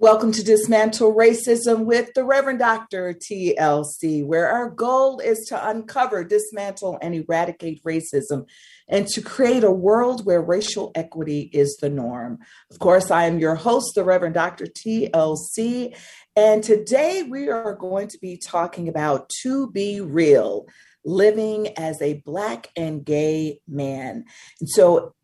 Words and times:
Welcome 0.00 0.32
to 0.32 0.42
Dismantle 0.42 1.14
Racism 1.14 1.84
with 1.84 2.14
the 2.14 2.24
Reverend 2.24 2.60
Dr. 2.60 3.12
TLC, 3.12 4.24
where 4.24 4.48
our 4.48 4.70
goal 4.70 5.20
is 5.20 5.44
to 5.48 5.68
uncover, 5.68 6.24
dismantle, 6.24 6.98
and 7.02 7.14
eradicate 7.14 7.84
racism 7.84 8.46
and 8.88 9.06
to 9.08 9.20
create 9.20 9.62
a 9.62 9.70
world 9.70 10.24
where 10.24 10.40
racial 10.40 10.90
equity 10.94 11.50
is 11.52 11.76
the 11.82 11.90
norm. 11.90 12.38
Of 12.70 12.78
course, 12.78 13.10
I 13.10 13.26
am 13.26 13.40
your 13.40 13.56
host, 13.56 13.94
the 13.94 14.02
Reverend 14.02 14.36
Dr. 14.36 14.64
TLC, 14.64 15.94
and 16.34 16.64
today 16.64 17.22
we 17.22 17.50
are 17.50 17.74
going 17.74 18.08
to 18.08 18.18
be 18.20 18.38
talking 18.38 18.88
about 18.88 19.28
to 19.42 19.70
be 19.70 20.00
real. 20.00 20.66
Living 21.04 21.78
as 21.78 22.00
a 22.00 22.22
Black 22.24 22.68
and 22.74 23.04
gay 23.04 23.60
man. 23.68 24.24
And 24.60 24.68
so, 24.68 25.14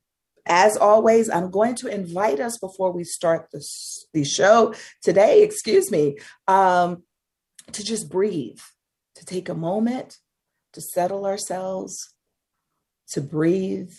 as 0.47 0.77
always, 0.77 1.29
I'm 1.29 1.51
going 1.51 1.75
to 1.77 1.89
invite 1.89 2.41
us 2.41 2.59
before 2.59 2.93
we 2.93 3.05
start 3.05 3.49
the, 3.53 3.67
the 4.13 4.25
show 4.25 4.75
today, 5.03 5.43
excuse 5.43 5.91
me, 5.91 6.19
um, 6.47 7.03
to 7.73 7.85
just 7.85 8.09
breathe, 8.09 8.61
to 9.17 9.25
take 9.25 9.49
a 9.49 9.55
moment, 9.55 10.19
to 10.73 10.81
settle 10.81 11.27
ourselves, 11.27 12.15
to 13.09 13.21
breathe, 13.21 13.93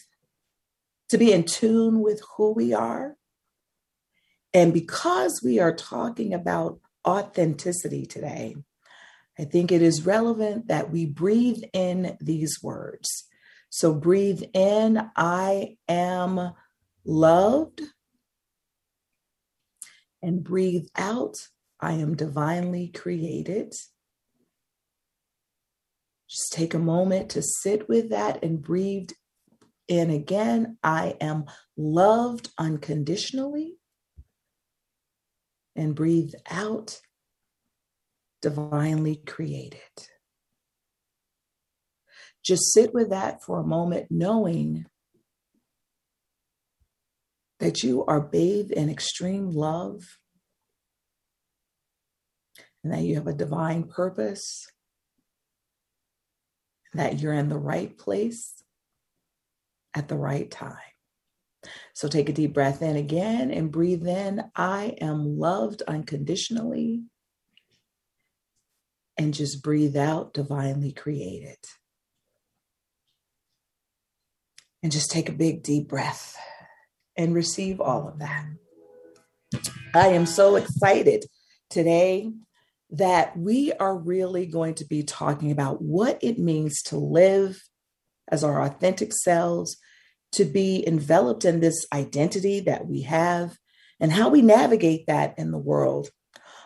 to 1.09 1.17
be 1.17 1.33
in 1.33 1.43
tune 1.43 2.01
with 2.01 2.21
who 2.37 2.53
we 2.53 2.73
are. 2.73 3.15
And 4.53 4.73
because 4.73 5.41
we 5.43 5.59
are 5.59 5.75
talking 5.75 6.33
about 6.33 6.79
authenticity 7.05 8.05
today, 8.05 8.55
I 9.37 9.43
think 9.43 9.71
it 9.71 9.81
is 9.81 10.05
relevant 10.05 10.67
that 10.69 10.89
we 10.89 11.05
breathe 11.05 11.63
in 11.73 12.17
these 12.19 12.59
words 12.63 13.25
so 13.69 13.93
breathe 13.93 14.43
in, 14.53 15.09
I 15.15 15.77
am 15.87 16.53
loved. 17.05 17.81
And 20.21 20.43
breathe 20.43 20.87
out, 20.95 21.37
I 21.79 21.93
am 21.93 22.15
divinely 22.15 22.87
created. 22.87 23.75
Just 26.27 26.51
take 26.51 26.73
a 26.73 26.79
moment 26.79 27.29
to 27.31 27.41
sit 27.41 27.87
with 27.87 28.09
that 28.09 28.43
and 28.43 28.61
breathe 28.61 29.11
in 29.87 30.09
again. 30.09 30.77
I 30.83 31.15
am 31.21 31.45
loved 31.77 32.49
unconditionally. 32.57 33.75
And 35.75 35.93
breathe 35.93 36.33
out, 36.49 36.99
divinely 38.41 39.17
created. 39.17 39.79
Just 42.47 42.73
sit 42.73 42.93
with 42.93 43.09
that 43.09 43.43
for 43.43 43.59
a 43.59 43.67
moment, 43.67 44.07
knowing 44.09 44.85
that 47.59 47.83
you 47.83 48.05
are 48.05 48.21
bathed 48.21 48.71
in 48.71 48.89
extreme 48.89 49.49
love 49.49 50.01
and 52.85 52.93
that 52.93 53.01
you 53.01 53.15
have 53.15 53.27
a 53.27 53.33
divine 53.33 53.83
purpose, 53.83 54.65
that 56.93 57.19
you're 57.19 57.33
in 57.33 57.49
the 57.49 57.57
right 57.57 57.97
place 57.97 58.63
at 59.93 60.07
the 60.07 60.15
right 60.15 60.49
time. 60.49 60.77
So 61.93 62.07
take 62.07 62.29
a 62.29 62.33
deep 62.33 62.53
breath 62.53 62.81
in 62.81 62.95
again 62.95 63.51
and 63.51 63.73
breathe 63.73 64.07
in. 64.07 64.41
I 64.55 64.95
am 65.01 65.37
loved 65.37 65.81
unconditionally. 65.85 67.01
And 69.17 69.33
just 69.33 69.63
breathe 69.63 69.97
out, 69.97 70.33
divinely 70.33 70.93
created 70.93 71.57
and 74.83 74.91
just 74.91 75.11
take 75.11 75.29
a 75.29 75.33
big 75.33 75.63
deep 75.63 75.87
breath 75.87 76.35
and 77.15 77.33
receive 77.33 77.81
all 77.81 78.07
of 78.07 78.19
that. 78.19 78.45
I 79.93 80.09
am 80.09 80.25
so 80.25 80.55
excited 80.55 81.25
today 81.69 82.31
that 82.91 83.37
we 83.37 83.73
are 83.73 83.97
really 83.97 84.45
going 84.45 84.75
to 84.75 84.85
be 84.85 85.03
talking 85.03 85.51
about 85.51 85.81
what 85.81 86.19
it 86.21 86.39
means 86.39 86.81
to 86.83 86.97
live 86.97 87.61
as 88.29 88.43
our 88.43 88.61
authentic 88.61 89.13
selves, 89.13 89.77
to 90.33 90.45
be 90.45 90.85
enveloped 90.87 91.45
in 91.45 91.59
this 91.59 91.85
identity 91.93 92.59
that 92.61 92.85
we 92.85 93.01
have, 93.01 93.57
and 93.99 94.11
how 94.11 94.29
we 94.29 94.41
navigate 94.41 95.07
that 95.07 95.37
in 95.37 95.51
the 95.51 95.57
world. 95.57 96.09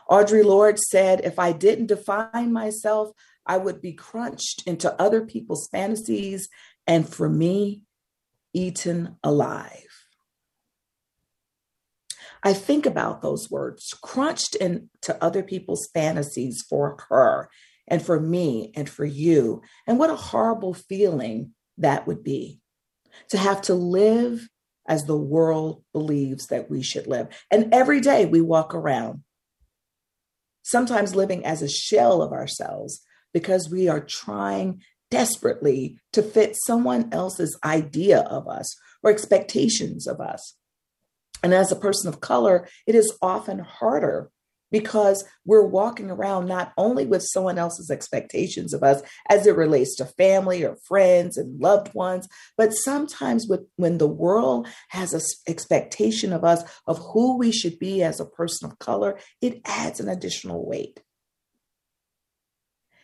Audre 0.10 0.44
Lorde 0.44 0.80
said, 0.80 1.22
If 1.24 1.40
I 1.40 1.54
didn't 1.54 1.88
define 1.88 2.52
myself, 2.52 3.12
I 3.46 3.58
would 3.58 3.82
be 3.82 3.94
crunched 3.94 4.64
into 4.68 5.00
other 5.02 5.26
people's 5.26 5.70
fantasies. 5.72 6.50
And 6.86 7.08
for 7.08 7.30
me, 7.30 7.84
eaten 8.54 9.18
alive. 9.24 9.88
I 12.44 12.54
think 12.54 12.86
about 12.86 13.22
those 13.22 13.52
words 13.52 13.94
crunched 14.02 14.56
into 14.56 15.18
other 15.22 15.44
people's 15.44 15.88
fantasies 15.94 16.66
for 16.68 16.98
her 17.10 17.50
and 17.88 18.04
for 18.04 18.20
me 18.20 18.72
and 18.76 18.90
for 18.90 19.06
you. 19.06 19.62
And 19.86 20.00
what 20.00 20.10
a 20.10 20.16
horrible 20.16 20.74
feeling 20.74 21.54
that 21.78 22.08
would 22.08 22.24
be 22.24 22.60
to 23.30 23.38
have 23.38 23.62
to 23.64 23.76
live 23.76 24.48
as 24.88 25.06
the 25.06 25.18
world 25.18 25.84
believes 25.94 26.48
that 26.48 26.70
we 26.70 26.82
should 26.82 27.08
live. 27.08 27.28
And 27.52 27.74
every 27.74 28.02
day 28.02 28.26
we 28.26 28.42
walk 28.42 28.74
around, 28.74 29.24
sometimes 30.64 31.16
living 31.16 31.46
as 31.46 31.62
a 31.62 31.70
shell 31.70 32.22
of 32.22 32.32
ourselves 32.32 33.02
because 33.34 33.70
we 33.70 33.88
are 33.88 34.04
trying 34.04 34.82
desperately 35.12 36.00
to 36.14 36.24
fit 36.24 36.56
someone 36.56 37.10
else's 37.12 37.60
idea 37.64 38.22
of 38.22 38.48
us 38.48 38.76
or 39.04 39.12
expectations 39.12 40.08
of 40.08 40.20
us. 40.20 40.56
And 41.44 41.54
as 41.54 41.72
a 41.72 41.76
person 41.76 42.10
of 42.10 42.22
color, 42.22 42.68
it 42.88 42.96
is 42.96 43.16
often 43.22 43.60
harder 43.60 44.32
because 44.72 45.26
we're 45.46 45.66
walking 45.66 46.10
around 46.10 46.48
not 46.48 46.72
only 46.78 47.06
with 47.06 47.22
someone 47.22 47.58
else's 47.58 47.92
expectations 47.92 48.74
of 48.74 48.84
us 48.84 49.02
as 49.30 49.46
it 49.46 49.56
relates 49.56 49.96
to 49.98 50.06
family 50.06 50.64
or 50.64 50.78
friends 50.88 51.38
and 51.38 51.60
loved 51.60 51.94
ones, 51.94 52.28
but 52.58 52.72
sometimes 52.72 53.48
with 53.50 53.62
when 53.76 53.98
the 53.98 54.08
world 54.08 54.68
has 54.90 55.14
an 55.14 55.22
expectation 55.46 56.32
of 56.32 56.44
us 56.46 56.64
of 56.88 57.00
who 57.00 57.38
we 57.38 57.52
should 57.52 57.78
be 57.80 58.02
as 58.02 58.20
a 58.20 58.26
person 58.26 58.70
of 58.70 58.80
color, 58.80 59.20
it 59.42 59.62
adds 59.66 60.00
an 60.00 60.08
additional 60.08 60.66
weight. 60.66 61.02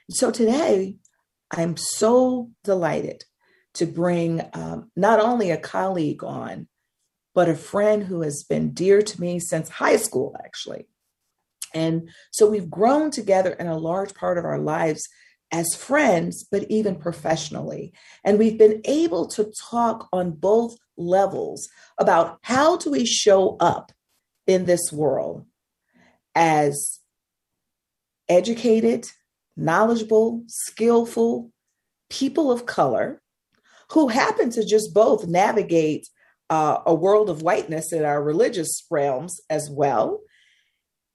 So 0.10 0.32
today, 0.32 0.96
I'm 1.52 1.78
so 1.78 2.52
delighted 2.64 3.24
to 3.76 3.86
bring 3.86 4.42
um, 4.54 4.92
not 4.96 5.20
only 5.20 5.52
a 5.52 5.58
colleague 5.58 6.24
on, 6.24 6.68
but 7.34 7.50
a 7.50 7.56
friend 7.56 8.04
who 8.04 8.22
has 8.22 8.44
been 8.44 8.74
dear 8.74 9.02
to 9.02 9.22
me 9.22 9.40
since 9.40 9.70
high 9.70 9.98
school, 9.98 10.36
actually. 10.44 10.88
And 11.74 12.10
so 12.32 12.50
we've 12.50 12.70
grown 12.70 13.12
together 13.12 13.52
in 13.52 13.68
a 13.68 13.78
large 13.78 14.14
part 14.16 14.38
of 14.38 14.46
our 14.46 14.60
lives 14.60 15.08
as 15.52 15.76
friends, 15.76 16.46
but 16.50 16.66
even 16.70 16.96
professionally. 16.96 17.94
And 18.24 18.38
we've 18.38 18.58
been 18.58 18.82
able 18.86 19.28
to 19.28 19.52
talk 19.70 20.10
on 20.12 20.32
both 20.32 20.76
levels 20.98 21.70
about 22.00 22.40
how 22.42 22.78
do 22.78 22.92
we 22.92 23.06
show 23.06 23.56
up 23.60 23.92
in 24.46 24.66
this 24.66 24.92
world 24.92 25.46
as 26.36 27.00
educated, 28.30 29.08
knowledgeable, 29.58 30.44
skillful 30.48 31.52
people 32.10 32.52
of 32.52 32.66
color 32.66 33.22
who 33.92 34.08
happen 34.08 34.50
to 34.52 34.66
just 34.66 34.94
both 34.94 35.28
navigate 35.28 36.08
uh, 36.50 36.80
a 36.86 36.94
world 36.94 37.30
of 37.30 37.42
whiteness 37.42 37.92
in 37.92 38.06
our 38.06 38.24
religious 38.24 38.86
realms 38.90 39.42
as 39.50 39.70
well. 39.70 40.22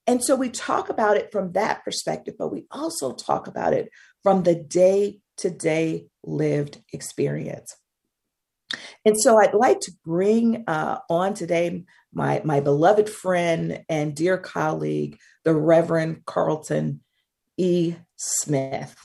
And 0.06 0.22
so 0.22 0.34
we 0.34 0.50
talk 0.50 0.88
about 0.88 1.16
it 1.16 1.30
from 1.30 1.52
that 1.52 1.84
perspective, 1.84 2.34
but 2.38 2.52
we 2.52 2.66
also 2.70 3.14
talk 3.14 3.46
about 3.46 3.72
it 3.72 3.88
from 4.22 4.42
the 4.42 4.54
day 4.54 5.20
to 5.38 5.50
day 5.50 6.08
lived 6.24 6.82
experience. 6.92 7.76
And 9.04 9.20
so 9.20 9.38
I'd 9.38 9.54
like 9.54 9.80
to 9.80 9.92
bring 10.04 10.64
uh, 10.66 10.98
on 11.08 11.34
today 11.34 11.84
my, 12.12 12.40
my 12.44 12.60
beloved 12.60 13.08
friend 13.08 13.84
and 13.88 14.14
dear 14.14 14.38
colleague, 14.38 15.18
the 15.44 15.54
Reverend 15.54 16.24
Carlton 16.24 17.00
E. 17.56 17.94
Smith. 18.16 18.96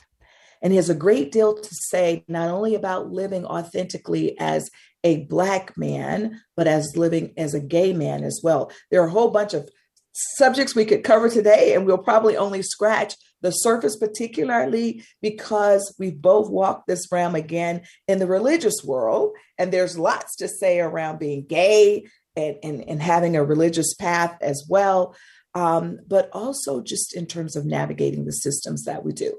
And 0.62 0.72
he 0.72 0.76
has 0.76 0.90
a 0.90 0.94
great 0.94 1.30
deal 1.30 1.54
to 1.54 1.68
say, 1.70 2.24
not 2.28 2.48
only 2.48 2.74
about 2.74 3.12
living 3.12 3.44
authentically 3.44 4.36
as 4.38 4.70
a 5.04 5.24
Black 5.26 5.76
man, 5.76 6.40
but 6.56 6.66
as 6.66 6.96
living 6.96 7.32
as 7.36 7.54
a 7.54 7.60
gay 7.60 7.92
man 7.92 8.24
as 8.24 8.40
well. 8.42 8.70
There 8.90 9.00
are 9.02 9.06
a 9.06 9.10
whole 9.10 9.30
bunch 9.30 9.54
of 9.54 9.68
subjects 10.12 10.74
we 10.74 10.84
could 10.84 11.04
cover 11.04 11.28
today, 11.28 11.74
and 11.74 11.86
we'll 11.86 11.98
probably 11.98 12.36
only 12.36 12.62
scratch 12.62 13.14
the 13.40 13.52
surface, 13.52 13.96
particularly 13.96 15.04
because 15.22 15.94
we've 15.98 16.20
both 16.20 16.50
walked 16.50 16.88
this 16.88 17.06
realm 17.12 17.36
again 17.36 17.82
in 18.08 18.18
the 18.18 18.26
religious 18.26 18.82
world. 18.84 19.32
And 19.58 19.72
there's 19.72 19.96
lots 19.96 20.34
to 20.36 20.48
say 20.48 20.80
around 20.80 21.20
being 21.20 21.46
gay 21.46 22.08
and, 22.34 22.56
and, 22.64 22.88
and 22.88 23.00
having 23.00 23.36
a 23.36 23.44
religious 23.44 23.94
path 23.94 24.36
as 24.40 24.66
well 24.68 25.14
um, 25.58 25.98
but 26.06 26.30
also 26.32 26.80
just 26.80 27.16
in 27.16 27.26
terms 27.26 27.56
of 27.56 27.66
navigating 27.66 28.24
the 28.24 28.32
systems 28.32 28.84
that 28.84 29.04
we 29.04 29.12
do. 29.12 29.36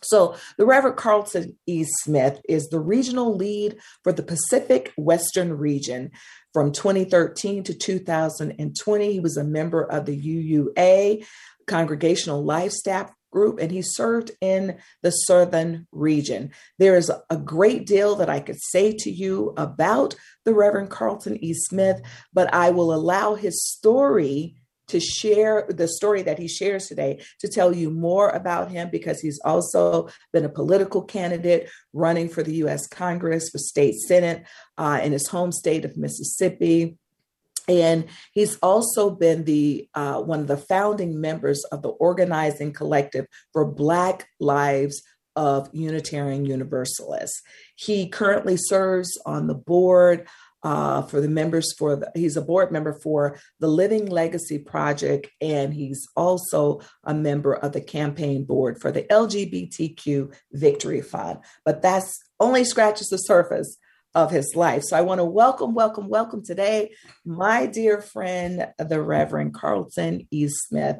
So, 0.00 0.36
the 0.56 0.64
Reverend 0.64 0.96
Carlton 0.96 1.58
E. 1.66 1.84
Smith 2.02 2.40
is 2.48 2.68
the 2.68 2.78
regional 2.78 3.36
lead 3.36 3.76
for 4.04 4.12
the 4.12 4.22
Pacific 4.22 4.92
Western 4.96 5.52
region 5.52 6.12
From 6.52 6.72
2013 6.72 7.64
to 7.64 7.74
2020, 7.74 9.12
he 9.12 9.20
was 9.20 9.36
a 9.36 9.44
member 9.44 9.82
of 9.82 10.06
the 10.06 10.16
UUA, 10.16 11.26
Congregational 11.66 12.42
Life 12.44 12.72
Staff 12.72 13.12
Group, 13.30 13.60
and 13.60 13.70
he 13.70 13.82
served 13.82 14.32
in 14.40 14.78
the 15.02 15.10
Southern 15.10 15.86
region. 15.92 16.50
There 16.78 16.96
is 16.96 17.10
a 17.28 17.36
great 17.36 17.86
deal 17.86 18.16
that 18.16 18.30
I 18.30 18.40
could 18.40 18.60
say 18.60 18.92
to 19.00 19.10
you 19.10 19.52
about 19.56 20.14
the 20.44 20.54
Reverend 20.54 20.90
Carlton 20.90 21.42
E. 21.44 21.54
Smith, 21.54 22.00
but 22.32 22.52
I 22.54 22.70
will 22.70 22.94
allow 22.94 23.34
his 23.34 23.64
story 23.64 24.56
to 24.90 25.00
share 25.00 25.66
the 25.68 25.88
story 25.88 26.22
that 26.22 26.38
he 26.38 26.48
shares 26.48 26.86
today 26.86 27.22
to 27.40 27.48
tell 27.48 27.74
you 27.74 27.90
more 27.90 28.28
about 28.30 28.70
him 28.70 28.90
because 28.90 29.20
he's 29.20 29.40
also 29.44 30.08
been 30.32 30.44
a 30.44 30.48
political 30.48 31.02
candidate 31.02 31.68
running 31.92 32.28
for 32.28 32.42
the 32.42 32.54
US 32.64 32.86
Congress 32.86 33.50
for 33.50 33.58
state 33.58 33.94
senate 33.94 34.46
uh, 34.78 35.00
in 35.02 35.12
his 35.12 35.28
home 35.28 35.52
state 35.52 35.84
of 35.84 35.96
Mississippi. 35.96 36.96
And 37.68 38.06
he's 38.32 38.56
also 38.56 39.10
been 39.10 39.44
the 39.44 39.88
uh, 39.94 40.20
one 40.20 40.40
of 40.40 40.48
the 40.48 40.56
founding 40.56 41.20
members 41.20 41.64
of 41.66 41.82
the 41.82 41.90
organizing 41.90 42.72
collective 42.72 43.26
for 43.52 43.64
Black 43.64 44.28
Lives 44.40 45.02
of 45.36 45.70
Unitarian 45.72 46.44
Universalists. 46.44 47.42
He 47.76 48.08
currently 48.08 48.56
serves 48.56 49.18
on 49.24 49.46
the 49.46 49.54
board 49.54 50.26
uh, 50.62 51.02
for 51.02 51.20
the 51.20 51.28
members 51.28 51.72
for 51.78 51.96
the, 51.96 52.10
he's 52.14 52.36
a 52.36 52.42
board 52.42 52.70
member 52.70 52.92
for 52.92 53.38
the 53.60 53.68
Living 53.68 54.06
Legacy 54.06 54.58
Project, 54.58 55.28
and 55.40 55.72
he's 55.72 56.06
also 56.16 56.80
a 57.04 57.14
member 57.14 57.54
of 57.54 57.72
the 57.72 57.80
campaign 57.80 58.44
board 58.44 58.80
for 58.80 58.92
the 58.92 59.02
LGBTQ 59.04 60.34
Victory 60.52 61.00
Fund. 61.00 61.38
But 61.64 61.82
that's 61.82 62.18
only 62.38 62.64
scratches 62.64 63.08
the 63.08 63.16
surface 63.18 63.76
of 64.14 64.30
his 64.30 64.54
life. 64.56 64.82
So 64.82 64.96
I 64.96 65.02
want 65.02 65.20
to 65.20 65.24
welcome, 65.24 65.74
welcome, 65.74 66.08
welcome 66.08 66.44
today, 66.44 66.92
my 67.24 67.66
dear 67.66 68.00
friend, 68.00 68.68
the 68.78 69.00
Reverend 69.00 69.54
Carlton 69.54 70.26
E. 70.30 70.48
Smith. 70.48 70.96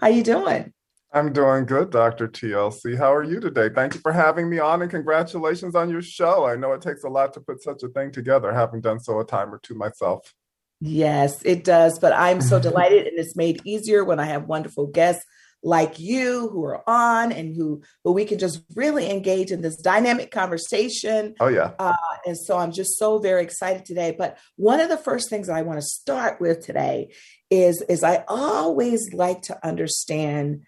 How 0.00 0.08
are 0.08 0.10
you 0.10 0.22
doing? 0.22 0.72
I'm 1.12 1.32
doing 1.32 1.64
good, 1.64 1.90
Dr. 1.90 2.28
TLC. 2.28 2.96
How 2.96 3.14
are 3.14 3.22
you 3.22 3.40
today? 3.40 3.70
Thank 3.74 3.94
you 3.94 4.00
for 4.00 4.12
having 4.12 4.50
me 4.50 4.58
on 4.58 4.82
and 4.82 4.90
congratulations 4.90 5.74
on 5.74 5.88
your 5.88 6.02
show. 6.02 6.44
I 6.44 6.56
know 6.56 6.72
it 6.72 6.82
takes 6.82 7.04
a 7.04 7.08
lot 7.08 7.32
to 7.34 7.40
put 7.40 7.62
such 7.62 7.82
a 7.82 7.88
thing 7.88 8.12
together, 8.12 8.52
having 8.52 8.82
done 8.82 9.00
so 9.00 9.18
a 9.18 9.24
time 9.24 9.52
or 9.52 9.58
two 9.58 9.74
myself. 9.74 10.34
Yes, 10.80 11.42
it 11.44 11.64
does. 11.64 11.98
But 11.98 12.12
I'm 12.12 12.42
so 12.42 12.58
delighted 12.60 13.06
and 13.06 13.18
it's 13.18 13.36
made 13.36 13.62
easier 13.64 14.04
when 14.04 14.20
I 14.20 14.26
have 14.26 14.44
wonderful 14.44 14.86
guests 14.86 15.24
like 15.62 15.98
you 15.98 16.48
who 16.50 16.64
are 16.64 16.88
on 16.88 17.32
and 17.32 17.56
who 17.56 17.82
who 18.04 18.12
we 18.12 18.24
can 18.24 18.38
just 18.38 18.62
really 18.76 19.10
engage 19.10 19.50
in 19.50 19.60
this 19.60 19.76
dynamic 19.76 20.30
conversation. 20.30 21.34
Oh 21.40 21.48
yeah. 21.48 21.72
Uh, 21.78 21.96
and 22.26 22.38
so 22.38 22.56
I'm 22.56 22.70
just 22.70 22.96
so 22.96 23.18
very 23.18 23.42
excited 23.42 23.84
today. 23.84 24.14
But 24.16 24.38
one 24.56 24.78
of 24.78 24.88
the 24.88 24.96
first 24.96 25.30
things 25.30 25.48
that 25.48 25.56
I 25.56 25.62
want 25.62 25.80
to 25.80 25.86
start 25.86 26.40
with 26.40 26.64
today 26.64 27.12
is 27.50 27.82
is 27.88 28.04
I 28.04 28.24
always 28.28 29.12
like 29.12 29.42
to 29.42 29.66
understand 29.66 30.64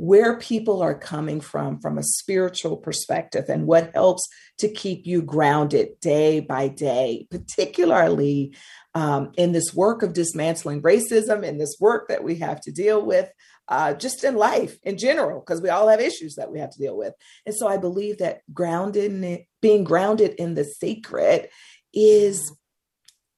where 0.00 0.38
people 0.38 0.80
are 0.80 0.96
coming 0.96 1.40
from 1.40 1.80
from 1.80 1.98
a 1.98 2.04
spiritual 2.04 2.76
perspective 2.76 3.46
and 3.48 3.66
what 3.66 3.90
helps 3.94 4.28
to 4.56 4.68
keep 4.68 5.04
you 5.04 5.20
grounded 5.20 5.88
day 6.00 6.38
by 6.38 6.68
day, 6.68 7.26
particularly 7.32 8.54
um, 8.94 9.32
in 9.36 9.50
this 9.50 9.74
work 9.74 10.04
of 10.04 10.12
dismantling 10.12 10.80
racism, 10.82 11.42
in 11.42 11.58
this 11.58 11.78
work 11.80 12.06
that 12.06 12.22
we 12.22 12.36
have 12.36 12.60
to 12.60 12.70
deal 12.70 13.04
with 13.04 13.28
uh, 13.66 13.92
just 13.92 14.22
in 14.22 14.36
life 14.36 14.78
in 14.84 14.96
general, 14.96 15.40
because 15.40 15.60
we 15.60 15.68
all 15.68 15.88
have 15.88 16.00
issues 16.00 16.36
that 16.36 16.52
we 16.52 16.60
have 16.60 16.70
to 16.70 16.78
deal 16.78 16.96
with. 16.96 17.12
And 17.44 17.52
so 17.52 17.66
I 17.66 17.76
believe 17.76 18.18
that 18.18 18.42
grounded 18.54 19.12
in, 19.12 19.44
being 19.60 19.82
grounded 19.82 20.36
in 20.38 20.54
the 20.54 20.64
sacred 20.64 21.48
is 21.92 22.52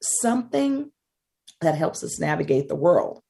something 0.02 0.92
that 1.62 1.74
helps 1.74 2.04
us 2.04 2.20
navigate 2.20 2.68
the 2.68 2.76
world. 2.76 3.22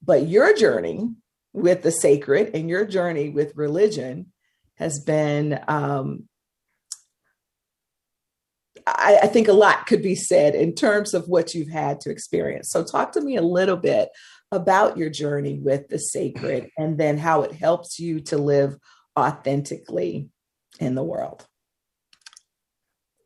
But 0.00 0.28
your 0.28 0.54
journey 0.54 1.10
with 1.52 1.82
the 1.82 1.90
sacred 1.90 2.50
and 2.54 2.68
your 2.68 2.84
journey 2.84 3.28
with 3.28 3.56
religion 3.56 4.32
has 4.76 5.00
been 5.00 5.58
um, 5.66 6.28
I, 8.96 9.18
I, 9.24 9.26
think 9.26 9.48
a 9.48 9.52
lot 9.52 9.86
could 9.86 10.02
be 10.02 10.14
said 10.14 10.54
in 10.54 10.74
terms 10.74 11.12
of 11.12 11.28
what 11.28 11.54
you've 11.54 11.68
had 11.68 12.00
to 12.02 12.10
experience. 12.10 12.70
So, 12.70 12.84
talk 12.84 13.12
to 13.12 13.20
me 13.20 13.36
a 13.36 13.42
little 13.42 13.76
bit 13.76 14.08
about 14.50 14.96
your 14.96 15.10
journey 15.10 15.58
with 15.58 15.88
the 15.88 15.98
sacred 15.98 16.70
and 16.78 16.96
then 16.98 17.18
how 17.18 17.42
it 17.42 17.52
helps 17.52 17.98
you 17.98 18.20
to 18.20 18.38
live 18.38 18.76
authentically 19.18 20.28
in 20.80 20.94
the 20.94 21.02
world. 21.02 21.46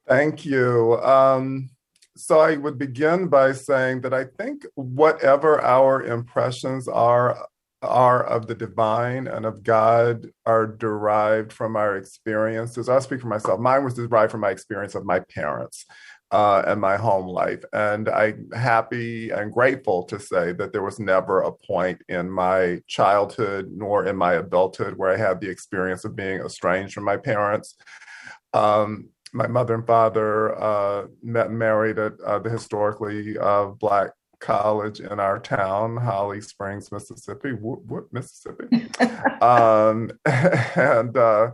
Thank 0.09 0.45
you. 0.45 0.99
Um, 1.03 1.71
so, 2.17 2.41
I 2.41 2.57
would 2.57 2.79
begin 2.79 3.29
by 3.29 3.53
saying 3.53 4.01
that 4.03 4.15
I 4.15 4.25
think 4.25 4.67
whatever 4.75 5.61
our 5.61 6.03
impressions 6.03 6.89
are 6.89 7.47
are 7.83 8.25
of 8.25 8.47
the 8.47 8.55
divine 8.55 9.27
and 9.27 9.45
of 9.45 9.63
God 9.63 10.27
are 10.47 10.67
derived 10.67 11.53
from 11.53 11.77
our 11.77 11.97
experiences. 11.97 12.89
I'll 12.89 13.01
speak 13.01 13.21
for 13.21 13.27
myself. 13.27 13.61
Mine 13.61 13.85
was 13.85 13.95
derived 13.95 14.33
from 14.33 14.41
my 14.41 14.51
experience 14.51 14.95
of 14.95 15.05
my 15.05 15.21
parents 15.21 15.85
uh, 16.31 16.63
and 16.67 16.81
my 16.81 16.97
home 16.97 17.27
life. 17.27 17.63
And 17.73 18.09
I'm 18.09 18.51
happy 18.53 19.31
and 19.31 19.53
grateful 19.53 20.05
to 20.05 20.19
say 20.19 20.53
that 20.53 20.73
there 20.73 20.83
was 20.83 20.99
never 20.99 21.43
a 21.43 21.53
point 21.53 22.01
in 22.09 22.31
my 22.31 22.81
childhood 22.87 23.71
nor 23.71 24.07
in 24.07 24.17
my 24.17 24.35
adulthood 24.35 24.97
where 24.97 25.13
I 25.13 25.19
had 25.19 25.41
the 25.41 25.51
experience 25.51 26.05
of 26.05 26.17
being 26.17 26.41
estranged 26.41 26.95
from 26.95 27.05
my 27.05 27.19
parents. 27.19 27.77
Um, 28.55 29.11
my 29.35 29.47
mother 29.47 29.75
and 29.75 29.87
father 29.87 30.59
uh, 30.61 31.07
met 31.23 31.49
and 31.49 31.59
married 31.59 31.99
at 31.99 32.21
uh, 32.21 32.39
the 32.39 32.51
historically 32.51 33.39
uh, 33.39 33.67
Black 33.67 34.11
college 34.43 35.01
in 35.01 35.19
our 35.19 35.39
town, 35.39 35.97
Holly 35.97 36.43
Springs, 36.43 36.93
Mississippi. 36.93 37.53
Whoop, 37.53 37.83
whoop, 37.87 38.09
Mississippi. 38.13 38.89
um, 39.41 40.11
and 40.27 41.17
uh, 41.17 41.53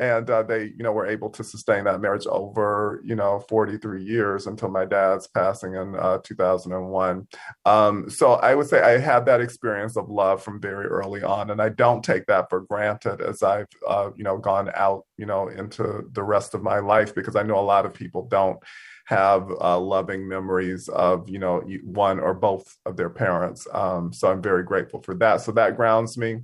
and 0.00 0.28
uh, 0.30 0.42
they 0.42 0.64
you 0.64 0.82
know 0.82 0.92
were 0.92 1.06
able 1.06 1.28
to 1.30 1.44
sustain 1.44 1.84
that 1.84 2.00
marriage 2.00 2.26
over 2.26 3.00
you 3.04 3.14
know 3.14 3.44
43 3.48 4.02
years 4.02 4.46
until 4.46 4.68
my 4.68 4.84
dad's 4.84 5.26
passing 5.28 5.74
in 5.74 5.94
uh, 5.94 6.18
2001 6.24 7.28
um, 7.66 8.10
so 8.10 8.32
i 8.34 8.54
would 8.54 8.66
say 8.66 8.80
i 8.80 8.98
had 8.98 9.26
that 9.26 9.40
experience 9.40 9.96
of 9.96 10.08
love 10.08 10.42
from 10.42 10.60
very 10.60 10.86
early 10.86 11.22
on 11.22 11.50
and 11.50 11.60
i 11.60 11.68
don't 11.68 12.02
take 12.02 12.26
that 12.26 12.48
for 12.48 12.60
granted 12.62 13.20
as 13.20 13.42
i've 13.42 13.66
uh, 13.86 14.10
you 14.16 14.24
know 14.24 14.38
gone 14.38 14.70
out 14.74 15.04
you 15.18 15.26
know 15.26 15.48
into 15.48 16.08
the 16.12 16.22
rest 16.22 16.54
of 16.54 16.62
my 16.62 16.78
life 16.78 17.14
because 17.14 17.36
i 17.36 17.42
know 17.42 17.58
a 17.58 17.60
lot 17.60 17.86
of 17.86 17.94
people 17.94 18.26
don't 18.26 18.58
have 19.06 19.50
uh, 19.60 19.78
loving 19.78 20.28
memories 20.28 20.88
of 20.88 21.28
you 21.28 21.38
know 21.38 21.62
one 21.84 22.20
or 22.20 22.34
both 22.34 22.76
of 22.86 22.96
their 22.96 23.10
parents. 23.10 23.66
Um, 23.72 24.12
so 24.12 24.30
i'm 24.30 24.42
very 24.42 24.62
grateful 24.64 25.02
for 25.02 25.14
that. 25.16 25.40
So 25.40 25.52
that 25.52 25.76
grounds 25.76 26.16
me 26.16 26.40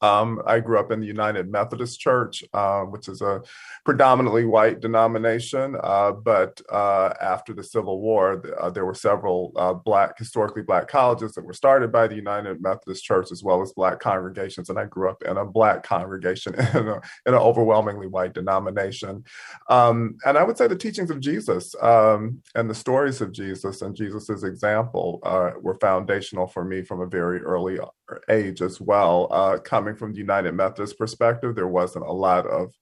um, 0.00 0.40
I 0.46 0.60
grew 0.60 0.78
up 0.78 0.92
in 0.92 1.00
the 1.00 1.06
United 1.06 1.50
Methodist 1.50 2.00
Church, 2.00 2.44
uh, 2.52 2.82
which 2.82 3.08
is 3.08 3.20
a 3.20 3.42
predominantly 3.84 4.44
white 4.44 4.80
denomination. 4.80 5.76
Uh, 5.82 6.12
but 6.12 6.60
uh, 6.70 7.14
after 7.20 7.52
the 7.52 7.64
Civil 7.64 8.00
War, 8.00 8.42
uh, 8.60 8.70
there 8.70 8.84
were 8.84 8.94
several 8.94 9.52
uh, 9.56 9.74
black, 9.74 10.16
historically 10.18 10.62
black 10.62 10.88
colleges 10.88 11.32
that 11.32 11.44
were 11.44 11.52
started 11.52 11.90
by 11.90 12.06
the 12.06 12.14
United 12.14 12.62
Methodist 12.62 13.04
Church, 13.04 13.32
as 13.32 13.42
well 13.42 13.60
as 13.62 13.72
black 13.72 13.98
congregations. 13.98 14.70
And 14.70 14.78
I 14.78 14.84
grew 14.84 15.10
up 15.10 15.22
in 15.22 15.36
a 15.36 15.44
black 15.44 15.82
congregation 15.82 16.54
in, 16.74 16.88
a, 16.88 17.00
in 17.26 17.34
an 17.34 17.34
overwhelmingly 17.34 18.06
white 18.06 18.34
denomination. 18.34 19.24
Um, 19.68 20.16
and 20.24 20.38
I 20.38 20.44
would 20.44 20.56
say 20.56 20.68
the 20.68 20.76
teachings 20.76 21.10
of 21.10 21.20
Jesus 21.20 21.74
um, 21.82 22.42
and 22.54 22.70
the 22.70 22.74
stories 22.74 23.20
of 23.20 23.32
Jesus 23.32 23.82
and 23.82 23.96
Jesus's 23.96 24.44
example 24.44 25.20
uh, 25.24 25.52
were 25.60 25.78
foundational 25.80 26.46
for 26.46 26.64
me 26.64 26.82
from 26.82 27.00
a 27.00 27.06
very 27.06 27.40
early 27.40 27.78
age 28.28 28.62
as 28.62 28.80
well. 28.80 29.28
Uh, 29.30 29.58
coming 29.58 29.94
from 29.94 30.12
the 30.12 30.18
United 30.18 30.52
Methodist 30.52 30.98
perspective, 30.98 31.54
there 31.54 31.68
wasn't 31.68 32.06
a 32.06 32.12
lot 32.12 32.46
of 32.46 32.72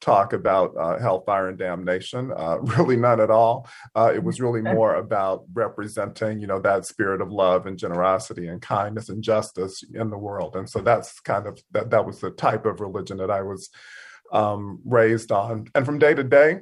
talk 0.00 0.32
about 0.32 0.74
uh, 0.78 0.98
hellfire 0.98 1.48
and 1.48 1.58
damnation. 1.58 2.32
Uh, 2.36 2.58
really, 2.60 2.96
none 2.96 3.20
at 3.20 3.30
all. 3.30 3.68
Uh, 3.94 4.12
it 4.14 4.22
was 4.22 4.40
really 4.40 4.60
more 4.60 4.96
about 4.96 5.44
representing, 5.52 6.40
you 6.40 6.46
know, 6.46 6.60
that 6.60 6.86
spirit 6.86 7.20
of 7.20 7.32
love 7.32 7.66
and 7.66 7.78
generosity 7.78 8.48
and 8.48 8.60
kindness 8.60 9.08
and 9.08 9.22
justice 9.22 9.82
in 9.94 10.10
the 10.10 10.18
world. 10.18 10.56
And 10.56 10.68
so 10.68 10.80
that's 10.80 11.20
kind 11.20 11.46
of 11.46 11.60
that. 11.72 11.90
That 11.90 12.06
was 12.06 12.20
the 12.20 12.30
type 12.30 12.66
of 12.66 12.80
religion 12.80 13.18
that 13.18 13.30
I 13.30 13.42
was 13.42 13.70
um, 14.32 14.80
raised 14.84 15.32
on. 15.32 15.68
And 15.74 15.86
from 15.86 15.98
day 15.98 16.14
to 16.14 16.24
day, 16.24 16.60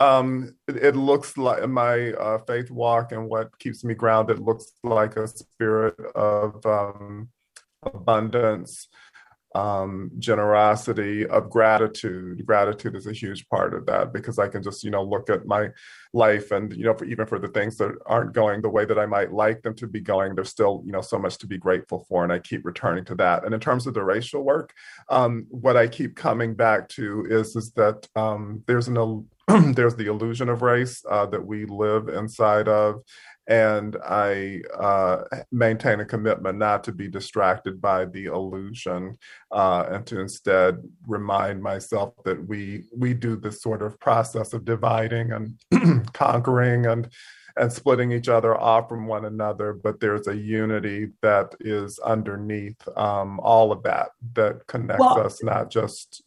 um, 0.00 0.54
it, 0.66 0.76
it, 0.76 0.96
looks 0.96 1.36
like 1.36 1.66
my 1.68 2.12
uh, 2.12 2.38
faith 2.38 2.70
walk 2.70 3.12
and 3.12 3.28
what 3.28 3.56
keeps 3.58 3.84
me 3.84 3.94
grounded 3.94 4.38
looks 4.38 4.72
like 4.82 5.16
a 5.16 5.28
spirit 5.28 5.94
of 6.14 6.64
um, 6.66 7.28
abundance, 7.82 8.88
um, 9.54 10.10
generosity, 10.18 11.26
of 11.26 11.48
gratitude. 11.48 12.44
Gratitude 12.44 12.96
is 12.96 13.06
a 13.06 13.12
huge 13.12 13.48
part 13.48 13.72
of 13.72 13.86
that 13.86 14.12
because 14.12 14.38
I 14.38 14.48
can 14.48 14.62
just, 14.62 14.84
you 14.84 14.90
know, 14.90 15.02
look 15.02 15.30
at 15.30 15.46
my 15.46 15.68
life 16.12 16.50
and, 16.50 16.72
you 16.72 16.84
know, 16.84 16.94
for, 16.94 17.04
even 17.04 17.26
for 17.26 17.38
the 17.38 17.48
things 17.48 17.76
that 17.78 17.96
aren't 18.06 18.34
going 18.34 18.60
the 18.60 18.68
way 18.68 18.84
that 18.84 18.98
I 18.98 19.06
might 19.06 19.32
like 19.32 19.62
them 19.62 19.74
to 19.76 19.86
be 19.86 20.00
going, 20.00 20.34
there's 20.34 20.50
still, 20.50 20.82
you 20.84 20.92
know, 20.92 21.00
so 21.00 21.18
much 21.18 21.38
to 21.38 21.46
be 21.46 21.58
grateful 21.58 22.04
for. 22.08 22.24
And 22.24 22.32
I 22.32 22.40
keep 22.40 22.64
returning 22.64 23.04
to 23.06 23.14
that. 23.16 23.44
And 23.44 23.54
in 23.54 23.60
terms 23.60 23.86
of 23.86 23.94
the 23.94 24.04
racial 24.04 24.42
work, 24.42 24.74
um, 25.08 25.46
what 25.50 25.76
I 25.76 25.86
keep 25.86 26.16
coming 26.16 26.54
back 26.54 26.88
to 26.90 27.26
is, 27.30 27.56
is 27.56 27.70
that 27.72 28.06
um, 28.16 28.62
there's 28.66 28.88
an 28.88 28.98
there's 29.74 29.96
the 29.96 30.06
illusion 30.06 30.48
of 30.48 30.62
race 30.62 31.02
uh, 31.10 31.26
that 31.26 31.44
we 31.44 31.64
live 31.64 32.08
inside 32.08 32.68
of 32.68 33.02
and 33.48 33.96
I 34.04 34.60
uh, 34.78 35.22
maintain 35.50 36.00
a 36.00 36.04
commitment 36.04 36.58
not 36.58 36.84
to 36.84 36.92
be 36.92 37.08
distracted 37.08 37.80
by 37.80 38.04
the 38.04 38.26
illusion, 38.26 39.16
uh, 39.50 39.86
and 39.90 40.06
to 40.06 40.20
instead 40.20 40.82
remind 41.06 41.62
myself 41.62 42.12
that 42.24 42.46
we 42.46 42.84
we 42.94 43.14
do 43.14 43.36
this 43.36 43.62
sort 43.62 43.82
of 43.82 43.98
process 44.00 44.52
of 44.52 44.66
dividing 44.66 45.32
and 45.32 46.12
conquering 46.12 46.86
and 46.86 47.08
and 47.56 47.72
splitting 47.72 48.12
each 48.12 48.28
other 48.28 48.56
off 48.56 48.88
from 48.88 49.06
one 49.06 49.24
another, 49.24 49.72
but 49.72 49.98
there's 49.98 50.28
a 50.28 50.36
unity 50.36 51.08
that 51.22 51.54
is 51.58 51.98
underneath 51.98 52.80
um, 52.96 53.40
all 53.40 53.72
of 53.72 53.82
that 53.82 54.10
that 54.34 54.64
connects 54.68 55.00
well, 55.00 55.26
us, 55.26 55.42
not 55.42 55.70
just. 55.70 56.22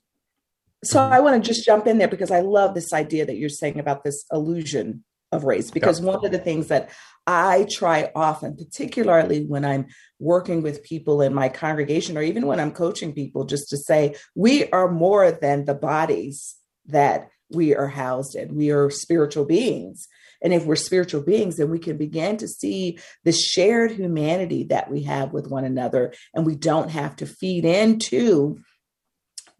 So 0.84 1.00
I 1.00 1.20
want 1.20 1.44
to 1.44 1.48
just 1.48 1.66
jump 1.66 1.86
in 1.88 2.00
there 2.00 2.08
because 2.08 2.32
I 2.32 2.40
love 2.40 2.74
this 2.74 2.92
idea 2.92 3.26
that 3.26 3.38
you're 3.38 3.50
saying 3.50 3.80
about 3.80 4.04
this 4.04 4.26
illusion 4.32 5.04
of 5.32 5.44
race 5.44 5.72
because 5.72 6.00
yeah. 6.00 6.08
one 6.08 6.26
of 6.26 6.32
the 6.32 6.40
things 6.40 6.68
that 6.68 6.90
I 7.28 7.68
try 7.70 8.12
often, 8.16 8.58
particularly 8.58 9.46
when 9.46 9.64
I'm 9.64 9.88
working 10.20 10.62
with 10.62 10.84
people 10.84 11.22
in 11.22 11.34
my 11.34 11.50
congregation 11.50 12.18
or 12.18 12.22
even 12.22 12.48
when 12.48 12.60
I'm 12.60 12.72
coaching 12.72 13.14
people, 13.14 13.46
just 13.46 13.70
to 13.70 13.78
say, 13.78 14.16
we 14.36 14.70
are 14.72 14.92
more 14.92 15.32
than 15.32 15.66
the 15.66 15.76
bodies 15.76 16.56
that 16.88 17.30
we 17.50 17.76
are 17.76 17.88
housed 17.88 18.36
in. 18.36 18.56
We 18.56 18.72
are 18.72 18.90
spiritual 18.90 19.46
beings. 19.46 20.08
And 20.42 20.54
if 20.54 20.66
we're 20.66 20.76
spiritual 20.76 21.22
beings, 21.22 21.58
then 21.58 21.70
we 21.70 21.80
can 21.80 21.98
begin 21.98 22.38
to 22.38 22.48
see 22.48 22.98
the 23.24 23.32
shared 23.32 23.92
humanity 23.92 24.64
that 24.66 24.90
we 24.90 25.04
have 25.04 25.32
with 25.32 25.48
one 25.48 25.66
another. 25.66 26.14
And 26.34 26.46
we 26.46 26.56
don't 26.56 26.90
have 26.90 27.16
to 27.18 27.28
feed 27.28 27.66
into 27.66 28.60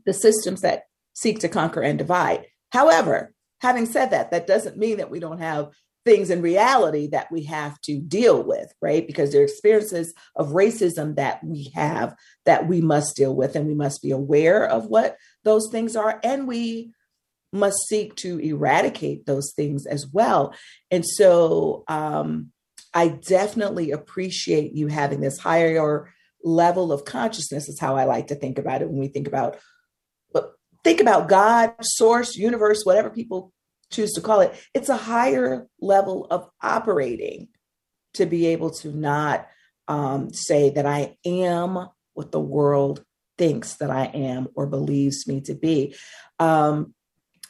the 0.06 0.14
systems 0.14 0.62
that 0.62 0.86
seek 1.22 1.40
to 1.40 1.50
conquer 1.50 1.82
and 1.82 1.98
divide. 1.98 2.48
However, 2.72 3.34
having 3.62 3.86
said 3.86 4.12
that, 4.12 4.32
that 4.32 4.48
doesn't 4.48 4.78
mean 4.78 4.98
that 4.98 5.12
we 5.12 5.20
don't 5.20 5.40
have 5.40 5.70
things 6.04 6.32
in 6.32 6.42
reality 6.42 7.08
that 7.08 7.32
we 7.32 7.44
have 7.44 7.80
to 7.82 8.00
deal 8.00 8.42
with, 8.42 8.74
right? 8.82 9.06
Because 9.06 9.32
there 9.32 9.42
are 9.42 9.46
experiences 9.46 10.16
of 10.36 10.50
racism 10.50 11.16
that 11.18 11.44
we 11.44 11.72
have 11.76 12.16
that 12.46 12.68
we 12.68 12.82
must 12.82 13.16
deal 13.16 13.36
with, 13.36 13.56
and 13.56 13.68
we 13.68 13.76
must 13.76 14.02
be 14.02 14.10
aware 14.10 14.66
of 14.66 14.88
what 14.88 15.18
those 15.44 15.70
things 15.72 15.96
are, 15.96 16.20
and 16.24 16.48
we 16.48 16.92
must 17.54 17.78
seek 17.88 18.16
to 18.16 18.40
eradicate 18.40 19.26
those 19.26 19.54
things 19.54 19.86
as 19.86 20.08
well. 20.08 20.56
And 20.90 21.06
so 21.06 21.84
um, 21.88 22.52
I 22.94 23.10
definitely 23.10 23.92
appreciate 23.92 24.74
you 24.74 24.88
having 24.88 25.22
this 25.22 25.38
higher 25.38 26.12
level 26.44 26.92
of 26.92 27.06
consciousness, 27.06 27.70
is 27.70 27.80
how 27.80 27.96
I 27.96 28.06
like 28.06 28.28
to 28.28 28.36
think 28.36 28.58
about 28.58 28.82
it 28.82 28.90
when 28.90 29.00
we 29.00 29.10
think 29.10 29.28
about 29.28 29.60
think 30.84 31.00
about 31.00 31.30
God, 31.30 31.74
source, 31.82 32.36
universe, 32.36 32.84
whatever 32.84 33.10
people 33.10 33.54
choose 33.92 34.14
to 34.14 34.22
call 34.22 34.42
it, 34.42 34.54
it's 34.74 34.90
a 34.90 34.98
higher 34.98 35.68
level 35.80 36.28
of 36.32 36.50
operating 36.62 37.50
to 38.14 38.26
be 38.26 38.48
able 38.48 38.72
to 38.72 38.92
not 38.92 39.48
um, 39.88 40.34
say 40.34 40.70
that 40.72 40.86
I 40.86 41.18
am 41.26 41.88
what 42.14 42.32
the 42.32 42.40
world 42.40 43.04
thinks 43.38 43.76
that 43.76 43.90
I 43.90 44.06
am 44.06 44.48
or 44.56 44.68
believes 44.68 45.28
me 45.28 45.42
to 45.42 45.54
be. 45.54 45.96
Um, 46.40 46.94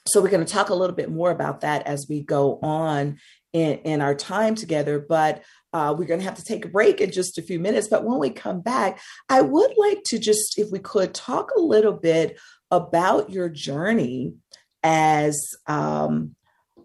so 0.08 0.22
we're 0.22 0.30
going 0.30 0.46
to 0.46 0.52
talk 0.52 0.70
a 0.70 0.76
little 0.76 0.96
bit 0.96 1.12
more 1.12 1.32
about 1.32 1.62
that 1.62 1.86
as 1.86 2.08
we 2.10 2.22
go 2.22 2.60
on 2.62 3.20
in, 3.54 3.78
in 3.80 4.02
our 4.02 4.16
time 4.16 4.56
together. 4.56 5.00
But 5.00 5.44
uh, 5.74 5.96
we're 5.98 6.06
going 6.06 6.20
to 6.20 6.26
have 6.26 6.38
to 6.38 6.44
take 6.44 6.66
a 6.66 6.70
break 6.70 7.02
in 7.02 7.12
just 7.12 7.38
a 7.38 7.42
few 7.42 7.60
minutes. 7.60 7.88
But 7.88 8.04
when 8.04 8.20
we 8.20 8.30
come 8.30 8.62
back, 8.62 9.00
I 9.30 9.42
would 9.42 9.74
like 9.78 10.02
to 10.06 10.20
just, 10.20 10.58
if 10.58 10.72
we 10.72 10.80
could, 10.80 11.14
talk 11.14 11.52
a 11.56 11.62
little 11.62 11.94
bit 11.94 12.40
about 12.72 13.30
your 13.30 13.50
journey 13.50 14.36
as 14.84 15.40
um, 15.68 16.36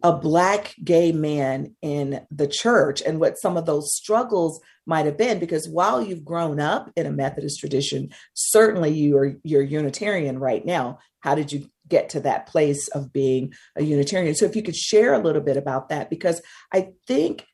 a 0.03 0.13
Black 0.13 0.75
gay 0.85 1.13
man 1.13 1.75
in 1.81 2.27
the 2.31 2.49
church 2.49 3.03
and 3.03 3.21
what 3.21 3.39
some 3.39 3.57
of 3.57 3.67
those 3.67 3.95
struggles 3.95 4.61
might 4.85 5.07
have 5.07 5.17
been. 5.17 5.39
Because 5.39 5.69
while 5.69 6.03
you've 6.03 6.25
grown 6.25 6.61
up 6.61 6.91
in 6.97 7.07
a 7.07 7.13
Methodist 7.13 7.61
tradition, 7.61 8.11
certainly 8.35 8.91
you 8.91 9.17
are 9.17 9.37
you're 9.43 9.63
Unitarian 9.63 10.39
right 10.39 10.65
now. 10.65 10.99
How 11.21 11.35
did 11.35 11.53
you 11.53 11.69
get 11.89 12.11
to 12.11 12.21
that 12.21 12.47
place 12.47 12.89
of 12.89 13.13
being 13.13 13.55
a 13.77 13.83
Unitarian? 13.83 14.35
So 14.35 14.45
if 14.45 14.57
you 14.57 14.63
could 14.63 14.77
share 14.77 15.15
a 15.15 15.23
little 15.23 15.43
bit 15.43 15.57
about 15.57 15.89
that, 15.89 16.11
because 16.11 16.43
I 16.73 16.91
think 17.07 17.47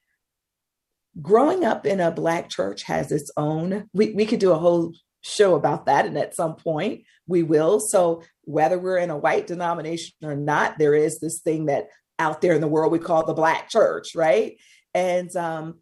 growing 1.21 1.65
up 1.65 1.87
in 1.87 2.01
a 2.01 2.11
Black 2.11 2.49
church 2.49 2.85
has 2.85 3.13
its 3.13 3.31
own, 3.37 3.89
we, 3.93 4.13
we 4.13 4.27
could 4.27 4.41
do 4.41 4.53
a 4.53 4.59
whole 4.59 4.93
show 5.23 5.55
about 5.55 5.87
that. 5.87 6.07
And 6.07 6.19
at 6.19 6.37
some 6.37 6.57
point 6.57 7.05
we 7.27 7.43
will. 7.43 7.81
So 7.81 8.23
whether 8.43 8.79
we're 8.79 8.99
in 8.99 9.11
a 9.11 9.17
white 9.17 9.47
denomination 9.47 10.15
or 10.23 10.37
not, 10.37 10.79
there 10.79 10.95
is 10.95 11.19
this 11.21 11.41
thing 11.41 11.67
that 11.67 11.87
out 12.19 12.41
there 12.41 12.53
in 12.53 12.61
the 12.61 12.69
world 12.69 12.93
we 12.93 12.99
call 12.99 13.25
the 13.25 13.35
black 13.35 13.71
church, 13.71 14.15
right? 14.15 14.57
And 14.95 15.35
um, 15.37 15.81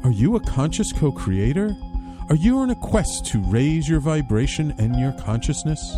Are 0.04 0.12
you 0.12 0.36
a 0.36 0.40
conscious 0.42 0.94
co 0.94 1.12
creator? 1.12 1.76
Are 2.30 2.36
you 2.36 2.60
on 2.60 2.70
a 2.70 2.76
quest 2.76 3.26
to 3.32 3.40
raise 3.40 3.90
your 3.90 4.02
vibration 4.02 4.76
and 4.78 5.00
your 5.00 5.14
consciousness? 5.14 5.98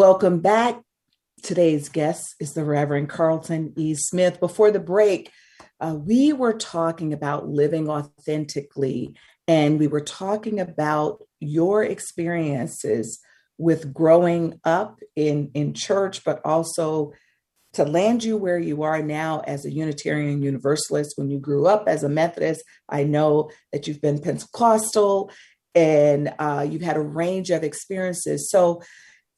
Welcome 0.00 0.38
back. 0.38 0.80
Today's 1.42 1.90
guest 1.90 2.34
is 2.40 2.54
the 2.54 2.64
Reverend 2.64 3.10
Carlton 3.10 3.74
E. 3.76 3.94
Smith. 3.94 4.40
Before 4.40 4.70
the 4.70 4.80
break, 4.80 5.30
uh, 5.78 5.94
we 5.94 6.32
were 6.32 6.54
talking 6.54 7.12
about 7.12 7.50
living 7.50 7.90
authentically, 7.90 9.14
and 9.46 9.78
we 9.78 9.88
were 9.88 10.00
talking 10.00 10.58
about 10.58 11.22
your 11.38 11.84
experiences 11.84 13.20
with 13.58 13.92
growing 13.92 14.58
up 14.64 15.00
in, 15.16 15.50
in 15.52 15.74
church, 15.74 16.24
but 16.24 16.40
also 16.46 17.12
to 17.74 17.84
land 17.84 18.24
you 18.24 18.38
where 18.38 18.58
you 18.58 18.82
are 18.84 19.02
now 19.02 19.40
as 19.40 19.66
a 19.66 19.70
Unitarian 19.70 20.40
Universalist. 20.40 21.18
When 21.18 21.28
you 21.28 21.38
grew 21.38 21.66
up 21.66 21.88
as 21.88 22.04
a 22.04 22.08
Methodist, 22.08 22.64
I 22.88 23.04
know 23.04 23.50
that 23.70 23.86
you've 23.86 24.00
been 24.00 24.18
Pentecostal 24.18 25.30
and 25.74 26.32
uh, 26.38 26.66
you've 26.66 26.80
had 26.80 26.96
a 26.96 27.00
range 27.02 27.50
of 27.50 27.62
experiences. 27.62 28.48
So, 28.48 28.80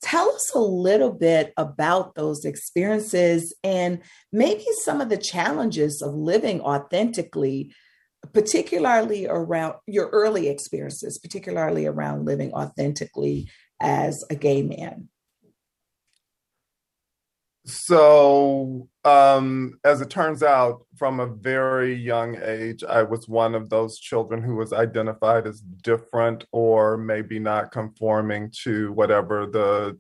Tell 0.03 0.29
us 0.31 0.51
a 0.55 0.59
little 0.59 1.13
bit 1.13 1.53
about 1.57 2.17
those 2.17 2.45
experiences 2.45 3.55
and 3.63 4.01
maybe 4.33 4.65
some 4.83 5.01
of 5.01 5.09
the 5.09 5.17
challenges 5.17 6.03
of 6.03 6.13
living 6.13 6.61
authentically, 6.61 7.73
particularly 8.33 9.27
around 9.29 9.77
your 9.87 10.09
early 10.09 10.49
experiences, 10.49 11.19
particularly 11.19 11.87
around 11.87 12.27
living 12.27 12.53
authentically 12.53 13.49
as 13.81 14.25
a 14.29 14.35
gay 14.35 14.63
man. 14.63 15.09
So, 17.65 18.89
um, 19.05 19.79
as 19.85 20.01
it 20.01 20.11
turns 20.11 20.43
out, 20.43 20.87
from 20.97 21.19
a 21.19 21.27
very 21.27 21.95
young 21.95 22.37
age, 22.43 22.85
I 22.85 23.03
was 23.03 23.29
one 23.29 23.55
of 23.55 23.69
those 23.69 23.99
children 23.99 24.43
who 24.43 24.55
was 24.55 24.73
identified 24.73 25.47
as 25.47 25.61
different 25.61 26.45
or 26.53 26.97
maybe 26.97 27.39
not 27.39 27.73
conforming 27.73 28.53
to 28.63 28.93
whatever 28.93 29.47
the 29.47 29.99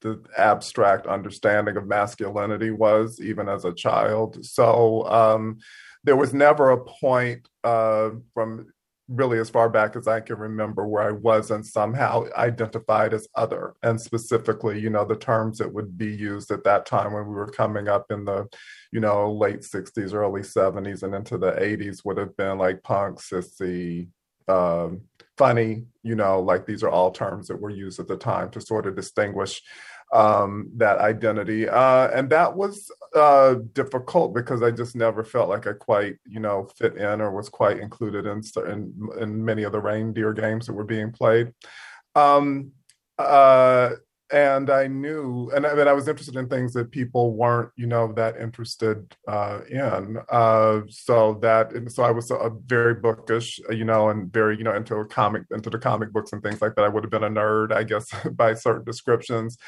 the 0.00 0.22
abstract 0.36 1.06
understanding 1.06 1.78
of 1.78 1.86
masculinity 1.86 2.70
was, 2.70 3.20
even 3.22 3.48
as 3.48 3.64
a 3.64 3.72
child. 3.72 4.44
So, 4.44 5.08
um, 5.08 5.58
there 6.04 6.16
was 6.16 6.34
never 6.34 6.70
a 6.70 6.84
point 6.84 7.48
uh, 7.64 8.10
from 8.34 8.66
really 9.08 9.38
as 9.38 9.50
far 9.50 9.68
back 9.68 9.96
as 9.96 10.08
I 10.08 10.20
can 10.20 10.36
remember 10.36 10.86
where 10.86 11.02
I 11.02 11.12
wasn't 11.12 11.66
somehow 11.66 12.24
identified 12.36 13.12
as 13.12 13.28
other. 13.34 13.74
And 13.82 14.00
specifically, 14.00 14.80
you 14.80 14.90
know, 14.90 15.04
the 15.04 15.16
terms 15.16 15.58
that 15.58 15.72
would 15.72 15.98
be 15.98 16.14
used 16.14 16.50
at 16.50 16.64
that 16.64 16.86
time 16.86 17.12
when 17.12 17.26
we 17.26 17.34
were 17.34 17.50
coming 17.50 17.88
up 17.88 18.06
in 18.10 18.24
the, 18.24 18.46
you 18.92 19.00
know, 19.00 19.30
late 19.30 19.60
60s, 19.60 20.14
early 20.14 20.40
70s, 20.40 21.02
and 21.02 21.14
into 21.14 21.36
the 21.36 21.52
80s 21.52 22.04
would 22.04 22.16
have 22.16 22.36
been 22.36 22.56
like 22.56 22.82
punk, 22.82 23.18
sissy, 23.20 24.08
um, 24.48 25.02
funny, 25.36 25.84
you 26.02 26.14
know, 26.14 26.40
like 26.40 26.64
these 26.64 26.82
are 26.82 26.90
all 26.90 27.10
terms 27.10 27.48
that 27.48 27.60
were 27.60 27.70
used 27.70 28.00
at 28.00 28.08
the 28.08 28.16
time 28.16 28.50
to 28.50 28.60
sort 28.60 28.86
of 28.86 28.96
distinguish 28.96 29.62
um, 30.12 30.70
that 30.76 30.98
identity. 30.98 31.68
Uh, 31.68 32.08
and 32.08 32.30
that 32.30 32.54
was 32.54 32.90
uh, 33.14 33.56
difficult 33.72 34.34
because 34.34 34.62
I 34.62 34.70
just 34.70 34.96
never 34.96 35.24
felt 35.24 35.48
like 35.48 35.66
I 35.66 35.72
quite, 35.72 36.16
you 36.26 36.40
know, 36.40 36.68
fit 36.76 36.96
in 36.96 37.20
or 37.20 37.32
was 37.32 37.48
quite 37.48 37.78
included 37.78 38.26
in, 38.26 38.42
in, 38.68 39.08
in 39.20 39.44
many 39.44 39.64
of 39.64 39.72
the 39.72 39.80
reindeer 39.80 40.32
games 40.32 40.66
that 40.66 40.74
were 40.74 40.84
being 40.84 41.12
played. 41.12 41.52
Um, 42.14 42.72
uh, 43.18 43.90
and 44.32 44.70
I 44.70 44.86
knew, 44.86 45.50
and 45.54 45.66
I, 45.66 45.74
mean, 45.74 45.86
I 45.86 45.92
was 45.92 46.08
interested 46.08 46.36
in 46.36 46.48
things 46.48 46.72
that 46.72 46.90
people 46.90 47.36
weren't, 47.36 47.70
you 47.76 47.86
know, 47.86 48.12
that 48.14 48.40
interested 48.40 49.14
uh, 49.28 49.60
in. 49.68 50.16
Uh, 50.30 50.80
so 50.88 51.38
that, 51.42 51.70
so 51.92 52.02
I 52.02 52.10
was 52.10 52.30
a 52.30 52.50
very 52.66 52.94
bookish, 52.94 53.60
you 53.70 53.84
know, 53.84 54.08
and 54.08 54.32
very, 54.32 54.56
you 54.56 54.64
know, 54.64 54.74
into 54.74 55.04
comic, 55.04 55.42
into 55.50 55.70
the 55.70 55.78
comic 55.78 56.12
books 56.12 56.32
and 56.32 56.42
things 56.42 56.62
like 56.62 56.74
that. 56.74 56.84
I 56.84 56.88
would 56.88 57.04
have 57.04 57.10
been 57.10 57.24
a 57.24 57.30
nerd, 57.30 57.72
I 57.72 57.84
guess, 57.84 58.10
by 58.32 58.54
certain 58.54 58.84
descriptions 58.84 59.58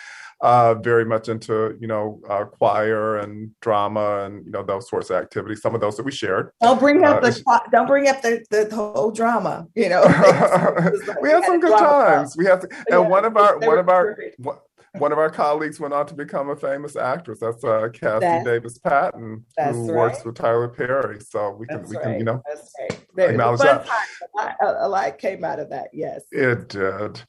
uh, 0.41 0.75
very 0.75 1.05
much 1.05 1.29
into 1.29 1.77
you 1.81 1.87
know 1.87 2.21
uh, 2.29 2.45
choir 2.45 3.19
and 3.19 3.51
drama 3.61 4.25
and 4.25 4.45
you 4.45 4.51
know 4.51 4.63
those 4.63 4.89
sorts 4.89 5.11
of 5.11 5.17
activities. 5.17 5.63
Some 5.63 5.75
of 5.75 5.81
those 5.81 5.97
that 5.97 6.05
we 6.05 6.13
shared. 6.13 6.51
Don't 6.61 6.79
bring 6.79 7.05
up 7.05 7.23
uh, 7.23 7.31
the 7.31 7.61
don't 7.73 7.87
bring 7.87 8.09
up 8.09 8.23
the, 8.23 8.45
the, 8.51 8.65
the 8.65 8.77
whole 8.77 9.11
drama. 9.11 9.67
You 9.75 9.89
know, 9.89 10.03
we 11.23 11.31
had 11.31 11.45
some 11.45 11.61
good 11.61 11.79
times. 11.79 12.37
We 12.37 12.47
have 12.47 12.61
to, 12.61 12.69
and 12.71 12.85
yeah, 12.91 12.99
one 12.99 13.25
of 13.25 13.37
our 13.37 13.59
one 13.59 13.79
of 13.79 13.89
our. 13.89 14.19
One, 14.99 15.13
of 15.13 15.19
our 15.19 15.29
colleagues 15.29 15.79
went 15.79 15.93
on 15.93 16.07
to 16.07 16.15
become 16.15 16.49
a 16.49 16.57
famous 16.57 16.97
actress. 16.97 17.41
That's 17.41 17.63
uh, 17.63 17.89
Cassi 17.93 18.21
that, 18.21 18.47
Davis 18.47 18.79
Patton, 18.79 19.45
who 19.59 19.63
right. 19.63 19.95
works 19.95 20.25
with 20.25 20.37
Tyler 20.37 20.69
Perry. 20.69 21.21
So 21.21 21.51
we 21.51 21.67
can, 21.67 21.81
that's 21.81 21.91
we 21.91 21.97
can, 21.99 22.13
right. 22.13 22.19
you 22.19 22.25
know, 22.25 22.43
right. 23.13 23.29
acknowledge 23.29 23.61
that. 23.61 23.85
Time, 23.85 24.55
a, 24.63 24.89
lot 24.89 25.19
came 25.19 25.45
out 25.45 25.61
of 25.61 25.69
that. 25.69 25.89
Yes, 25.93 26.23
it 26.33 26.71
did. 26.71 27.21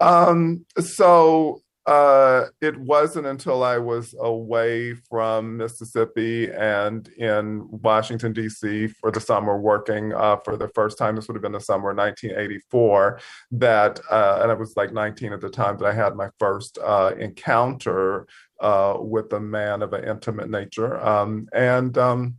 Um, 0.00 0.66
so 0.78 1.62
uh, 1.86 2.46
it 2.62 2.78
wasn't 2.78 3.26
until 3.26 3.62
I 3.62 3.76
was 3.76 4.14
away 4.18 4.94
from 4.94 5.58
Mississippi 5.58 6.50
and 6.50 7.06
in 7.18 7.68
Washington, 7.70 8.32
D.C. 8.32 8.86
for 8.86 9.10
the 9.10 9.20
summer 9.20 9.58
working 9.58 10.14
uh, 10.14 10.36
for 10.36 10.56
the 10.56 10.68
first 10.68 10.96
time. 10.96 11.14
This 11.14 11.28
would 11.28 11.34
have 11.34 11.42
been 11.42 11.52
the 11.52 11.60
summer 11.60 11.90
of 11.90 11.98
1984, 11.98 13.20
that, 13.52 14.00
uh, 14.10 14.38
and 14.42 14.50
I 14.50 14.54
was 14.54 14.74
like 14.76 14.94
19 14.94 15.34
at 15.34 15.42
the 15.42 15.50
time, 15.50 15.76
that 15.76 15.86
I 15.86 15.92
had 15.92 16.16
my 16.16 16.30
first 16.38 16.78
uh, 16.82 17.12
encounter 17.18 18.26
uh, 18.60 18.96
with 18.98 19.30
a 19.34 19.40
man 19.40 19.82
of 19.82 19.92
an 19.92 20.04
intimate 20.04 20.48
nature. 20.48 20.98
Um, 21.04 21.48
and 21.52 21.98
um, 21.98 22.36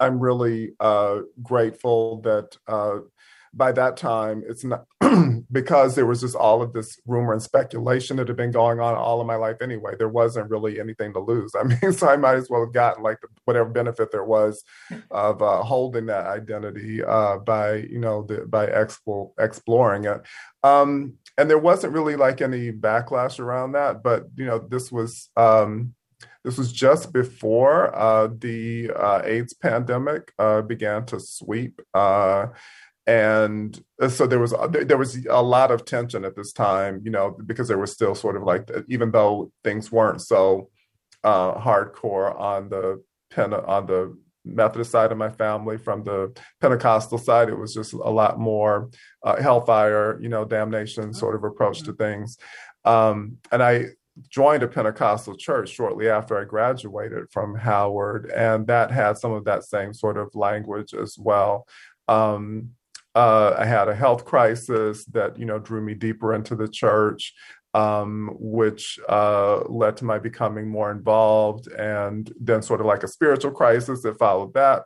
I'm 0.00 0.18
really 0.18 0.72
grateful 1.42 2.22
that 2.22 2.56
by 3.54 3.72
that 3.72 3.96
time, 3.96 4.42
it's 4.46 4.64
not 4.64 4.84
because 5.50 5.94
there 5.94 6.06
was 6.06 6.20
just 6.20 6.36
all 6.36 6.60
of 6.60 6.72
this 6.72 7.00
rumor 7.06 7.32
and 7.32 7.42
speculation 7.42 8.16
that 8.16 8.28
had 8.28 8.36
been 8.36 8.50
going 8.50 8.80
on 8.80 8.94
all 8.94 9.20
of 9.20 9.26
my 9.26 9.36
life 9.36 9.56
anyway. 9.62 9.94
There 9.98 10.08
wasn't 10.08 10.50
really 10.50 10.78
anything 10.78 11.12
to 11.14 11.20
lose. 11.20 11.52
I 11.58 11.64
mean, 11.64 11.92
so 11.92 12.08
I 12.08 12.16
might 12.16 12.36
as 12.36 12.50
well 12.50 12.64
have 12.64 12.74
gotten 12.74 13.02
like 13.02 13.18
whatever 13.44 13.68
benefit 13.70 14.12
there 14.12 14.24
was 14.24 14.62
of 15.10 15.42
uh, 15.42 15.62
holding 15.62 16.06
that 16.06 16.26
identity 16.26 17.02
uh, 17.02 17.38
by 17.38 17.76
you 17.76 17.98
know 17.98 18.22
the, 18.22 18.46
by 18.46 18.66
expo- 18.66 19.32
exploring 19.38 20.04
it. 20.04 20.20
Um, 20.62 21.14
and 21.38 21.48
there 21.48 21.58
wasn't 21.58 21.92
really 21.92 22.16
like 22.16 22.40
any 22.40 22.72
backlash 22.72 23.38
around 23.38 23.72
that, 23.72 24.02
but 24.02 24.24
you 24.36 24.44
know 24.44 24.58
this 24.58 24.92
was. 24.92 25.30
Um, 25.36 25.94
this 26.44 26.56
was 26.56 26.72
just 26.72 27.12
before 27.12 27.94
uh, 27.94 28.28
the 28.38 28.90
uh, 28.96 29.20
AIDS 29.24 29.54
pandemic 29.54 30.32
uh, 30.38 30.62
began 30.62 31.04
to 31.06 31.20
sweep 31.20 31.80
uh, 31.92 32.46
and 33.08 33.82
uh, 34.02 34.08
so 34.08 34.26
there 34.26 34.38
was 34.38 34.52
uh, 34.52 34.66
there 34.66 34.98
was 34.98 35.16
a 35.26 35.42
lot 35.42 35.70
of 35.70 35.86
tension 35.86 36.26
at 36.26 36.36
this 36.36 36.52
time 36.52 37.00
you 37.02 37.10
know 37.10 37.36
because 37.46 37.66
there 37.66 37.78
was 37.78 37.90
still 37.90 38.14
sort 38.14 38.36
of 38.36 38.42
like 38.42 38.70
even 38.88 39.10
though 39.10 39.50
things 39.64 39.90
weren't 39.90 40.20
so 40.20 40.68
uh, 41.24 41.54
hardcore 41.54 42.38
on 42.38 42.68
the 42.68 43.02
pen 43.30 43.54
on 43.54 43.86
the 43.86 44.16
methodist 44.44 44.90
side 44.90 45.10
of 45.10 45.16
my 45.16 45.30
family 45.30 45.78
from 45.78 46.04
the 46.04 46.30
pentecostal 46.60 47.16
side 47.18 47.48
it 47.48 47.58
was 47.58 47.72
just 47.74 47.94
a 47.94 48.10
lot 48.10 48.38
more 48.38 48.90
uh, 49.24 49.40
hellfire 49.40 50.20
you 50.20 50.28
know 50.28 50.44
damnation 50.44 51.12
sort 51.12 51.34
of 51.34 51.42
approach 51.42 51.82
to 51.82 51.92
things. 51.94 52.36
Um, 52.84 53.38
and 53.50 53.62
i 53.62 53.86
joined 54.28 54.64
a 54.64 54.68
pentecostal 54.68 55.36
church 55.36 55.70
shortly 55.70 56.08
after 56.08 56.38
i 56.38 56.44
graduated 56.44 57.30
from 57.30 57.54
howard 57.54 58.30
and 58.30 58.66
that 58.66 58.90
had 58.90 59.16
some 59.16 59.32
of 59.32 59.44
that 59.44 59.64
same 59.64 59.94
sort 59.94 60.18
of 60.18 60.34
language 60.34 60.92
as 60.92 61.16
well. 61.18 61.66
Um, 62.08 62.70
uh, 63.18 63.56
I 63.58 63.64
had 63.64 63.88
a 63.88 63.94
health 63.96 64.24
crisis 64.24 65.04
that 65.06 65.36
you 65.36 65.44
know 65.44 65.58
drew 65.58 65.80
me 65.80 65.94
deeper 65.94 66.34
into 66.34 66.54
the 66.54 66.68
church, 66.68 67.34
um, 67.74 68.30
which 68.38 69.00
uh, 69.08 69.64
led 69.68 69.96
to 69.96 70.04
my 70.04 70.20
becoming 70.20 70.68
more 70.68 70.92
involved, 70.92 71.66
and 71.66 72.32
then 72.40 72.62
sort 72.62 72.80
of 72.80 72.86
like 72.86 73.02
a 73.02 73.08
spiritual 73.08 73.50
crisis 73.50 74.02
that 74.02 74.18
followed 74.18 74.54
that. 74.54 74.84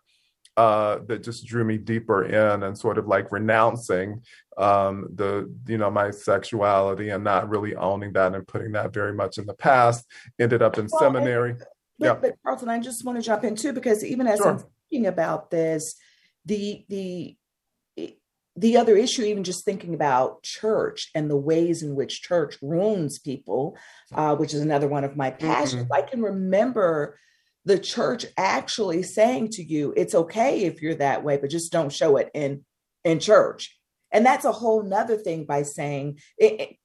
Uh, 0.55 0.99
that 1.07 1.23
just 1.23 1.47
drew 1.47 1.65
me 1.65 1.79
deeper 1.79 2.25
in 2.25 2.63
and 2.63 2.77
sort 2.77 2.99
of 2.99 3.07
like 3.07 3.33
renouncing 3.33 4.21
um, 4.59 5.09
the 5.15 5.51
you 5.67 5.79
know 5.79 5.91
my 5.91 6.11
sexuality 6.11 7.09
and 7.09 7.25
not 7.25 7.49
really 7.49 7.75
owning 7.75 8.13
that 8.13 8.35
and 8.35 8.47
putting 8.47 8.73
that 8.73 8.93
very 8.93 9.15
much 9.15 9.37
in 9.37 9.47
the 9.47 9.55
past. 9.55 10.07
Ended 10.39 10.63
up 10.63 10.79
in 10.79 10.89
well, 10.91 11.01
seminary. 11.01 11.55
But, 11.99 12.07
yeah. 12.07 12.15
but 12.15 12.37
Carlton, 12.43 12.71
I 12.71 12.81
just 12.81 13.05
want 13.05 13.19
to 13.19 13.23
jump 13.23 13.45
in 13.45 13.57
too 13.57 13.75
because 13.75 14.03
even 14.05 14.27
as 14.27 14.39
sure. 14.39 14.49
I'm 14.49 14.65
thinking 14.91 15.07
about 15.07 15.51
this, 15.51 15.97
the 16.47 16.85
the 16.89 17.37
the 18.55 18.77
other 18.77 18.97
issue, 18.97 19.23
even 19.23 19.45
just 19.45 19.65
thinking 19.65 19.95
about 19.95 20.43
church 20.43 21.11
and 21.15 21.31
the 21.31 21.37
ways 21.37 21.83
in 21.83 21.95
which 21.95 22.23
church 22.23 22.59
ruins 22.61 23.19
people, 23.19 23.77
uh, 24.15 24.37
which 24.37 24.53
is 24.53 24.61
another 24.61 24.89
one 24.89 25.05
of 25.05 25.17
my 25.17 25.31
passions. 25.31 25.85
Mm-hmm. 25.85 25.93
I 25.93 26.03
can 26.03 26.23
remember 26.23 27.19
the 27.65 27.79
church 27.79 28.27
actually 28.37 29.03
saying 29.03 29.51
to 29.53 29.63
you, 29.63 29.95
"It's 29.97 30.15
okay 30.15 30.65
if 30.65 30.83
you're 30.83 30.97
that 30.97 31.25
way, 31.25 31.39
but 31.39 31.51
just 31.51 31.73
don't 31.73 31.93
show 31.93 32.17
it 32.19 32.31
in 32.35 32.65
in 33.05 33.21
church." 33.21 33.79
And 34.11 34.27
that's 34.27 34.45
a 34.45 34.53
whole 34.53 34.83
nother 34.83 35.17
thing 35.17 35.45
by 35.45 35.63
saying 35.63 36.19
it, 36.37 36.61
it 36.61 36.77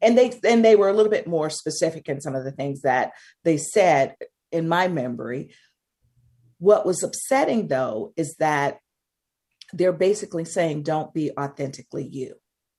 and 0.00 0.16
they 0.16 0.32
and 0.44 0.64
they 0.64 0.76
were 0.76 0.88
a 0.88 0.94
little 0.94 1.10
bit 1.10 1.26
more 1.26 1.50
specific 1.50 2.08
in 2.08 2.20
some 2.20 2.34
of 2.34 2.44
the 2.44 2.52
things 2.52 2.82
that 2.82 3.12
they 3.42 3.58
said 3.58 4.16
in 4.50 4.68
my 4.68 4.88
memory. 4.88 5.54
What 6.58 6.86
was 6.86 7.02
upsetting 7.02 7.68
though 7.68 8.14
is 8.16 8.36
that 8.36 8.78
they're 9.72 9.92
basically 9.92 10.44
saying 10.44 10.82
don't 10.82 11.14
be 11.14 11.30
authentically 11.38 12.06
you 12.06 12.34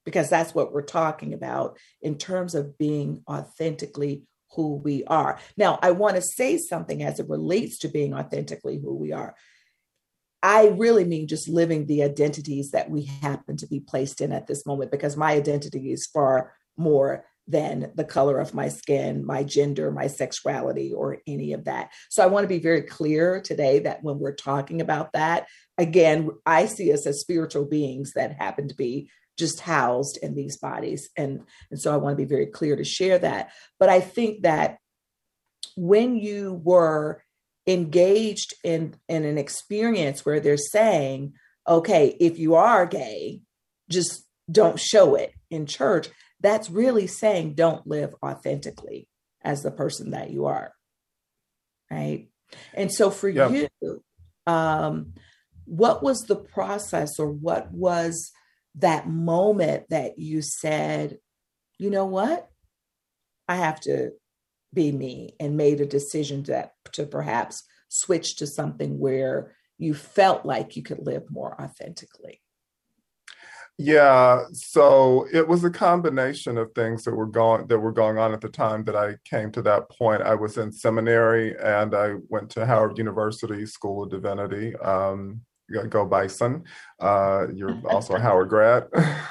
because 0.06 0.30
that's 0.30 0.54
what 0.54 0.72
we're 0.72 0.84
talking 0.84 1.34
about 1.34 1.78
in 2.02 2.18
terms 2.18 2.56
of 2.56 2.78
being 2.78 3.24
authentically 3.30 4.24
who 4.52 4.76
we 4.76 5.04
are. 5.06 5.40
Now, 5.58 5.80
I 5.82 5.92
want 5.92 6.16
to 6.16 6.22
say 6.22 6.58
something 6.58 7.04
as 7.04 7.20
it 7.20 7.28
relates 7.28 7.80
to 7.80 7.88
being 7.88 8.14
authentically 8.14 8.80
who 8.80 8.96
we 8.96 9.12
are. 9.12 9.36
I 10.44 10.68
really 10.68 11.06
mean 11.06 11.28
just 11.28 11.50
living 11.50 11.88
the 11.88 12.04
identities 12.04 12.72
that 12.72 12.90
we 12.90 13.06
happen 13.06 13.58
to 13.58 13.68
be 13.68 13.80
placed 13.80 14.22
in 14.22 14.32
at 14.32 14.46
this 14.46 14.66
moment, 14.66 14.92
because 14.92 15.18
my 15.18 15.32
identity 15.32 15.92
is 15.92 16.06
far 16.06 16.54
more 16.78 17.26
than 17.48 17.92
the 17.96 18.04
color 18.04 18.40
of 18.40 18.54
my 18.54 18.70
skin, 18.70 19.26
my 19.26 19.44
gender, 19.44 19.92
my 19.92 20.08
sexuality, 20.08 20.94
or 20.94 21.20
any 21.28 21.54
of 21.54 21.66
that. 21.66 21.92
So 22.10 22.24
I 22.24 22.28
want 22.28 22.44
to 22.44 22.48
be 22.48 22.60
very 22.60 22.82
clear 22.82 23.40
today 23.42 23.80
that 23.80 24.04
when 24.04 24.20
we're 24.20 24.36
talking 24.36 24.82
about 24.82 25.14
that, 25.14 25.48
again, 25.78 26.32
I 26.46 26.66
see 26.66 26.92
us 26.92 27.06
as 27.06 27.20
spiritual 27.20 27.66
beings 27.66 28.14
that 28.16 28.34
happen 28.34 28.68
to 28.68 28.76
be 28.76 29.10
just 29.38 29.60
housed 29.60 30.18
in 30.22 30.34
these 30.34 30.58
bodies. 30.58 31.10
And, 31.18 31.42
and 31.70 31.80
so 31.80 31.94
I 31.94 31.98
want 31.98 32.14
to 32.14 32.24
be 32.24 32.30
very 32.30 32.48
clear 32.48 32.76
to 32.76 32.84
share 32.84 33.20
that. 33.20 33.52
But 33.80 33.90
I 33.90 34.00
think 34.00 34.44
that 34.44 34.78
when 35.76 36.16
you 36.16 36.62
were 36.64 37.22
engaged 37.68 38.54
in, 38.64 38.96
in 39.10 39.26
an 39.26 39.38
experience 39.38 40.26
where 40.26 40.40
they're 40.40 40.58
saying, 40.58 41.34
okay, 41.68 42.16
if 42.20 42.40
you 42.40 42.56
are 42.56 42.86
gay, 42.86 43.42
just 43.90 44.24
don't 44.50 44.80
show 44.80 45.16
it 45.16 45.34
in 45.50 45.66
church, 45.66 46.10
that's 46.46 46.70
really 46.70 47.08
saying 47.08 47.54
don't 47.54 47.86
live 47.88 48.14
authentically 48.24 49.08
as 49.44 49.64
the 49.64 49.72
person 49.72 50.12
that 50.12 50.30
you 50.32 50.46
are. 50.46 50.74
Right. 51.90 52.30
And 52.74 52.92
so 52.92 53.10
for 53.10 53.30
yep. 53.30 53.70
you, 53.82 54.04
um, 54.48 55.14
what 55.66 56.04
was 56.04 56.22
the 56.22 56.36
process 56.36 57.20
or 57.20 57.28
what 57.28 57.72
was 57.72 58.32
that 58.76 59.08
moment 59.08 59.86
that 59.90 60.20
you 60.20 60.42
said, 60.42 61.18
you 61.78 61.90
know 61.90 62.06
what? 62.06 62.50
I 63.48 63.56
have 63.56 63.80
to 63.82 64.12
be 64.74 64.92
me 64.92 65.36
and 65.40 65.58
made 65.58 65.82
a 65.82 65.86
decision 65.86 66.44
to, 66.44 66.70
to 66.94 67.06
perhaps 67.06 67.64
switch 67.90 68.38
to 68.38 68.48
something 68.48 69.00
where 69.00 69.56
you 69.78 69.94
felt 69.94 70.46
like 70.46 70.76
you 70.76 70.84
could 70.84 71.00
live 71.00 71.24
more 71.30 71.60
authentically? 71.62 72.42
Yeah, 73.78 74.46
so 74.54 75.28
it 75.34 75.46
was 75.46 75.66
a 75.66 75.70
combination 75.70 76.58
of 76.58 76.72
things 76.74 77.04
that 77.04 77.14
were 77.14 77.26
going 77.26 77.68
that 77.68 77.78
were 77.78 77.92
going 77.92 78.18
on 78.18 78.32
at 78.32 78.40
the 78.40 78.48
time 78.48 78.86
that 78.86 78.96
I 78.96 79.16
came 79.26 79.52
to 79.52 79.62
that 79.64 79.90
point. 79.90 80.22
I 80.22 80.34
was 80.34 80.58
in 80.58 80.72
seminary 80.72 81.56
and 81.62 81.94
I 81.94 82.16
went 82.30 82.50
to 82.52 82.66
Howard 82.66 82.98
University 82.98 83.66
School 83.66 84.04
of 84.04 84.12
Divinity. 84.12 84.76
Um, 84.78 85.42
go 85.90 86.06
Bison. 86.06 86.64
Uh, 87.02 87.48
you're 87.54 87.78
also 87.90 88.16
a 88.16 88.20
Howard 88.20 88.50
grad. 88.50 88.88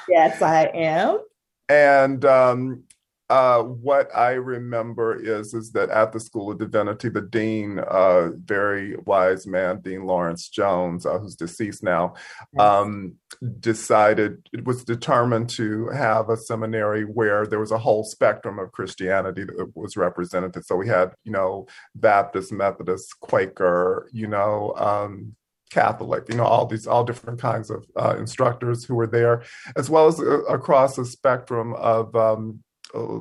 yes, 0.07 0.41
I 0.41 0.65
am. 0.75 1.19
And 1.67 2.23
um, 2.25 2.83
uh, 3.29 3.63
what 3.63 4.15
I 4.15 4.33
remember 4.33 5.15
is 5.15 5.53
is 5.53 5.71
that 5.71 5.89
at 5.89 6.11
the 6.11 6.19
School 6.19 6.51
of 6.51 6.59
Divinity, 6.59 7.09
the 7.09 7.21
dean, 7.21 7.79
uh, 7.79 8.29
very 8.35 8.97
wise 8.97 9.47
man, 9.47 9.81
Dean 9.81 10.05
Lawrence 10.05 10.47
Jones, 10.47 11.05
uh, 11.05 11.17
who's 11.17 11.35
deceased 11.35 11.83
now, 11.83 12.13
um, 12.59 13.15
decided 13.59 14.47
it 14.53 14.65
was 14.65 14.83
determined 14.83 15.49
to 15.51 15.89
have 15.89 16.29
a 16.29 16.37
seminary 16.37 17.03
where 17.03 17.47
there 17.47 17.59
was 17.59 17.71
a 17.71 17.79
whole 17.79 18.03
spectrum 18.03 18.59
of 18.59 18.71
Christianity 18.71 19.43
that 19.43 19.71
was 19.73 19.97
represented. 19.97 20.63
So 20.63 20.75
we 20.75 20.87
had, 20.87 21.13
you 21.23 21.31
know, 21.31 21.67
Baptist, 21.95 22.51
Methodist, 22.51 23.19
Quaker, 23.19 24.07
you 24.11 24.27
know. 24.27 24.73
Um, 24.77 25.35
Catholic, 25.71 26.29
you 26.29 26.37
know, 26.37 26.45
all 26.45 26.67
these, 26.67 26.87
all 26.87 27.03
different 27.03 27.41
kinds 27.41 27.69
of 27.69 27.85
uh, 27.97 28.15
instructors 28.17 28.85
who 28.85 28.95
were 28.95 29.07
there, 29.07 29.43
as 29.75 29.89
well 29.89 30.07
as 30.07 30.19
uh, 30.19 30.43
across 30.45 30.95
the 30.95 31.03
spectrum 31.03 31.73
of 31.73 32.15
um, 32.15 32.63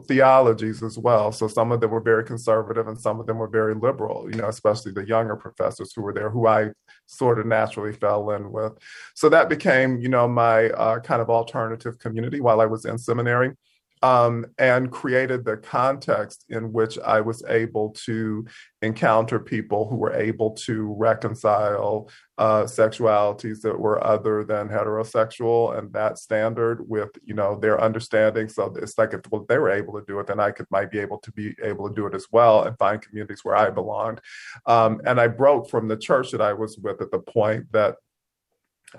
theologies 0.07 0.83
as 0.83 0.99
well. 0.99 1.33
So 1.33 1.49
some 1.49 1.73
of 1.73 1.81
them 1.81 1.91
were 1.91 2.01
very 2.01 2.25
conservative 2.25 2.89
and 2.89 2.99
some 2.99 3.21
of 3.21 3.27
them 3.27 3.39
were 3.39 3.49
very 3.49 3.75
liberal, 3.75 4.29
you 4.31 4.37
know, 4.37 4.49
especially 4.49 4.93
the 4.93 5.07
younger 5.07 5.37
professors 5.37 5.93
who 5.95 6.03
were 6.03 6.13
there, 6.13 6.31
who 6.31 6.47
I 6.47 6.71
sort 7.07 7.39
of 7.39 7.47
naturally 7.47 7.93
fell 7.93 8.31
in 8.31 8.53
with. 8.53 8.73
So 9.15 9.29
that 9.29 9.49
became, 9.49 9.99
you 9.99 10.09
know, 10.09 10.29
my 10.29 10.71
uh, 10.71 11.01
kind 11.01 11.21
of 11.21 11.31
alternative 11.31 11.99
community 11.99 12.41
while 12.41 12.61
I 12.61 12.67
was 12.67 12.85
in 12.85 12.99
seminary 12.99 13.53
um, 14.05 14.45
and 14.59 14.90
created 14.90 15.47
the 15.47 15.57
context 15.57 16.45
in 16.51 16.75
which 16.75 16.99
I 16.99 17.23
was 17.23 17.43
able 17.49 17.97
to 18.05 18.47
encounter 18.83 19.40
people 19.40 19.88
who 19.88 19.97
were 19.97 20.12
able 20.12 20.51
to 20.67 20.95
reconcile 20.99 22.11
uh, 22.37 22.64
sexualities 22.64 23.62
that 23.62 23.81
were 23.81 24.07
other 24.07 24.45
than 24.45 24.69
heterosexual 24.69 25.79
and 25.79 25.90
that 25.95 26.19
standard 26.19 26.87
with 26.87 27.12
you 27.25 27.33
know 27.33 27.59
their 27.59 27.81
understanding. 27.81 28.51
So 28.51 28.75
it's 28.77 28.99
like 28.99 29.14
if 29.14 29.23
well, 29.31 29.47
they 29.49 29.57
were 29.57 29.71
able 29.71 29.99
to 29.99 30.05
do 30.07 30.21
it, 30.21 30.27
then 30.27 30.38
I 30.38 30.51
could 30.51 30.67
might 30.71 30.90
be 30.90 30.99
able 30.99 31.19
to 31.21 31.33
be 31.33 31.55
able 31.62 31.88
to 31.88 31.95
do 31.95 32.07
it 32.07 32.14
as 32.14 32.27
well 32.31 32.64
and 32.64 32.77
find 32.77 33.01
communities 33.01 33.40
where 33.43 33.57
I 33.57 33.71
belonged. 33.71 34.21
Um, 34.67 35.01
and 35.07 35.19
I 35.19 35.29
broke 35.29 35.71
from 35.71 35.88
the 35.88 35.97
church 35.97 36.31
that 36.33 36.43
I 36.43 36.53
was 36.53 36.77
with 36.77 37.01
at 37.01 37.11
the 37.11 37.21
point 37.21 37.73
that 37.73 37.97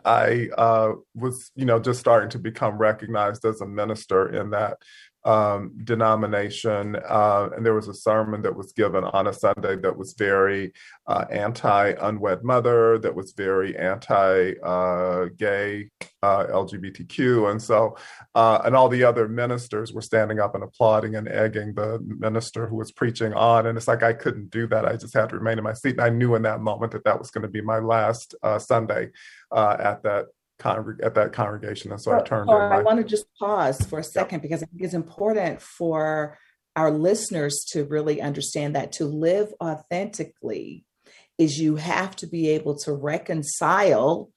I 0.04 0.50
uh, 0.58 0.94
was, 1.14 1.52
you 1.56 1.66
know, 1.66 1.80
just 1.80 2.00
starting 2.00 2.30
to 2.32 2.40
become 2.40 2.78
recognized 2.78 3.46
as 3.46 3.62
a 3.62 3.66
minister 3.66 4.30
in 4.30 4.50
that 4.52 4.78
um, 5.26 5.72
denomination. 5.84 6.96
Uh, 6.96 7.50
and 7.56 7.66
there 7.66 7.74
was 7.74 7.88
a 7.88 7.94
sermon 7.94 8.44
that 8.44 8.56
was 8.56 8.72
given 8.72 9.04
on 9.04 9.28
a 9.28 9.34
Sunday 9.34 9.76
that 9.78 9.98
was 9.98 10.14
very 10.14 10.72
uh, 11.08 11.26
anti 11.32 11.94
unwed 12.00 12.44
mother, 12.44 13.00
that 13.00 13.16
was 13.16 13.34
very 13.34 13.76
anti 13.76 14.54
uh, 14.64 15.26
gay, 15.36 15.90
uh, 16.22 16.46
LGBTQ. 16.46 17.52
And 17.52 17.62
so, 17.62 17.98
uh, 18.36 18.62
and 18.64 18.76
all 18.76 18.88
the 18.88 19.04
other 19.04 19.28
ministers 19.28 19.92
were 19.92 20.02
standing 20.02 20.40
up 20.40 20.54
and 20.54 20.64
applauding 20.64 21.16
and 21.16 21.28
egging 21.28 21.74
the 21.74 22.00
minister 22.06 22.68
who 22.68 22.76
was 22.76 22.92
preaching 22.92 23.34
on. 23.34 23.66
And 23.66 23.78
it's 23.78 23.88
like 23.88 24.04
I 24.04 24.14
couldn't 24.14 24.52
do 24.52 24.68
that. 24.68 24.86
I 24.86 24.96
just 24.96 25.16
had 25.16 25.30
to 25.30 25.38
remain 25.38 25.58
in 25.58 25.64
my 25.64 25.74
seat. 25.74 25.94
And 25.94 26.02
I 26.02 26.10
knew 26.10 26.36
in 26.36 26.44
that 26.44 26.62
moment 26.62 26.92
that 26.92 27.04
that 27.06 27.18
was 27.20 27.32
going 27.32 27.42
to 27.42 27.48
be 27.48 27.62
my 27.62 27.80
last 27.80 28.36
uh, 28.44 28.60
Sunday 28.60 29.10
at 29.56 30.04
that 30.04 30.26
congreg- 30.60 31.04
at 31.04 31.16
that 31.16 31.34
congregation. 31.34 31.92
And 31.92 32.02
so 32.02 32.12
or, 32.12 32.20
I 32.20 32.24
turned 32.24 32.50
oh, 32.50 32.54
or 32.54 32.74
I 32.74 32.82
want 32.82 33.00
to 33.00 33.04
just 33.04 33.26
pause 33.40 33.82
for 33.86 34.00
a 34.00 34.04
second 34.04 34.42
because 34.42 34.64
I 34.64 34.66
think 34.68 34.82
it's 34.82 34.94
important 34.94 35.62
for 35.62 36.38
our 36.76 36.92
listeners 36.92 37.66
to 37.72 37.86
really 37.86 38.22
understand 38.22 38.76
that 38.76 38.92
to 38.94 39.06
live 39.06 39.54
authentically 39.62 40.86
is 41.38 41.60
you 41.60 41.76
have 41.76 42.16
to 42.18 42.28
be 42.28 42.50
able 42.50 42.78
to 42.80 42.94
reconcile 42.94 44.30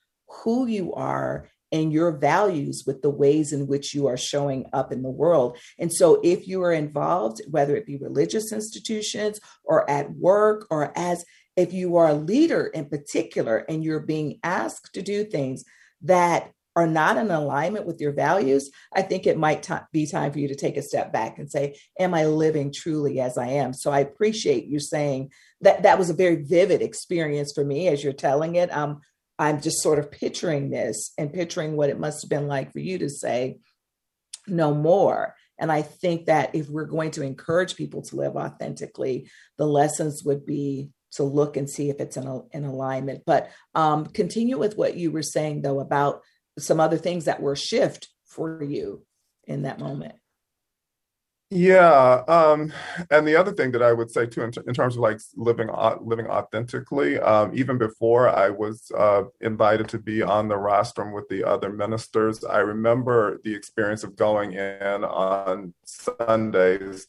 who 0.45 0.67
you 0.67 0.93
are 0.95 1.49
and 1.71 1.93
your 1.93 2.13
values 2.13 2.85
with 2.87 3.03
the 3.03 3.11
ways 3.11 3.53
in 3.53 3.67
which 3.67 3.95
you 3.95 4.07
are 4.07 4.17
showing 4.17 4.67
up 4.73 4.91
in 4.91 5.03
the 5.03 5.11
world. 5.11 5.59
And 5.79 5.93
so, 5.93 6.21
if 6.25 6.49
you 6.49 6.63
are 6.63 6.73
involved, 6.73 7.43
whether 7.51 7.77
it 7.77 7.87
be 7.87 7.97
religious 7.97 8.53
institutions 8.53 9.39
or 9.65 9.89
at 9.91 10.11
work 10.13 10.67
or 10.71 10.93
as 10.97 11.25
if 11.57 11.73
you 11.73 11.97
are 11.97 12.09
a 12.09 12.15
leader 12.15 12.67
in 12.67 12.87
particular 12.87 13.59
and 13.69 13.85
you're 13.85 14.01
being 14.01 14.39
asked 14.43 14.95
to 14.95 15.03
do 15.03 15.25
things 15.25 15.65
that 16.03 16.53
are 16.79 16.87
not 16.87 17.17
in 17.17 17.31
alignment 17.33 17.87
with 17.87 18.01
your 18.01 18.13
values, 18.13 18.71
I 18.95 19.03
think 19.03 19.27
it 19.27 19.37
might 19.37 19.65
t- 19.65 19.75
be 19.93 20.07
time 20.07 20.33
for 20.33 20.39
you 20.39 20.47
to 20.47 20.55
take 20.55 20.77
a 20.77 20.83
step 20.83 21.13
back 21.13 21.39
and 21.39 21.51
say, 21.51 21.77
Am 21.99 22.15
I 22.15 22.27
living 22.27 22.73
truly 22.73 23.19
as 23.21 23.37
I 23.37 23.49
am? 23.49 23.73
So 23.73 23.91
I 23.91 23.99
appreciate 23.99 24.67
you 24.67 24.79
saying 24.79 25.33
that 25.61 25.83
that 25.83 25.99
was 25.99 26.09
a 26.09 26.15
very 26.15 26.45
vivid 26.45 26.81
experience 26.81 27.53
for 27.53 27.65
me 27.65 27.89
as 27.89 28.05
you're 28.05 28.13
telling 28.13 28.55
it. 28.55 28.71
Um, 28.73 29.01
I'm 29.41 29.61
just 29.61 29.83
sort 29.83 29.99
of 29.99 30.13
picturing 30.13 30.71
this 30.71 31.13
and 31.19 31.33
picturing 31.33 31.77
what 31.77 31.91
it 31.91 31.99
must 31.99 32.23
have 32.23 32.31
been 32.31 32.47
like 32.47 32.73
for 32.73 32.79
you 32.79 32.99
to 32.99 33.11
say, 33.11 33.59
No 34.47 34.73
more. 34.73 35.35
And 35.59 35.73
I 35.73 35.83
think 35.83 36.27
that 36.27 36.55
if 36.55 36.69
we're 36.69 36.87
going 36.87 37.11
to 37.13 37.23
encourage 37.23 37.75
people 37.75 38.03
to 38.03 38.17
live 38.17 38.37
authentically, 38.37 39.29
the 39.57 39.67
lessons 39.67 40.23
would 40.25 40.47
be 40.47 40.91
to 41.13 41.23
look 41.23 41.57
and 41.57 41.69
see 41.69 41.91
if 41.91 42.01
it's 42.01 42.17
in, 42.17 42.43
in 42.53 42.65
alignment. 42.65 43.23
But 43.27 43.51
um, 43.75 44.07
continue 44.07 44.59
with 44.59 44.77
what 44.77 44.97
you 44.97 45.11
were 45.11 45.23
saying, 45.23 45.63
though, 45.63 45.81
about 45.81 46.23
some 46.59 46.81
other 46.81 46.99
things 46.99 47.27
that 47.27 47.41
were 47.41 47.57
shift 47.57 48.09
for 48.27 48.63
you 48.63 49.05
in 49.47 49.63
that 49.63 49.81
moment. 49.81 50.15
Yeah, 51.51 52.25
um, 52.29 52.75
and 53.11 53.27
the 53.27 53.37
other 53.37 53.53
thing 53.53 53.73
that 53.73 53.83
I 53.83 53.95
would 53.95 54.11
say 54.11 54.27
too, 54.27 54.43
in, 54.43 54.51
t- 54.53 54.61
in 54.67 54.75
terms 54.75 54.97
of 54.97 55.01
like 55.01 55.19
living 55.35 55.71
living 56.03 56.27
authentically, 56.27 57.19
um, 57.21 57.53
even 57.55 57.79
before 57.79 58.29
I 58.29 58.51
was 58.51 58.93
uh, 58.95 59.23
invited 59.41 59.89
to 59.89 59.99
be 59.99 60.23
on 60.23 60.49
the 60.49 60.59
rostrum 60.59 61.13
with 61.13 61.27
the 61.31 61.45
other 61.45 61.73
ministers, 61.73 62.45
I 62.45 62.59
remember 62.59 63.41
the 63.45 63.55
experience 63.55 64.05
of 64.05 64.15
going 64.15 64.53
in 64.53 65.05
on 65.05 65.73
Sundays 65.87 67.07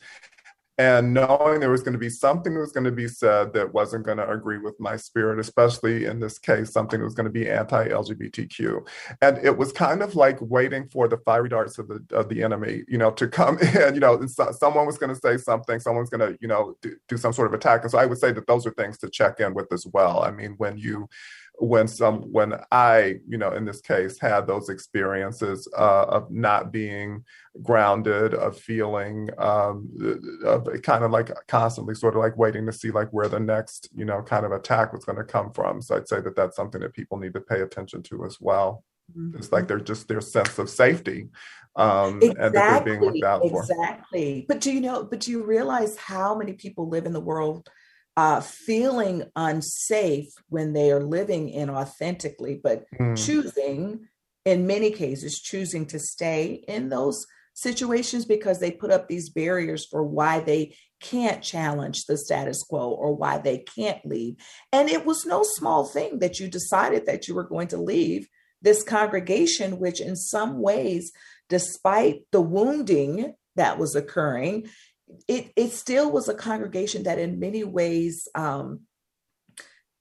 and 0.79 1.13
knowing 1.13 1.59
there 1.59 1.69
was 1.69 1.83
going 1.83 1.93
to 1.93 1.99
be 1.99 2.09
something 2.09 2.53
that 2.53 2.59
was 2.61 2.71
going 2.71 2.85
to 2.85 2.91
be 2.91 3.09
said 3.09 3.51
that 3.51 3.73
wasn't 3.73 4.05
going 4.05 4.17
to 4.17 4.29
agree 4.29 4.57
with 4.57 4.79
my 4.79 4.95
spirit, 4.95 5.37
especially 5.37 6.05
in 6.05 6.21
this 6.21 6.39
case, 6.39 6.71
something 6.71 7.01
that 7.01 7.03
was 7.03 7.13
going 7.13 7.25
to 7.25 7.29
be 7.29 7.49
anti-LGBTQ. 7.49 8.87
And 9.21 9.37
it 9.39 9.57
was 9.57 9.73
kind 9.73 10.01
of 10.01 10.15
like 10.15 10.37
waiting 10.39 10.87
for 10.87 11.09
the 11.09 11.17
fiery 11.17 11.49
darts 11.49 11.79
of 11.79 11.89
the 11.89 12.01
of 12.11 12.29
the 12.29 12.41
enemy, 12.41 12.83
you 12.87 12.97
know, 12.97 13.11
to 13.11 13.27
come 13.27 13.59
in. 13.75 13.93
You 13.93 13.99
know, 13.99 14.25
someone 14.25 14.85
was 14.85 14.97
going 14.97 15.13
to 15.13 15.19
say 15.19 15.35
something, 15.35 15.81
someone's 15.81 16.09
going 16.09 16.31
to, 16.31 16.37
you 16.39 16.47
know, 16.47 16.77
do, 16.81 16.95
do 17.09 17.17
some 17.17 17.33
sort 17.33 17.47
of 17.47 17.53
attack. 17.53 17.81
And 17.81 17.91
so 17.91 17.97
I 17.97 18.05
would 18.05 18.17
say 18.17 18.31
that 18.31 18.47
those 18.47 18.65
are 18.65 18.71
things 18.71 18.97
to 18.99 19.09
check 19.09 19.41
in 19.41 19.53
with 19.53 19.73
as 19.73 19.85
well. 19.85 20.23
I 20.23 20.31
mean, 20.31 20.55
when 20.59 20.77
you 20.77 21.09
when 21.59 21.87
some 21.87 22.21
when 22.31 22.53
I, 22.71 23.19
you 23.27 23.37
know, 23.37 23.51
in 23.51 23.65
this 23.65 23.81
case, 23.81 24.19
had 24.19 24.47
those 24.47 24.69
experiences 24.69 25.67
uh, 25.77 26.05
of 26.05 26.31
not 26.31 26.71
being 26.71 27.23
grounded, 27.61 28.33
of 28.33 28.57
feeling 28.57 29.29
um, 29.37 29.89
of 30.45 30.67
kind 30.83 31.03
of 31.03 31.11
like 31.11 31.31
constantly 31.47 31.95
sort 31.95 32.15
of 32.15 32.21
like 32.21 32.37
waiting 32.37 32.65
to 32.65 32.71
see 32.71 32.91
like 32.91 33.09
where 33.09 33.27
the 33.27 33.39
next, 33.39 33.89
you 33.93 34.05
know, 34.05 34.21
kind 34.21 34.45
of 34.45 34.51
attack 34.51 34.93
was 34.93 35.05
going 35.05 35.17
to 35.17 35.23
come 35.23 35.51
from. 35.51 35.81
So 35.81 35.95
I'd 35.95 36.07
say 36.07 36.21
that 36.21 36.35
that's 36.35 36.55
something 36.55 36.81
that 36.81 36.93
people 36.93 37.17
need 37.17 37.33
to 37.33 37.41
pay 37.41 37.61
attention 37.61 38.03
to 38.03 38.25
as 38.25 38.37
well. 38.39 38.83
Mm-hmm. 39.17 39.37
It's 39.37 39.51
like 39.51 39.67
they're 39.67 39.79
just 39.79 40.07
their 40.07 40.21
sense 40.21 40.59
of 40.59 40.69
safety 40.69 41.29
um, 41.75 42.17
exactly, 42.17 42.45
and 42.45 42.55
that 42.55 42.85
they're 42.85 42.97
being 42.97 43.01
looked 43.01 43.23
out 43.23 43.41
for. 43.41 43.61
Exactly. 43.61 44.45
But 44.47 44.61
do 44.61 44.71
you 44.71 44.81
know? 44.81 45.03
But 45.03 45.19
do 45.21 45.31
you 45.31 45.43
realize 45.43 45.97
how 45.97 46.35
many 46.35 46.53
people 46.53 46.87
live 46.89 47.05
in 47.05 47.13
the 47.13 47.19
world? 47.19 47.67
Uh, 48.19 48.41
feeling 48.41 49.23
unsafe 49.37 50.27
when 50.49 50.73
they 50.73 50.91
are 50.91 51.01
living 51.01 51.49
inauthentically, 51.53 52.61
but 52.61 52.83
mm. 52.99 53.15
choosing, 53.25 54.09
in 54.43 54.67
many 54.67 54.91
cases, 54.91 55.39
choosing 55.39 55.85
to 55.85 55.97
stay 55.97 56.61
in 56.67 56.89
those 56.89 57.25
situations 57.53 58.25
because 58.25 58.59
they 58.59 58.71
put 58.71 58.91
up 58.91 59.07
these 59.07 59.29
barriers 59.29 59.85
for 59.85 60.03
why 60.03 60.41
they 60.41 60.75
can't 60.99 61.41
challenge 61.41 62.07
the 62.07 62.17
status 62.17 62.61
quo 62.61 62.89
or 62.89 63.15
why 63.15 63.37
they 63.37 63.59
can't 63.59 64.05
leave. 64.05 64.35
And 64.73 64.89
it 64.89 65.05
was 65.05 65.25
no 65.25 65.43
small 65.43 65.85
thing 65.85 66.19
that 66.19 66.41
you 66.41 66.49
decided 66.49 67.05
that 67.05 67.29
you 67.29 67.35
were 67.35 67.47
going 67.47 67.69
to 67.69 67.77
leave 67.77 68.27
this 68.61 68.83
congregation, 68.83 69.79
which 69.79 70.01
in 70.01 70.17
some 70.17 70.59
ways, 70.59 71.13
despite 71.47 72.23
the 72.33 72.41
wounding 72.41 73.33
that 73.55 73.79
was 73.79 73.95
occurring, 73.95 74.67
it 75.27 75.51
it 75.55 75.71
still 75.71 76.11
was 76.11 76.29
a 76.29 76.33
congregation 76.33 77.03
that 77.03 77.19
in 77.19 77.39
many 77.39 77.63
ways 77.63 78.27
um, 78.35 78.81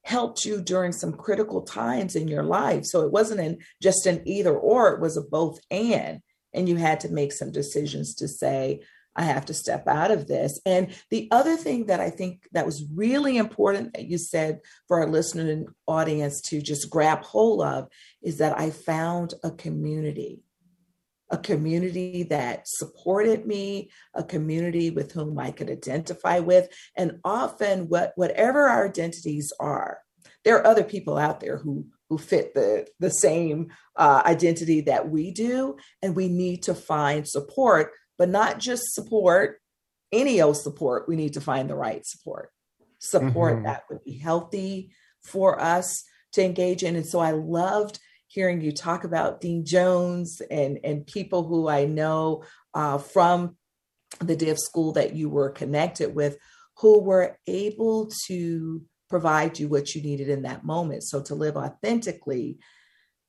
helped 0.02 0.44
you 0.44 0.60
during 0.60 0.92
some 0.92 1.12
critical 1.12 1.62
times 1.62 2.16
in 2.16 2.28
your 2.28 2.42
life. 2.42 2.84
So 2.84 3.02
it 3.02 3.12
wasn't 3.12 3.40
in 3.40 3.58
just 3.82 4.06
an 4.06 4.22
either 4.26 4.56
or; 4.56 4.94
it 4.94 5.00
was 5.00 5.16
a 5.16 5.22
both 5.22 5.58
and, 5.70 6.20
and 6.52 6.68
you 6.68 6.76
had 6.76 7.00
to 7.00 7.08
make 7.08 7.32
some 7.32 7.52
decisions 7.52 8.14
to 8.16 8.28
say. 8.28 8.80
I 9.16 9.22
have 9.22 9.46
to 9.46 9.54
step 9.54 9.88
out 9.88 10.12
of 10.12 10.28
this. 10.28 10.60
And 10.64 10.94
the 11.10 11.26
other 11.32 11.56
thing 11.56 11.86
that 11.86 11.98
I 11.98 12.08
think 12.08 12.44
that 12.52 12.64
was 12.64 12.84
really 12.94 13.36
important 13.36 13.94
that 13.94 14.06
you 14.06 14.16
said 14.16 14.60
for 14.86 15.00
our 15.00 15.08
listening 15.08 15.66
audience 15.88 16.40
to 16.42 16.62
just 16.62 16.88
grab 16.88 17.24
hold 17.24 17.64
of 17.64 17.88
is 18.22 18.38
that 18.38 18.56
I 18.56 18.70
found 18.70 19.34
a 19.42 19.50
community 19.50 20.44
a 21.30 21.38
community 21.38 22.22
that 22.24 22.62
supported 22.66 23.46
me, 23.46 23.90
a 24.14 24.24
community 24.24 24.90
with 24.90 25.12
whom 25.12 25.38
I 25.38 25.50
could 25.50 25.70
identify 25.70 26.38
with. 26.38 26.68
And 26.96 27.20
often, 27.24 27.88
what, 27.88 28.12
whatever 28.16 28.68
our 28.68 28.88
identities 28.88 29.52
are, 29.60 29.98
there 30.44 30.56
are 30.56 30.66
other 30.66 30.84
people 30.84 31.18
out 31.18 31.40
there 31.40 31.58
who 31.58 31.86
who 32.08 32.16
fit 32.16 32.54
the 32.54 32.86
the 32.98 33.10
same 33.10 33.68
uh, 33.96 34.22
identity 34.24 34.80
that 34.82 35.10
we 35.10 35.30
do, 35.30 35.76
and 36.02 36.16
we 36.16 36.28
need 36.28 36.62
to 36.62 36.74
find 36.74 37.28
support, 37.28 37.92
but 38.16 38.28
not 38.28 38.58
just 38.58 38.94
support, 38.94 39.60
any 40.10 40.40
old 40.40 40.56
support. 40.56 41.08
We 41.08 41.16
need 41.16 41.34
to 41.34 41.40
find 41.40 41.68
the 41.68 41.74
right 41.74 42.04
support, 42.06 42.50
support 42.98 43.56
mm-hmm. 43.56 43.64
that 43.64 43.84
would 43.90 44.02
be 44.04 44.16
healthy 44.16 44.90
for 45.22 45.60
us 45.60 46.04
to 46.32 46.44
engage 46.44 46.82
in. 46.82 46.96
And 46.96 47.06
so 47.06 47.18
I 47.18 47.32
loved 47.32 47.98
hearing 48.28 48.60
you 48.60 48.72
talk 48.72 49.04
about 49.04 49.40
Dean 49.40 49.64
Jones 49.64 50.40
and, 50.50 50.78
and 50.84 51.06
people 51.06 51.44
who 51.44 51.68
I 51.68 51.86
know 51.86 52.44
uh, 52.74 52.98
from 52.98 53.56
the 54.20 54.36
DIV 54.36 54.58
school 54.58 54.92
that 54.92 55.14
you 55.14 55.28
were 55.28 55.50
connected 55.50 56.14
with 56.14 56.36
who 56.76 57.00
were 57.00 57.38
able 57.46 58.10
to 58.26 58.82
provide 59.10 59.58
you 59.58 59.68
what 59.68 59.94
you 59.94 60.02
needed 60.02 60.28
in 60.28 60.42
that 60.42 60.64
moment. 60.64 61.02
So 61.02 61.22
to 61.22 61.34
live 61.34 61.56
authentically 61.56 62.58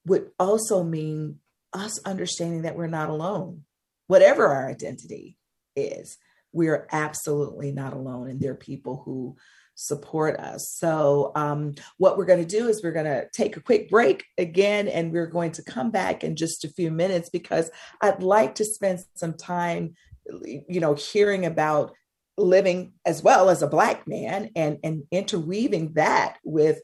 would 0.05 0.29
also 0.37 0.83
mean 0.83 1.39
us 1.73 1.99
understanding 2.05 2.63
that 2.63 2.75
we're 2.75 2.87
not 2.87 3.09
alone, 3.09 3.63
whatever 4.07 4.47
our 4.47 4.69
identity 4.69 5.37
is. 5.75 6.17
We're 6.51 6.87
absolutely 6.91 7.71
not 7.71 7.93
alone. 7.93 8.29
And 8.29 8.39
there 8.39 8.51
are 8.51 8.55
people 8.55 9.01
who 9.05 9.37
support 9.79 10.37
us. 10.39 10.69
So, 10.69 11.31
um, 11.35 11.75
what 11.97 12.17
we're 12.17 12.25
going 12.25 12.45
to 12.45 12.57
do 12.57 12.67
is 12.67 12.83
we're 12.83 12.91
going 12.91 13.05
to 13.05 13.27
take 13.31 13.55
a 13.55 13.61
quick 13.61 13.89
break 13.89 14.25
again, 14.37 14.87
and 14.87 15.11
we're 15.11 15.27
going 15.27 15.53
to 15.53 15.63
come 15.63 15.89
back 15.89 16.23
in 16.23 16.35
just 16.35 16.65
a 16.65 16.69
few 16.69 16.91
minutes 16.91 17.29
because 17.29 17.71
I'd 18.01 18.21
like 18.21 18.55
to 18.55 18.65
spend 18.65 19.03
some 19.15 19.33
time, 19.33 19.95
you 20.43 20.79
know, 20.81 20.95
hearing 20.95 21.45
about 21.45 21.93
living 22.37 22.93
as 23.05 23.23
well 23.23 23.49
as 23.49 23.61
a 23.61 23.67
Black 23.67 24.07
man 24.07 24.49
and, 24.55 24.79
and 24.83 25.03
interweaving 25.11 25.93
that 25.93 26.37
with 26.43 26.81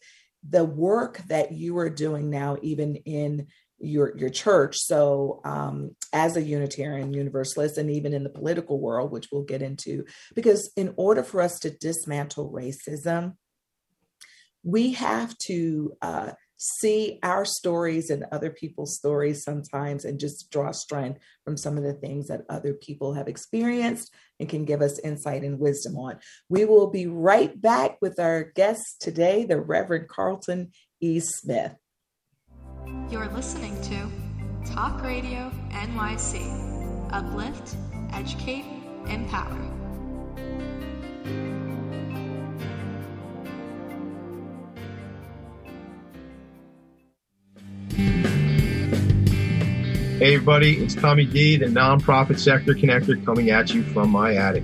the 0.48 0.64
work 0.64 1.18
that 1.28 1.52
you 1.52 1.78
are 1.78 1.90
doing 1.90 2.30
now, 2.30 2.58
even 2.62 2.96
in 2.96 3.48
your 3.80 4.18
your 4.18 4.30
church. 4.30 4.78
So 4.78 5.42
um, 5.44 5.96
as 6.14 6.38
a 6.38 6.42
Unitarian 6.42 7.14
Universalist, 7.14 7.78
and 7.78 7.92
even 7.92 8.14
in 8.14 8.24
the 8.24 8.30
political 8.30 8.80
world, 8.80 9.12
which 9.12 9.28
we'll 9.32 9.44
get 9.44 9.62
into, 9.62 10.06
because 10.34 10.72
in 10.76 10.94
order 10.98 11.24
for 11.24 11.42
us 11.42 11.60
to 11.60 11.70
dismantle 11.70 12.52
racism, 12.52 13.36
we 14.64 14.94
have 14.94 15.38
to 15.48 15.94
uh, 16.02 16.32
see 16.58 17.20
our 17.22 17.44
stories 17.44 18.10
and 18.10 18.26
other 18.32 18.50
people's 18.50 18.96
stories 18.96 19.44
sometimes, 19.44 20.06
and 20.06 20.20
just 20.20 20.50
draw 20.50 20.72
strength 20.72 21.20
from 21.44 21.58
some 21.58 21.78
of 21.78 21.84
the 21.84 21.94
things 21.94 22.28
that 22.28 22.46
other 22.50 22.74
people 22.74 23.14
have 23.14 23.28
experienced 23.28 24.14
and 24.40 24.50
can 24.50 24.64
give 24.66 24.82
us 24.82 25.00
insight 25.00 25.44
and 25.44 25.60
wisdom 25.60 25.98
on. 25.98 26.18
We 26.50 26.64
will 26.66 26.90
be 26.90 27.08
right 27.08 27.60
back 27.60 27.98
with 28.02 28.20
our 28.20 28.44
guest 28.56 29.02
today, 29.02 29.44
the 29.44 29.60
Reverend 29.60 30.08
Carlton 30.08 30.72
E. 31.02 31.20
Smith. 31.20 31.76
You're 33.10 33.28
listening 33.30 33.80
to 33.84 34.72
Talk 34.72 35.02
Radio 35.04 35.52
NYC. 35.72 37.12
Uplift, 37.12 37.76
educate, 38.14 38.66
empower. 39.08 39.58
Hey, 50.18 50.36
everybody, 50.36 50.78
it's 50.78 50.96
Tommy 50.96 51.26
D, 51.26 51.58
the 51.58 51.66
nonprofit 51.66 52.40
sector 52.40 52.74
connector, 52.74 53.24
coming 53.26 53.50
at 53.50 53.74
you 53.74 53.84
from 53.84 54.12
my 54.12 54.36
attic. 54.36 54.64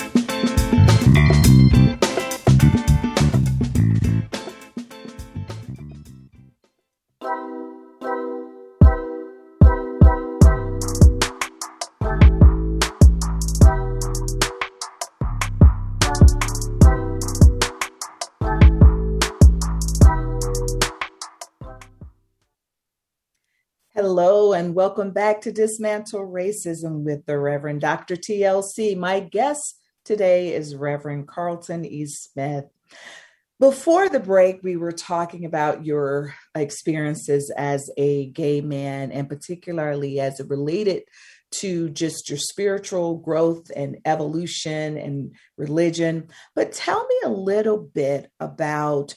And 24.61 24.75
welcome 24.75 25.09
back 25.09 25.41
to 25.41 25.51
Dismantle 25.51 26.31
Racism 26.31 27.01
with 27.03 27.25
the 27.25 27.39
Reverend 27.39 27.81
Dr. 27.81 28.15
TLC. 28.15 28.95
My 28.95 29.19
guest 29.19 29.79
today 30.05 30.53
is 30.53 30.75
Reverend 30.75 31.27
Carlton 31.27 31.83
E. 31.83 32.05
Smith. 32.05 32.65
Before 33.59 34.07
the 34.07 34.19
break, 34.19 34.59
we 34.61 34.77
were 34.77 34.91
talking 34.91 35.45
about 35.45 35.83
your 35.83 36.35
experiences 36.53 37.51
as 37.57 37.89
a 37.97 38.27
gay 38.27 38.61
man, 38.61 39.11
and 39.11 39.27
particularly 39.27 40.19
as 40.19 40.39
it 40.39 40.47
related 40.47 41.05
to 41.53 41.89
just 41.89 42.29
your 42.29 42.37
spiritual 42.37 43.17
growth 43.17 43.71
and 43.75 43.97
evolution 44.05 44.95
and 44.95 45.33
religion. 45.57 46.27
But 46.53 46.73
tell 46.73 47.03
me 47.07 47.15
a 47.25 47.29
little 47.29 47.79
bit 47.79 48.29
about 48.39 49.15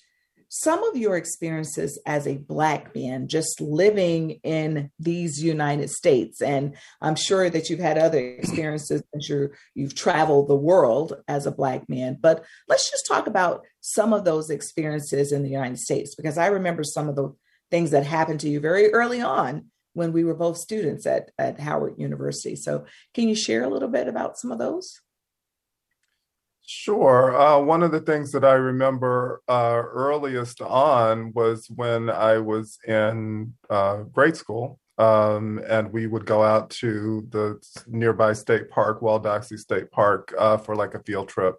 some 0.57 0.85
of 0.85 0.97
your 0.97 1.17
experiences 1.17 2.01
as 2.07 2.29
a 2.29 2.37
Black 2.37 2.95
man 2.95 3.27
just 3.27 3.61
living 3.61 4.39
in 4.45 4.89
these 5.01 5.43
United 5.43 5.91
States. 5.91 6.41
And 6.41 6.77
I'm 7.03 7.17
sure 7.17 7.51
that 7.51 7.69
you've 7.69 7.81
had 7.81 7.99
other 7.99 8.21
experiences 8.21 9.03
as 9.17 9.29
you 9.29 9.51
you've 9.75 9.97
traveled 9.97 10.47
the 10.47 10.55
world 10.55 11.15
as 11.27 11.47
a 11.47 11.51
Black 11.51 11.89
man. 11.89 12.19
But 12.21 12.45
let's 12.69 12.89
just 12.89 13.05
talk 13.09 13.27
about 13.27 13.65
some 13.81 14.13
of 14.13 14.25
those 14.25 14.49
experiences 14.49 15.33
in 15.33 15.43
the 15.43 15.51
United 15.51 15.81
States, 15.81 16.15
because 16.15 16.39
I 16.39 16.47
remember 16.47 16.85
some 16.85 17.09
of 17.09 17.17
the 17.17 17.35
things 17.73 17.91
that 17.91 18.07
happened 18.07 18.39
to 18.41 18.49
you 18.49 18.61
very 18.61 18.93
early 18.93 19.21
on 19.21 19.73
when 19.95 20.13
we 20.13 20.23
were 20.23 20.35
both 20.35 20.57
students 20.57 21.05
at, 21.05 21.33
at 21.37 21.59
Howard 21.59 21.95
University. 21.99 22.55
So, 22.55 22.85
can 23.13 23.29
you 23.29 23.35
share 23.35 23.65
a 23.65 23.69
little 23.69 23.89
bit 23.89 24.07
about 24.07 24.39
some 24.39 24.53
of 24.53 24.61
those? 24.61 25.01
Sure. 26.67 27.37
Uh, 27.37 27.59
one 27.59 27.83
of 27.83 27.93
the 27.93 28.01
things 28.01 28.33
that 28.33 28.45
I 28.45 28.55
remember 28.55 29.43
uh, 29.49 29.83
earliest 29.85 30.63
on 30.63 31.33
was 31.35 31.67
when 31.69 32.09
I 32.09 32.39
was 32.39 32.79
in 32.87 33.53
uh, 33.69 33.99
grade 34.05 34.37
school, 34.37 34.79
um, 34.97 35.61
and 35.69 35.93
we 35.93 36.07
would 36.07 36.25
go 36.25 36.43
out 36.43 36.71
to 36.71 37.27
the 37.29 37.61
nearby 37.87 38.33
state 38.33 38.71
park, 38.71 39.03
Wall 39.03 39.21
Doxey 39.21 39.59
State 39.59 39.91
Park, 39.91 40.33
uh, 40.39 40.57
for 40.57 40.75
like 40.75 40.95
a 40.95 41.03
field 41.03 41.29
trip, 41.29 41.57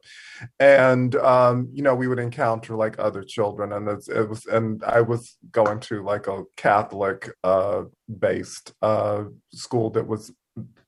and 0.60 1.15
um, 1.18 1.70
you 1.72 1.84
know 1.84 1.94
we 1.94 2.08
would 2.08 2.20
encounter 2.20 2.76
like 2.76 2.98
other 2.98 3.24
children, 3.24 3.74
and 3.74 3.88
it 3.88 4.28
was, 4.30 4.46
and 4.48 4.84
I 4.84 5.02
was 5.02 5.38
going 5.52 5.82
to 5.82 6.04
like 6.04 6.28
a 6.28 6.44
Catholic 6.58 7.30
uh, 7.44 7.84
based 8.20 8.74
uh, 8.82 9.26
school 9.52 9.91
that 9.91 10.08
was 10.08 10.32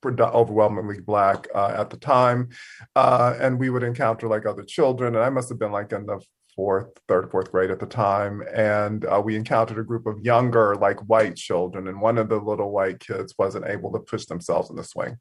overwhelmingly 0.05 0.99
black 1.01 1.47
uh, 1.53 1.75
at 1.77 1.89
the 1.89 1.97
time, 1.97 2.49
uh, 2.95 3.35
and 3.39 3.59
we 3.59 3.69
would 3.69 3.83
encounter 3.83 4.27
like 4.27 4.45
other 4.45 4.63
children. 4.63 5.15
And 5.15 5.23
I 5.23 5.29
must 5.29 5.49
have 5.49 5.59
been 5.59 5.71
like 5.71 5.91
in 5.91 6.05
the 6.05 6.19
fourth, 6.57 6.89
third, 7.07 7.29
fourth 7.31 7.51
grade 7.51 7.69
at 7.69 7.79
the 7.79 7.85
time, 7.85 8.43
and 8.53 9.05
uh, 9.05 9.21
we 9.23 9.35
encountered 9.35 9.77
a 9.77 9.83
group 9.83 10.07
of 10.07 10.19
younger, 10.25 10.75
like 10.75 10.99
white 11.07 11.35
children, 11.35 11.87
and 11.87 12.01
one 12.01 12.17
of 12.17 12.27
the 12.27 12.35
little 12.35 12.71
white 12.71 12.99
kids 12.99 13.35
wasn't 13.37 13.65
able 13.67 13.91
to 13.93 13.99
push 13.99 14.25
themselves 14.25 14.69
in 14.71 14.75
the 14.75 14.83
swing, 14.83 15.15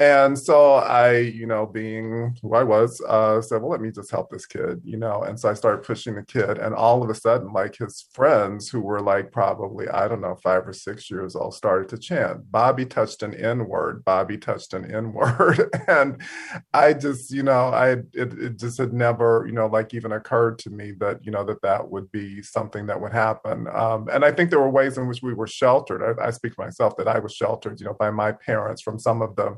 and 0.00 0.36
so 0.36 0.74
I, 0.74 1.18
you 1.18 1.46
know, 1.46 1.66
being 1.66 2.34
who 2.42 2.54
I 2.54 2.64
was, 2.64 3.00
uh, 3.06 3.40
said, 3.42 3.60
"Well, 3.60 3.70
let 3.70 3.82
me 3.82 3.90
just 3.90 4.10
help 4.10 4.30
this 4.30 4.46
kid," 4.46 4.80
you 4.82 4.96
know, 4.96 5.22
and 5.22 5.38
so 5.38 5.50
I 5.50 5.54
started 5.54 5.84
pushing 5.84 6.14
the 6.14 6.24
kid, 6.24 6.58
and 6.58 6.74
all 6.74 7.02
of 7.02 7.10
a 7.10 7.14
sudden, 7.14 7.52
like 7.52 7.76
his 7.76 8.08
friends, 8.12 8.70
who 8.70 8.80
were 8.80 9.00
like 9.00 9.30
probably 9.30 9.88
I 9.88 10.08
don't 10.08 10.22
know 10.22 10.36
five 10.42 10.66
or 10.66 10.72
six 10.72 11.10
years 11.10 11.36
old, 11.36 11.54
started 11.54 11.90
to 11.90 11.98
chant, 11.98 12.50
"Bobby 12.50 12.86
touched 12.86 13.22
an 13.22 13.34
N 13.34 13.68
word, 13.68 14.04
Bobby 14.06 14.38
touched 14.38 14.72
an 14.72 14.90
N 14.90 15.12
word," 15.12 15.68
and 15.86 16.22
I 16.72 16.94
just, 16.94 17.30
you 17.30 17.42
know, 17.42 17.68
I 17.68 17.90
it, 18.14 18.32
it 18.38 18.58
just 18.58 18.78
had 18.78 18.94
never, 18.94 19.44
you 19.46 19.52
know, 19.52 19.66
like 19.66 19.92
even 19.92 20.12
occurred 20.12 20.58
to 20.62 20.70
me 20.70 20.92
that 20.92 21.24
you 21.24 21.32
know 21.32 21.44
that 21.44 21.62
that 21.62 21.90
would 21.90 22.10
be 22.12 22.42
something 22.42 22.86
that 22.86 23.00
would 23.00 23.12
happen. 23.12 23.66
Um, 23.72 24.08
and 24.12 24.24
I 24.24 24.32
think 24.32 24.50
there 24.50 24.60
were 24.60 24.70
ways 24.70 24.98
in 24.98 25.06
which 25.08 25.22
we 25.22 25.34
were 25.34 25.46
sheltered. 25.46 26.02
I, 26.02 26.28
I, 26.28 26.30
speak 26.30 26.54
for 26.54 26.64
myself 26.64 26.96
that 26.96 27.08
I 27.08 27.18
was 27.18 27.34
sheltered, 27.34 27.80
you 27.80 27.86
know, 27.86 27.94
by 27.94 28.10
my 28.10 28.32
parents 28.32 28.82
from 28.82 28.98
some 28.98 29.22
of 29.22 29.36
the 29.36 29.56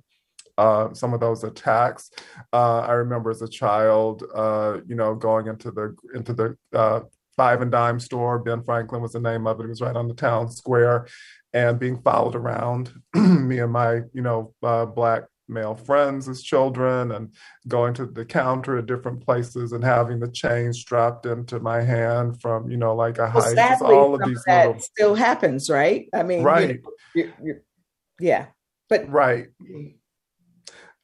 uh, 0.57 0.93
some 0.95 1.14
of 1.14 1.21
those 1.21 1.45
attacks. 1.45 2.11
Uh, 2.53 2.81
I 2.81 2.93
remember 2.93 3.31
as 3.31 3.43
a 3.43 3.49
child, 3.49 4.23
uh, 4.35 4.79
you 4.87 4.95
know, 4.95 5.14
going 5.14 5.47
into 5.49 5.71
the 5.71 5.97
into 6.14 6.33
the 6.33 6.57
uh, 6.73 7.01
five 7.37 7.61
and 7.62 7.71
dime 7.71 8.01
store. 8.01 8.38
Ben 8.38 8.62
Franklin 8.62 9.03
was 9.03 9.12
the 9.12 9.21
name 9.21 9.47
of 9.47 9.61
it. 9.61 9.64
It 9.64 9.69
was 9.69 9.81
right 9.81 9.97
on 9.97 10.09
the 10.09 10.14
town 10.14 10.51
square, 10.51 11.07
and 11.53 11.79
being 11.79 12.01
followed 12.03 12.35
around. 12.35 12.93
me 13.14 13.59
and 13.59 13.73
my, 13.73 14.03
you 14.12 14.23
know, 14.23 14.55
uh, 14.62 14.87
black 14.87 15.25
male 15.49 15.75
friends 15.75 16.29
as 16.29 16.43
children 16.43 17.13
and 17.13 17.31
going 17.69 17.95
to 17.95 18.07
the 18.07 18.25
counter 18.25 18.79
at 18.79 18.87
different 18.87 19.25
places 19.25 19.73
and 19.73 19.85
having 19.85 20.19
the 20.19 20.31
chains 20.31 20.79
strapped 20.79 21.27
into 21.27 21.61
my 21.61 21.83
hand 21.83 22.41
from 22.41 22.71
you 22.71 22.77
know 22.77 22.95
like 22.95 23.19
a 23.19 23.23
well, 23.23 23.43
high 23.43 23.55
sadly, 23.55 23.95
all 23.95 24.15
of 24.15 24.23
these 24.25 24.43
that 24.47 24.67
little... 24.67 24.81
still 24.81 25.15
happens 25.15 25.69
right? 25.69 26.09
I 26.15 26.23
mean 26.23 26.43
right. 26.43 26.69
you 26.69 26.75
know, 26.75 26.91
you're, 27.15 27.33
you're, 27.43 27.63
yeah 28.21 28.47
but 28.89 29.11
right. 29.11 29.49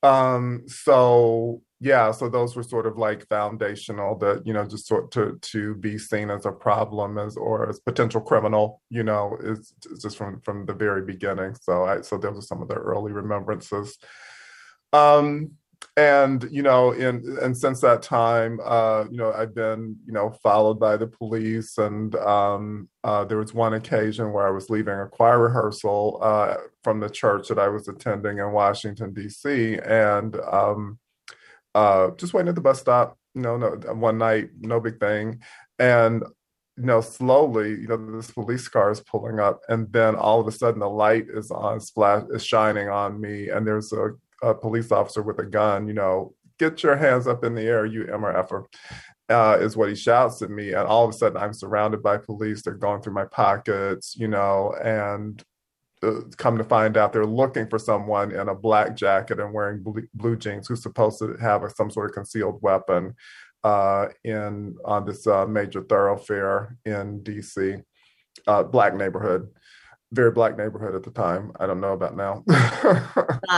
Um 0.02 0.64
so 0.66 1.62
yeah 1.82 2.10
so 2.10 2.28
those 2.28 2.56
were 2.56 2.62
sort 2.62 2.86
of 2.86 2.98
like 2.98 3.26
foundational 3.28 4.16
that 4.18 4.46
you 4.46 4.52
know 4.52 4.64
just 4.66 4.86
sort 4.86 5.10
to 5.12 5.38
to 5.40 5.74
be 5.76 5.98
seen 5.98 6.30
as 6.30 6.46
a 6.46 6.52
problem 6.52 7.18
as 7.18 7.36
or 7.36 7.68
as 7.68 7.80
potential 7.80 8.20
criminal 8.20 8.82
you 8.90 9.02
know 9.02 9.36
is 9.42 9.74
just 10.00 10.16
from 10.16 10.40
from 10.40 10.64
the 10.66 10.74
very 10.74 11.02
beginning. 11.02 11.54
So 11.60 11.84
i 11.84 12.00
so 12.00 12.16
those 12.16 12.38
are 12.38 12.42
some 12.42 12.62
of 12.62 12.68
the 12.68 12.74
early 12.74 13.12
remembrances 13.12 13.98
um, 14.92 15.52
and 15.96 16.48
you 16.50 16.62
know, 16.62 16.92
in 16.92 17.36
and 17.42 17.56
since 17.56 17.80
that 17.80 18.02
time, 18.02 18.60
uh, 18.64 19.04
you 19.10 19.16
know, 19.16 19.32
I've 19.32 19.54
been 19.54 19.96
you 20.06 20.12
know 20.12 20.30
followed 20.42 20.78
by 20.78 20.96
the 20.96 21.06
police, 21.06 21.78
and 21.78 22.14
um, 22.16 22.88
uh, 23.04 23.24
there 23.24 23.38
was 23.38 23.52
one 23.52 23.74
occasion 23.74 24.32
where 24.32 24.46
I 24.46 24.50
was 24.50 24.70
leaving 24.70 24.98
a 24.98 25.06
choir 25.06 25.38
rehearsal 25.38 26.18
uh, 26.22 26.56
from 26.84 27.00
the 27.00 27.10
church 27.10 27.48
that 27.48 27.58
I 27.58 27.68
was 27.68 27.88
attending 27.88 28.38
in 28.38 28.52
Washington 28.52 29.12
D.C. 29.12 29.78
and 29.84 30.36
um, 30.40 30.98
uh, 31.74 32.10
just 32.16 32.34
waiting 32.34 32.50
at 32.50 32.54
the 32.54 32.60
bus 32.60 32.80
stop. 32.80 33.18
You 33.34 33.42
know, 33.42 33.56
no, 33.56 33.70
one 33.94 34.18
night, 34.18 34.50
no 34.60 34.80
big 34.80 35.00
thing, 35.00 35.40
and 35.78 36.22
you 36.76 36.86
know, 36.86 37.00
slowly, 37.00 37.70
you 37.70 37.88
know, 37.88 38.16
this 38.16 38.30
police 38.30 38.66
car 38.68 38.90
is 38.90 39.00
pulling 39.00 39.38
up, 39.38 39.60
and 39.68 39.92
then 39.92 40.14
all 40.14 40.40
of 40.40 40.46
a 40.46 40.52
sudden, 40.52 40.80
the 40.80 40.88
light 40.88 41.26
is 41.28 41.50
on, 41.50 41.80
splash 41.80 42.22
is 42.30 42.44
shining 42.44 42.88
on 42.88 43.20
me, 43.20 43.48
and 43.50 43.66
there's 43.66 43.92
a 43.92 44.10
a 44.42 44.54
police 44.54 44.90
officer 44.92 45.22
with 45.22 45.38
a 45.38 45.46
gun, 45.46 45.86
you 45.86 45.94
know, 45.94 46.34
get 46.58 46.82
your 46.82 46.96
hands 46.96 47.26
up 47.26 47.44
in 47.44 47.54
the 47.54 47.62
air, 47.62 47.86
you 47.86 48.04
MRFer, 48.04 48.64
uh, 49.30 49.58
is 49.60 49.76
what 49.76 49.88
he 49.88 49.94
shouts 49.94 50.42
at 50.42 50.50
me. 50.50 50.72
And 50.72 50.86
all 50.86 51.04
of 51.04 51.10
a 51.10 51.16
sudden, 51.16 51.38
I'm 51.38 51.52
surrounded 51.52 52.02
by 52.02 52.18
police. 52.18 52.62
They're 52.62 52.74
going 52.74 53.00
through 53.00 53.14
my 53.14 53.24
pockets, 53.24 54.14
you 54.16 54.28
know, 54.28 54.74
and 54.82 55.42
uh, 56.02 56.20
come 56.36 56.58
to 56.58 56.64
find 56.64 56.96
out 56.96 57.12
they're 57.12 57.26
looking 57.26 57.68
for 57.68 57.78
someone 57.78 58.32
in 58.32 58.48
a 58.48 58.54
black 58.54 58.96
jacket 58.96 59.40
and 59.40 59.52
wearing 59.52 59.82
blue, 59.82 60.06
blue 60.14 60.36
jeans 60.36 60.68
who's 60.68 60.82
supposed 60.82 61.18
to 61.18 61.36
have 61.40 61.62
a, 61.62 61.70
some 61.70 61.90
sort 61.90 62.10
of 62.10 62.14
concealed 62.14 62.60
weapon 62.62 63.14
uh, 63.64 64.08
in 64.24 64.76
on 64.84 65.04
this 65.06 65.26
uh, 65.26 65.46
major 65.46 65.82
thoroughfare 65.82 66.76
in 66.84 67.20
DC, 67.20 67.82
uh, 68.46 68.62
black 68.62 68.94
neighborhood 68.94 69.48
very 70.12 70.30
black 70.30 70.56
neighborhood 70.56 70.94
at 70.94 71.02
the 71.02 71.10
time. 71.10 71.52
I 71.58 71.66
don't 71.66 71.80
know 71.80 71.92
about 71.92 72.16
now. 72.16 72.42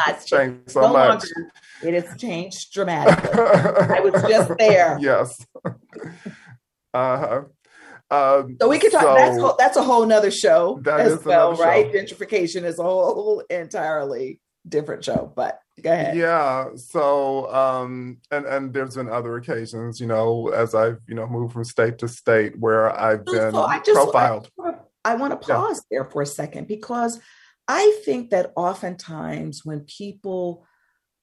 it's 0.09 0.25
changed 0.27 0.71
so 0.71 0.83
no 0.83 0.93
much. 0.93 1.25
Longer. 1.37 1.53
It 1.83 1.95
has 1.95 2.21
changed 2.21 2.73
dramatically. 2.73 3.31
I 3.33 4.01
was 4.01 4.13
just 4.23 4.53
there. 4.59 4.99
Yes. 5.01 5.45
Uh-huh. 6.95 7.45
Um, 8.11 8.59
so 8.61 8.69
we 8.69 8.79
can 8.79 8.91
talk. 8.91 9.01
So 9.01 9.15
that's 9.15 9.39
whole, 9.39 9.57
that's 9.59 9.77
a 9.79 9.83
whole 9.83 10.05
nother 10.05 10.31
show 10.31 10.79
as 10.87 11.25
well, 11.25 11.55
right? 11.55 11.91
Show. 11.91 11.99
Gentrification 11.99 12.65
is 12.65 12.79
a 12.79 12.83
whole 12.83 13.43
entirely 13.49 14.43
different 14.69 15.03
show, 15.03 15.33
but 15.35 15.63
Go 15.81 15.91
ahead. 15.91 16.17
Yeah. 16.17 16.69
So, 16.77 17.53
um, 17.53 18.19
and 18.31 18.45
and 18.45 18.73
there's 18.75 18.97
been 18.97 19.09
other 19.09 19.37
occasions, 19.37 20.01
you 20.01 20.07
know, 20.07 20.49
as 20.49 20.75
I've 20.75 20.99
you 21.09 21.15
know 21.15 21.27
moved 21.27 21.55
from 21.55 21.65
state 21.65 21.99
to 21.99 22.09
state 22.09 22.59
where 22.59 22.91
I've 22.99 23.25
been 23.25 23.53
so 23.53 23.63
I 23.63 23.79
just, 23.79 23.93
profiled. 23.93 24.51
I, 24.63 24.75
I 25.05 25.17
want 25.17 25.33
to 25.33 25.47
pause 25.47 25.83
yeah. 25.91 25.99
there 25.99 26.05
for 26.11 26.23
a 26.23 26.27
second 26.27 26.69
because 26.69 27.21
I 27.69 27.99
think 28.05 28.31
that 28.31 28.53
oftentimes 28.57 29.65
when 29.65 29.81
people 29.81 30.67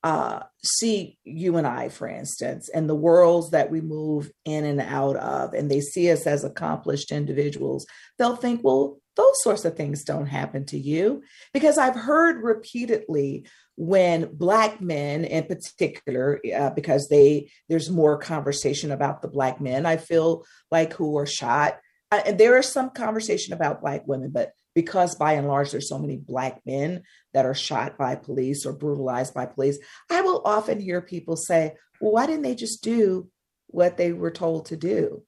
uh, 0.04 0.44
see 0.64 1.18
you 1.26 1.58
and 1.58 1.68
I, 1.68 1.90
for 1.90 2.08
instance, 2.08 2.70
and 2.70 2.90
the 2.90 2.96
worlds 2.96 3.52
that 3.52 3.70
we 3.70 3.82
move 3.82 4.32
in 4.46 4.64
and 4.64 4.80
out 4.80 5.18
of, 5.18 5.54
and 5.54 5.70
they 5.70 5.82
see 5.82 6.10
us 6.10 6.26
as 6.26 6.44
accomplished 6.44 7.12
individuals, 7.12 7.86
they'll 8.18 8.38
think, 8.38 8.62
well, 8.64 9.00
those 9.18 9.44
sorts 9.44 9.66
of 9.66 9.76
things 9.76 10.06
don't 10.06 10.28
happen 10.28 10.66
to 10.68 10.80
you. 10.80 11.22
Because 11.54 11.78
I've 11.78 11.96
heard 11.96 12.42
repeatedly 12.42 13.46
when 13.76 14.30
Black 14.34 14.80
men, 14.80 15.26
in 15.26 15.46
particular, 15.46 16.40
uh, 16.56 16.70
because 16.70 17.10
they 17.10 17.52
there's 17.68 17.90
more 17.90 18.18
conversation 18.18 18.92
about 18.92 19.22
the 19.22 19.28
Black 19.28 19.60
men, 19.60 19.86
I 19.86 19.98
feel 19.98 20.46
like 20.72 20.94
who 20.94 21.18
are 21.18 21.26
shot. 21.26 21.80
Uh, 22.12 22.22
and 22.26 22.40
there 22.40 22.58
is 22.58 22.68
some 22.68 22.90
conversation 22.90 23.54
about 23.54 23.82
Black 23.82 24.08
women, 24.08 24.32
but 24.32 24.54
because 24.76 25.16
by 25.16 25.34
and 25.34 25.48
large 25.48 25.72
there's 25.72 25.90
so 25.90 25.98
many 25.98 26.16
black 26.16 26.62
men 26.66 27.02
that 27.34 27.46
are 27.46 27.56
shot 27.56 27.98
by 27.98 28.16
police 28.16 28.68
or 28.68 28.72
brutalized 28.72 29.34
by 29.34 29.44
police 29.46 29.80
i 30.12 30.22
will 30.22 30.44
often 30.46 30.80
hear 30.80 31.02
people 31.02 31.36
say 31.36 31.74
well 32.00 32.12
why 32.12 32.28
didn't 32.28 32.44
they 32.44 32.54
just 32.54 32.84
do 32.84 33.28
what 33.70 33.98
they 33.98 34.12
were 34.12 34.32
told 34.32 34.66
to 34.66 34.78
do? 34.78 35.24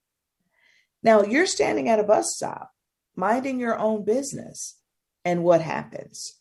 Now 1.04 1.24
you're 1.24 1.46
standing 1.46 1.90
at 1.90 2.00
a 2.00 2.04
bus 2.04 2.34
stop 2.36 2.72
minding 3.16 3.60
your 3.60 3.78
own 3.78 4.04
business 4.04 4.80
and 5.24 5.44
what 5.44 5.62
happens 5.62 6.38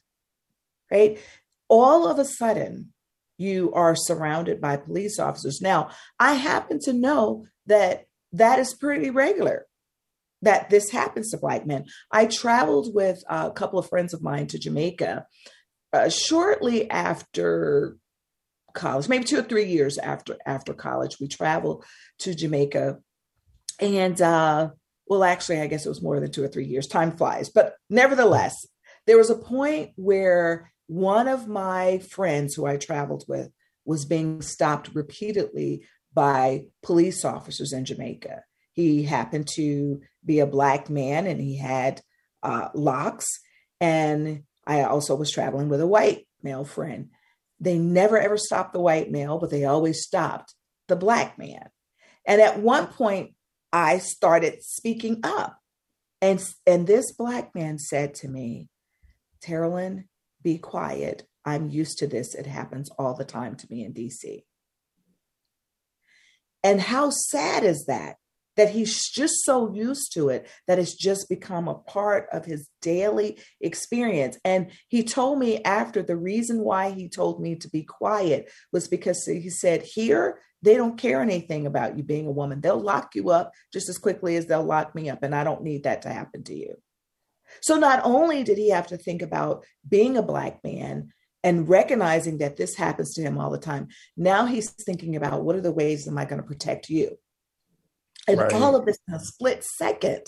right? 0.91 1.21
All 1.69 2.09
of 2.09 2.19
a 2.19 2.25
sudden 2.25 2.93
you 3.39 3.73
are 3.75 3.95
surrounded 3.95 4.61
by 4.61 4.77
police 4.77 5.19
officers. 5.19 5.61
Now 5.61 5.91
i 6.19 6.35
happen 6.35 6.79
to 6.81 6.93
know 6.93 7.47
that 7.67 8.07
that 8.33 8.59
is 8.59 8.75
pretty 8.75 9.11
regular 9.11 9.67
that 10.43 10.71
this 10.71 10.91
happens 10.91 11.31
to 11.31 11.39
black 11.39 11.67
men. 11.67 11.85
I 12.11 12.27
traveled 12.27 12.95
with 12.95 13.23
a 13.29 13.51
couple 13.51 13.79
of 13.79 13.89
friends 13.89 14.15
of 14.15 14.23
mine 14.23 14.47
to 14.49 14.59
Jamaica 14.59 15.27
uh, 15.93 16.09
shortly 16.09 16.91
after 16.91 17.97
college, 18.75 19.09
maybe 19.09 19.25
two 19.25 19.39
or 19.39 19.43
three 19.43 19.67
years 19.67 19.99
after 19.99 20.37
after 20.47 20.73
college. 20.73 21.19
We 21.21 21.29
traveled 21.29 21.85
to 22.21 22.35
Jamaica, 22.35 22.99
and 23.81 24.21
uh, 24.21 24.71
well, 25.07 25.25
actually, 25.25 25.61
I 25.61 25.67
guess 25.67 25.87
it 25.87 25.91
was 25.91 26.03
more 26.03 26.21
than 26.21 26.31
two 26.31 26.45
or 26.45 26.49
three 26.49 26.67
years. 26.67 26.87
Time 26.87 27.17
flies, 27.17 27.51
but 27.51 27.75
nevertheless, 27.89 28.67
there 29.07 29.19
was 29.19 29.31
a 29.31 29.35
point 29.35 29.91
where 29.97 30.73
one 30.87 31.29
of 31.29 31.49
my 31.49 31.99
friends 31.99 32.55
who 32.55 32.67
I 32.67 32.77
traveled 32.77 33.25
with 33.29 33.51
was 33.85 34.05
being 34.05 34.43
stopped 34.43 34.91
repeatedly 34.95 35.87
by 36.13 36.65
police 36.83 37.25
officers 37.25 37.73
in 37.73 37.85
Jamaica. 37.85 38.43
He 38.81 39.03
happened 39.03 39.47
to 39.57 40.01
be 40.25 40.41
a 40.41 40.47
black 40.47 40.89
man 40.89 41.27
and 41.27 41.41
he 41.41 41.57
had 41.57 42.01
uh, 42.43 42.69
locks. 42.75 43.27
And 43.81 44.45
I 44.67 44.83
also 44.83 45.15
was 45.15 45.31
traveling 45.31 45.69
with 45.69 45.81
a 45.81 45.87
white 45.87 46.27
male 46.43 46.65
friend. 46.65 47.11
They 47.61 47.79
never 47.79 48.19
ever 48.19 48.39
stopped 48.39 48.73
the 48.73 48.81
white 48.81 49.11
male, 49.11 49.39
but 49.39 49.51
they 49.51 49.65
always 49.65 50.03
stopped 50.03 50.55
the 50.89 50.97
black 50.97 51.39
man. 51.39 51.69
And 52.27 52.41
at 52.41 52.61
one 52.61 52.87
point, 52.87 53.35
I 53.73 53.99
started 53.99 54.63
speaking 54.63 55.21
up. 55.23 55.59
And, 56.23 56.43
and 56.67 56.87
this 56.87 57.13
black 57.13 57.55
man 57.55 57.79
said 57.79 58.15
to 58.17 58.29
me, 58.29 58.69
Terrilyn, 59.43 60.05
be 60.43 60.59
quiet. 60.59 61.27
I'm 61.45 61.69
used 61.69 61.99
to 61.99 62.07
this. 62.07 62.35
It 62.35 62.47
happens 62.47 62.91
all 62.99 63.15
the 63.15 63.25
time 63.25 63.57
to 63.57 63.67
me 63.71 63.85
in 63.85 63.93
DC. 63.93 64.43
And 66.63 66.81
how 66.81 67.11
sad 67.11 67.65
is 67.65 67.87
that? 67.87 68.17
That 68.61 68.69
he's 68.69 69.09
just 69.09 69.43
so 69.43 69.73
used 69.73 70.13
to 70.13 70.29
it 70.29 70.47
that 70.67 70.79
it's 70.79 70.93
just 70.93 71.31
become 71.31 71.67
a 71.67 71.75
part 71.75 72.27
of 72.31 72.45
his 72.45 72.69
daily 72.83 73.39
experience. 73.59 74.37
And 74.45 74.71
he 74.89 75.03
told 75.03 75.39
me 75.39 75.63
after 75.63 76.03
the 76.03 76.19
reason 76.19 76.61
why 76.61 76.91
he 76.91 77.09
told 77.09 77.41
me 77.41 77.57
to 77.57 77.71
be 77.71 77.85
quiet 77.85 78.53
was 78.71 78.87
because 78.87 79.25
he 79.25 79.49
said, 79.49 79.81
Here, 79.83 80.41
they 80.61 80.77
don't 80.77 80.99
care 80.99 81.23
anything 81.23 81.67
about 81.67 81.97
you 81.97 82.03
being 82.03 82.27
a 82.27 82.31
woman. 82.31 82.61
They'll 82.61 82.79
lock 82.79 83.15
you 83.15 83.31
up 83.31 83.53
just 83.73 83.89
as 83.89 83.97
quickly 83.97 84.37
as 84.37 84.45
they'll 84.45 84.63
lock 84.63 84.95
me 84.95 85.09
up. 85.09 85.23
And 85.23 85.35
I 85.35 85.43
don't 85.43 85.63
need 85.63 85.85
that 85.85 86.03
to 86.03 86.11
happen 86.11 86.45
to 86.45 86.55
you. 86.55 86.75
So 87.63 87.79
not 87.79 88.03
only 88.05 88.45
did 88.45 88.59
he 88.59 88.69
have 88.69 88.89
to 88.89 88.99
think 88.99 89.23
about 89.23 89.65
being 89.89 90.19
a 90.19 90.23
Black 90.23 90.63
man, 90.63 91.15
and 91.43 91.67
recognizing 91.67 92.37
that 92.37 92.59
this 92.59 92.77
happens 92.77 93.15
to 93.15 93.23
him 93.23 93.39
all 93.39 93.49
the 93.49 93.57
time. 93.57 93.89
Now 94.15 94.45
he's 94.45 94.69
thinking 94.69 95.17
about 95.17 95.43
what 95.43 95.57
are 95.57 95.63
the 95.63 95.73
ways 95.73 96.07
am 96.07 96.19
I 96.19 96.27
going 96.27 96.43
to 96.43 96.47
protect 96.47 96.91
you? 96.91 97.17
And 98.29 98.39
right. 98.39 98.53
all 98.53 98.77
of 98.77 98.87
this 98.87 98.99
in 99.09 99.15
a 99.15 99.21
split 99.21 99.65
second. 99.65 100.27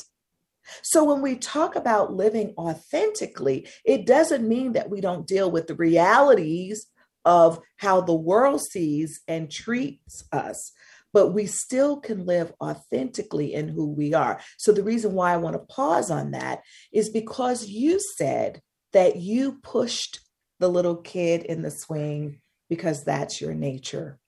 So 0.82 1.04
when 1.04 1.22
we 1.22 1.36
talk 1.36 1.76
about 1.76 2.14
living 2.14 2.54
authentically, 2.56 3.68
it 3.84 4.06
doesn't 4.06 4.48
mean 4.48 4.72
that 4.72 4.90
we 4.90 5.00
don't 5.00 5.26
deal 5.26 5.50
with 5.50 5.66
the 5.66 5.74
realities 5.74 6.86
of 7.24 7.60
how 7.76 8.00
the 8.00 8.14
world 8.14 8.62
sees 8.62 9.20
and 9.28 9.50
treats 9.50 10.24
us, 10.32 10.72
but 11.12 11.28
we 11.28 11.46
still 11.46 11.98
can 12.00 12.26
live 12.26 12.52
authentically 12.60 13.54
in 13.54 13.68
who 13.68 13.90
we 13.90 14.14
are. 14.14 14.40
So 14.56 14.72
the 14.72 14.82
reason 14.82 15.12
why 15.12 15.32
I 15.32 15.36
want 15.36 15.54
to 15.54 15.74
pause 15.74 16.10
on 16.10 16.32
that 16.32 16.60
is 16.92 17.10
because 17.10 17.66
you 17.68 18.00
said 18.16 18.60
that 18.92 19.16
you 19.16 19.58
pushed 19.62 20.20
the 20.58 20.68
little 20.68 20.96
kid 20.96 21.42
in 21.42 21.62
the 21.62 21.70
swing 21.70 22.40
because 22.68 23.04
that's 23.04 23.40
your 23.40 23.54
nature. 23.54 24.18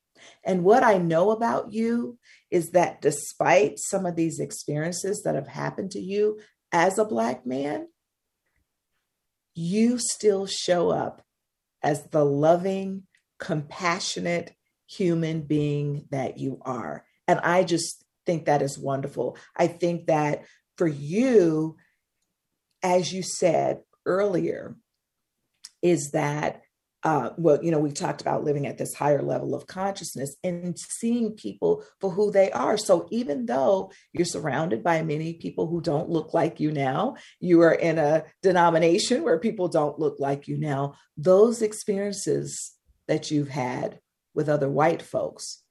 And 0.45 0.65
what 0.65 0.83
I 0.83 0.99
know 0.99 1.31
about 1.31 1.73
you 1.73 2.19
is 2.51 2.71
that 2.71 3.01
despite 3.01 3.79
some 3.79 4.07
of 4.07 4.17
these 4.17 4.41
experiences 4.41 5.23
that 5.25 5.35
have 5.35 5.49
happened 5.49 5.91
to 5.93 6.01
you 6.01 6.41
as 6.73 6.99
a 6.99 7.05
Black 7.05 7.47
man, 7.47 7.89
you 9.55 9.99
still 9.99 10.47
show 10.47 10.91
up 10.91 11.23
as 11.83 12.05
the 12.11 12.25
loving, 12.25 13.05
compassionate 13.39 14.55
human 14.87 15.43
being 15.43 16.07
that 16.11 16.39
you 16.39 16.61
are. 16.63 17.05
And 17.29 17.41
I 17.41 17.65
just 17.65 18.05
think 18.27 18.47
that 18.47 18.63
is 18.63 18.79
wonderful. 18.79 19.37
I 19.57 19.67
think 19.67 20.07
that 20.07 20.45
for 20.77 20.87
you, 20.87 21.77
as 22.83 23.13
you 23.13 23.23
said 23.23 23.81
earlier, 24.05 24.77
is 25.83 26.11
that 26.13 26.63
uh, 27.05 27.31
well, 27.37 27.63
you 27.63 27.71
know, 27.71 27.79
we've 27.79 27.93
talked 27.93 28.23
about 28.23 28.45
living 28.45 28.67
at 28.67 28.79
this 28.79 28.95
higher 28.95 29.23
level 29.23 29.55
of 29.55 29.67
consciousness 29.67 30.37
and 30.43 30.79
seeing 30.79 31.33
people 31.33 31.85
for 32.01 32.11
who 32.11 32.31
they 32.31 32.51
are. 32.53 32.79
So 32.79 33.07
even 33.11 33.45
though 33.45 33.93
you're 34.15 34.25
surrounded 34.25 34.83
by 34.83 35.03
many 35.03 35.35
people 35.35 35.67
who 35.67 35.83
don't 35.83 36.09
look 36.09 36.33
like 36.33 36.61
you 36.61 36.73
now, 36.73 37.17
you 37.41 37.61
are 37.61 37.75
in 37.75 37.99
a 37.99 38.25
denomination 38.43 39.23
where 39.23 39.39
people 39.39 39.69
don't 39.69 39.99
look 39.99 40.19
like 40.19 40.49
you 40.49 40.57
now, 40.57 40.95
those 41.19 41.61
experiences 41.61 42.73
that 43.07 43.31
you've 43.31 43.51
had 43.51 44.01
with 44.35 44.49
other 44.49 44.71
white 44.71 45.03
folks 45.03 45.63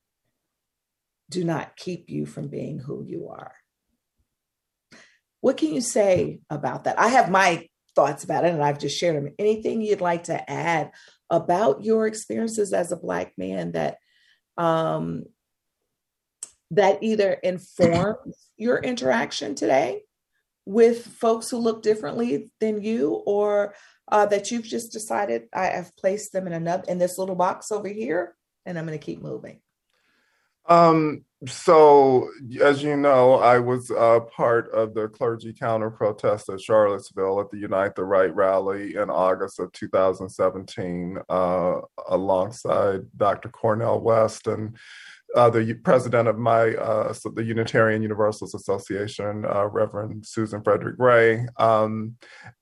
do 1.32 1.44
not 1.44 1.76
keep 1.76 2.12
you 2.12 2.28
from 2.28 2.48
being 2.48 2.78
who 2.78 3.04
you 3.04 3.30
are. 3.30 3.54
What 5.42 5.58
can 5.58 5.74
you 5.74 5.82
say 5.82 6.42
about 6.50 6.84
that? 6.84 7.00
I 7.00 7.08
have 7.08 7.32
my 7.32 7.68
thoughts 7.96 8.24
about 8.24 8.46
it 8.46 8.54
and 8.54 8.64
I've 8.64 8.80
just 8.80 8.98
shared 8.98 9.16
them. 9.16 9.34
Anything 9.40 9.82
you'd 9.82 10.02
like 10.02 10.26
to 10.26 10.50
add 10.50 10.92
about 11.30 11.84
your 11.84 12.08
experiences 12.08 12.74
as 12.74 12.92
a 12.92 12.98
black 12.98 13.34
man 13.38 13.72
that 13.74 13.98
um, 14.58 15.24
that 16.72 17.04
either 17.04 17.34
informs 17.34 18.48
your 18.58 18.78
interaction 18.78 19.56
today 19.56 20.04
with 20.66 21.06
folks 21.06 21.50
who 21.50 21.58
look 21.58 21.82
differently 21.82 22.52
than 22.60 22.82
you 22.82 23.22
or 23.26 23.76
uh, 24.12 24.26
that 24.26 24.52
you've 24.52 24.66
just 24.66 24.92
decided 24.92 25.44
I 25.54 25.66
have 25.66 25.96
placed 25.98 26.34
them 26.34 26.48
in 26.48 26.54
another 26.54 26.84
in 26.88 26.98
this 26.98 27.18
little 27.18 27.36
box 27.36 27.72
over 27.72 27.88
here 27.88 28.36
and 28.66 28.78
I'm 28.78 28.86
going 28.86 28.98
to 28.98 29.04
keep 29.04 29.22
moving. 29.22 29.60
Um, 30.68 31.26
so, 31.46 32.30
as 32.62 32.82
you 32.84 32.96
know, 32.96 33.34
I 33.34 33.60
was 33.60 33.92
uh, 33.92 34.22
part 34.22 34.72
of 34.72 34.94
the 34.94 35.10
clergy 35.10 35.52
counter 35.52 35.92
protest 35.92 36.48
at 36.48 36.62
Charlottesville 36.62 37.42
at 37.42 37.52
the 37.52 37.58
Unite 37.58 37.96
the 37.96 38.06
Right 38.06 38.34
rally 38.34 38.96
in 38.96 39.10
August 39.10 39.60
of 39.60 39.72
2017, 39.74 41.18
uh, 41.28 41.82
alongside 42.08 43.02
Dr. 43.18 43.50
Cornel 43.50 44.00
West 44.00 44.48
and 44.48 44.78
uh, 45.36 45.50
the 45.50 45.74
president 45.84 46.28
of 46.28 46.38
my 46.38 46.76
uh, 46.76 47.12
so 47.14 47.30
the 47.30 47.44
Unitarian 47.44 48.02
Universalist 48.02 48.56
Association, 48.56 49.46
uh, 49.46 49.66
Reverend 49.66 50.26
Susan 50.26 50.62
Frederick 50.64 50.98
Gray, 50.98 51.48
um, 51.58 52.16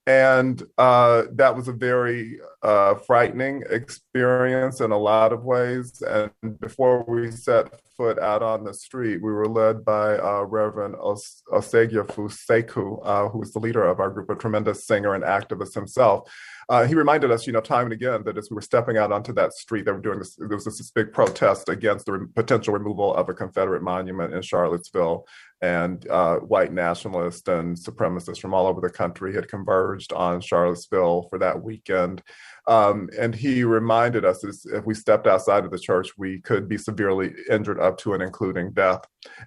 and 0.07 0.63
uh, 0.77 1.23
that 1.33 1.55
was 1.55 1.67
a 1.67 1.73
very 1.73 2.39
uh, 2.63 2.95
frightening 2.95 3.63
experience 3.69 4.81
in 4.81 4.91
a 4.91 4.97
lot 4.97 5.33
of 5.33 5.43
ways. 5.43 6.01
And 6.01 6.31
before 6.59 7.03
we 7.07 7.31
set 7.31 7.67
foot 7.97 8.17
out 8.19 8.41
on 8.41 8.63
the 8.63 8.73
street, 8.73 9.21
we 9.21 9.31
were 9.31 9.47
led 9.47 9.85
by 9.85 10.17
uh, 10.17 10.43
Reverend 10.43 10.95
Os- 10.95 11.43
Sekou, 11.51 13.31
who 13.31 13.41
is 13.41 13.53
the 13.53 13.59
leader 13.59 13.83
of 13.83 13.99
our 13.99 14.09
group, 14.09 14.29
a 14.29 14.35
tremendous 14.35 14.85
singer 14.87 15.13
and 15.13 15.23
activist 15.23 15.73
himself. 15.73 16.29
Uh, 16.71 16.87
he 16.87 16.95
reminded 16.95 17.31
us, 17.31 17.45
you 17.45 17.51
know, 17.51 17.59
time 17.59 17.87
and 17.87 17.91
again 17.91 18.23
that 18.23 18.37
as 18.37 18.49
we 18.49 18.55
were 18.55 18.61
stepping 18.61 18.97
out 18.97 19.11
onto 19.11 19.33
that 19.33 19.51
street, 19.51 19.83
they 19.83 19.91
were 19.91 19.99
doing 19.99 20.19
this. 20.19 20.35
There 20.35 20.47
was 20.47 20.63
this, 20.63 20.89
big 20.91 21.11
protest 21.11 21.67
against 21.67 22.05
the 22.05 22.13
re- 22.13 22.27
potential 22.33 22.73
removal 22.73 23.13
of 23.13 23.27
a 23.27 23.33
Confederate 23.33 23.83
monument 23.83 24.33
in 24.33 24.41
Charlottesville, 24.41 25.27
and 25.61 26.09
uh, 26.09 26.37
white 26.37 26.73
nationalists 26.73 27.47
and 27.47 27.77
supremacists 27.77 28.39
from 28.39 28.53
all 28.53 28.65
over 28.65 28.81
the 28.81 28.89
country 28.89 29.33
had 29.33 29.47
converged 29.47 30.11
on 30.11 30.41
Charlottesville 30.41 31.27
for 31.29 31.37
that 31.37 31.61
weekend. 31.61 32.23
Um, 32.67 33.09
and 33.19 33.35
he 33.35 33.63
reminded 33.63 34.25
us 34.25 34.43
if 34.43 34.85
we 34.85 34.95
stepped 34.95 35.27
outside 35.27 35.63
of 35.63 35.71
the 35.71 35.77
church, 35.77 36.09
we 36.17 36.39
could 36.41 36.67
be 36.67 36.77
severely 36.77 37.33
injured 37.49 37.79
up 37.79 37.97
to 37.99 38.13
and 38.13 38.23
including 38.23 38.71
death. 38.71 39.01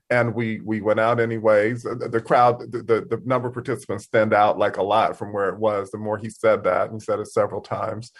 And 0.09 0.35
we 0.35 0.61
we 0.61 0.81
went 0.81 1.01
out 1.01 1.19
anyways. 1.19 1.83
The, 1.83 2.23
crowd, 2.25 2.61
the, 2.71 2.83
the, 2.83 3.21
number 3.25 3.49
of 3.49 3.55
participants 3.55 4.05
stand 4.05 4.33
out 4.33 4.57
like 4.57 4.77
a 4.77 4.83
lot 4.83 5.19
from 5.19 5.33
where 5.33 5.49
it 5.49 5.59
was. 5.59 5.91
The 5.91 5.99
more 5.99 6.19
he 6.19 6.31
said 6.31 6.62
that, 6.65 6.91
and 6.91 7.01
he 7.01 7.05
said 7.05 7.19
it 7.19 7.27
several 7.27 7.61
times. 7.61 8.12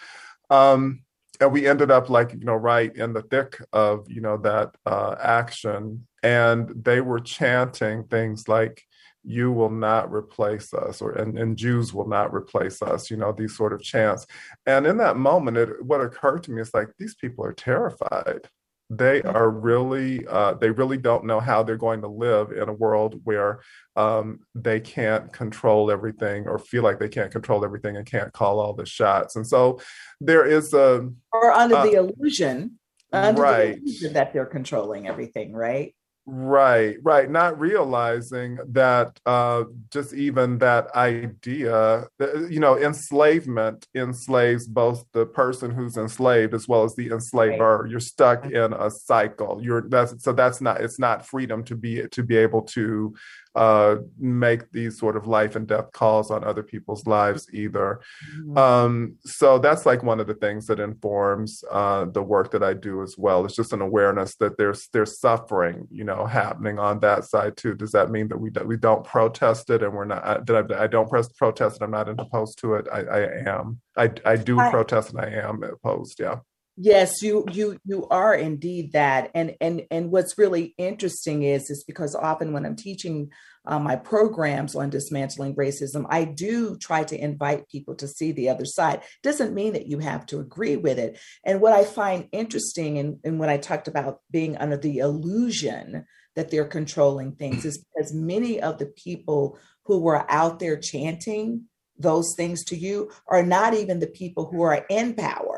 Um, 0.49 1.01
and 1.41 1.51
we 1.51 1.67
ended 1.67 1.91
up 1.91 2.09
like 2.09 2.33
you 2.33 2.45
know 2.45 2.55
right 2.55 2.95
in 2.95 3.13
the 3.13 3.21
thick 3.21 3.61
of 3.73 4.09
you 4.09 4.21
know 4.21 4.37
that 4.37 4.75
uh, 4.85 5.15
action, 5.21 6.07
and 6.25 6.83
they 6.83 7.01
were 7.01 7.19
chanting 7.19 8.03
things 8.05 8.47
like 8.47 8.81
you 9.23 9.51
will 9.51 9.69
not 9.69 10.11
replace 10.11 10.73
us 10.73 11.01
or 11.01 11.11
and, 11.11 11.37
and 11.37 11.55
jews 11.55 11.93
will 11.93 12.07
not 12.07 12.33
replace 12.33 12.81
us 12.81 13.11
you 13.11 13.17
know 13.17 13.31
these 13.31 13.55
sort 13.55 13.73
of 13.73 13.81
chants. 13.81 14.25
And 14.65 14.85
in 14.87 14.97
that 14.97 15.17
moment 15.17 15.57
it, 15.57 15.83
what 15.83 16.01
occurred 16.01 16.43
to 16.43 16.51
me 16.51 16.61
is 16.61 16.73
like 16.73 16.89
these 16.97 17.15
people 17.15 17.45
are 17.45 17.53
terrified. 17.53 18.41
They 18.89 19.23
are 19.23 19.49
really 19.49 20.27
uh, 20.27 20.55
they 20.55 20.69
really 20.69 20.97
don't 20.97 21.25
know 21.25 21.39
how 21.39 21.63
they're 21.63 21.75
going 21.75 22.01
to 22.01 22.07
live 22.07 22.51
in 22.51 22.69
a 22.69 22.73
world 22.73 23.19
where 23.23 23.61
um, 23.95 24.41
they 24.53 24.79
can't 24.79 25.33
control 25.33 25.89
everything 25.89 26.47
or 26.47 26.59
feel 26.59 26.83
like 26.83 26.99
they 26.99 27.09
can't 27.09 27.31
control 27.31 27.65
everything 27.65 27.97
and 27.97 28.05
can't 28.05 28.31
call 28.31 28.59
all 28.59 28.73
the 28.73 28.85
shots. 28.85 29.35
And 29.35 29.45
so 29.45 29.79
there 30.21 30.45
is 30.45 30.73
a 30.73 31.09
or 31.31 31.51
under 31.51 31.77
uh, 31.77 31.85
the 31.85 31.93
illusion 31.93 32.79
under 33.11 33.41
right. 33.41 33.75
the 33.75 33.81
illusion 33.81 34.13
that 34.13 34.33
they're 34.33 34.45
controlling 34.45 35.07
everything 35.07 35.51
right 35.51 35.95
Right, 36.27 36.97
right. 37.03 37.29
Not 37.29 37.59
realizing 37.59 38.57
that 38.69 39.19
uh, 39.27 39.65
just 39.91 40.11
even 40.13 40.57
that 40.57 40.87
idea, 40.95 42.07
you 42.49 42.59
know, 42.59 42.79
enslavement 42.79 43.85
enslaves 43.93 44.67
both 44.67 45.05
the 45.11 45.27
person 45.27 45.69
who's 45.69 45.97
enslaved 45.97 46.55
as 46.55 46.67
well 46.67 46.83
as 46.83 46.95
the 46.95 47.11
enslaver. 47.11 47.81
Right. 47.83 47.91
You're 47.91 47.99
stuck 47.99 48.45
in 48.45 48.73
a 48.73 48.89
cycle. 48.89 49.59
You're 49.61 49.87
that's 49.87 50.23
so 50.23 50.33
that's 50.33 50.61
not 50.61 50.81
it's 50.81 50.97
not 50.97 51.27
freedom 51.27 51.63
to 51.65 51.75
be 51.75 52.07
to 52.07 52.23
be 52.23 52.37
able 52.37 52.63
to 52.63 53.13
uh, 53.55 53.97
make 54.17 54.71
these 54.71 54.99
sort 54.99 55.15
of 55.15 55.27
life 55.27 55.55
and 55.55 55.67
death 55.67 55.91
calls 55.93 56.29
on 56.29 56.43
other 56.43 56.63
people's 56.63 57.07
lives 57.07 57.47
either. 57.53 58.01
Mm-hmm. 58.37 58.57
Um, 58.57 59.15
so 59.23 59.57
that's 59.57 59.85
like 59.85 60.03
one 60.03 60.19
of 60.19 60.27
the 60.27 60.33
things 60.33 60.67
that 60.67 60.79
informs 60.79 61.63
uh, 61.71 62.05
the 62.05 62.21
work 62.21 62.51
that 62.51 62.63
I 62.63 62.73
do 62.73 63.01
as 63.01 63.17
well. 63.17 63.45
It's 63.45 63.55
just 63.55 63.73
an 63.73 63.81
awareness 63.81 64.35
that 64.37 64.57
there's 64.57 64.89
there's 64.89 65.19
suffering, 65.19 65.87
you 65.89 66.03
know, 66.03 66.25
happening 66.25 66.79
on 66.79 66.99
that 66.99 67.25
side 67.25 67.57
too. 67.57 67.75
Does 67.75 67.91
that 67.91 68.11
mean 68.11 68.27
that 68.27 68.37
we 68.37 68.49
do, 68.49 68.63
we 68.63 68.77
don't 68.77 69.03
protest 69.03 69.69
it 69.69 69.83
and 69.83 69.93
we're 69.93 70.05
not 70.05 70.45
that 70.45 70.71
I, 70.71 70.83
I, 70.83 70.87
don't 70.87 71.09
press 71.09 71.29
protest 71.29 71.81
and 71.81 71.83
I'm 71.83 71.91
not 71.91 72.19
opposed 72.19 72.59
to 72.59 72.75
it? 72.75 72.87
I, 72.91 72.99
I 72.99 73.19
am. 73.57 73.79
I 73.97 74.11
I 74.25 74.35
do 74.35 74.59
I, 74.59 74.69
protest 74.69 75.11
and 75.11 75.21
I 75.21 75.29
am 75.29 75.63
opposed. 75.63 76.19
Yeah. 76.19 76.39
Yes, 76.77 77.21
you 77.21 77.45
you 77.53 77.77
you 77.85 78.05
are 78.09 78.35
indeed 78.35 78.91
that, 78.91 79.31
and 79.33 79.55
and 79.61 79.83
and 79.89 80.11
what's 80.11 80.37
really 80.37 80.73
interesting 80.77 81.43
is 81.43 81.69
is 81.69 81.85
because 81.85 82.15
often 82.15 82.51
when 82.51 82.65
I'm 82.65 82.75
teaching 82.75 83.31
uh, 83.65 83.79
my 83.79 83.95
programs 83.95 84.75
on 84.75 84.89
dismantling 84.89 85.55
racism, 85.55 86.05
I 86.09 86.25
do 86.25 86.75
try 86.77 87.05
to 87.05 87.17
invite 87.17 87.69
people 87.69 87.95
to 87.95 88.09
see 88.09 88.33
the 88.33 88.49
other 88.49 88.65
side. 88.65 89.03
Doesn't 89.23 89.53
mean 89.53 89.71
that 89.71 89.87
you 89.87 89.99
have 89.99 90.25
to 90.27 90.39
agree 90.41 90.75
with 90.75 90.99
it. 90.99 91.17
And 91.45 91.61
what 91.61 91.71
I 91.71 91.85
find 91.85 92.27
interesting, 92.33 92.97
and, 92.97 93.19
and 93.23 93.39
when 93.39 93.49
I 93.49 93.57
talked 93.57 93.87
about 93.87 94.19
being 94.29 94.57
under 94.57 94.75
the 94.77 94.97
illusion 94.97 96.05
that 96.35 96.51
they're 96.51 96.65
controlling 96.65 97.31
things, 97.37 97.63
is 97.63 97.77
because 97.95 98.13
many 98.13 98.59
of 98.61 98.79
the 98.79 98.87
people 98.87 99.57
who 99.85 99.99
were 100.01 100.29
out 100.29 100.59
there 100.59 100.77
chanting 100.77 101.63
those 101.97 102.33
things 102.35 102.65
to 102.65 102.75
you 102.75 103.09
are 103.29 103.43
not 103.43 103.73
even 103.73 103.99
the 103.99 104.07
people 104.07 104.49
who 104.51 104.61
are 104.61 104.85
in 104.89 105.13
power 105.13 105.54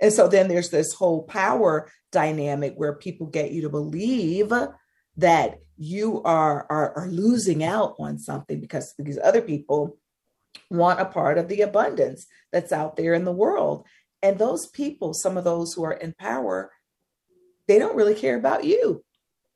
and 0.00 0.12
so 0.12 0.28
then 0.28 0.48
there's 0.48 0.70
this 0.70 0.92
whole 0.92 1.22
power 1.22 1.90
dynamic 2.12 2.74
where 2.76 2.94
people 2.94 3.26
get 3.26 3.52
you 3.52 3.62
to 3.62 3.68
believe 3.68 4.52
that 5.16 5.58
you 5.76 6.22
are, 6.22 6.66
are, 6.70 6.92
are 6.96 7.08
losing 7.08 7.64
out 7.64 7.94
on 7.98 8.18
something 8.18 8.60
because 8.60 8.94
these 8.98 9.18
other 9.22 9.42
people 9.42 9.98
want 10.70 11.00
a 11.00 11.04
part 11.04 11.38
of 11.38 11.48
the 11.48 11.62
abundance 11.62 12.26
that's 12.52 12.72
out 12.72 12.96
there 12.96 13.14
in 13.14 13.24
the 13.24 13.32
world. 13.32 13.86
And 14.22 14.38
those 14.38 14.66
people, 14.66 15.14
some 15.14 15.36
of 15.36 15.44
those 15.44 15.74
who 15.74 15.84
are 15.84 15.92
in 15.92 16.14
power, 16.18 16.72
they 17.68 17.78
don't 17.78 17.96
really 17.96 18.14
care 18.14 18.36
about 18.36 18.64
you. 18.64 19.04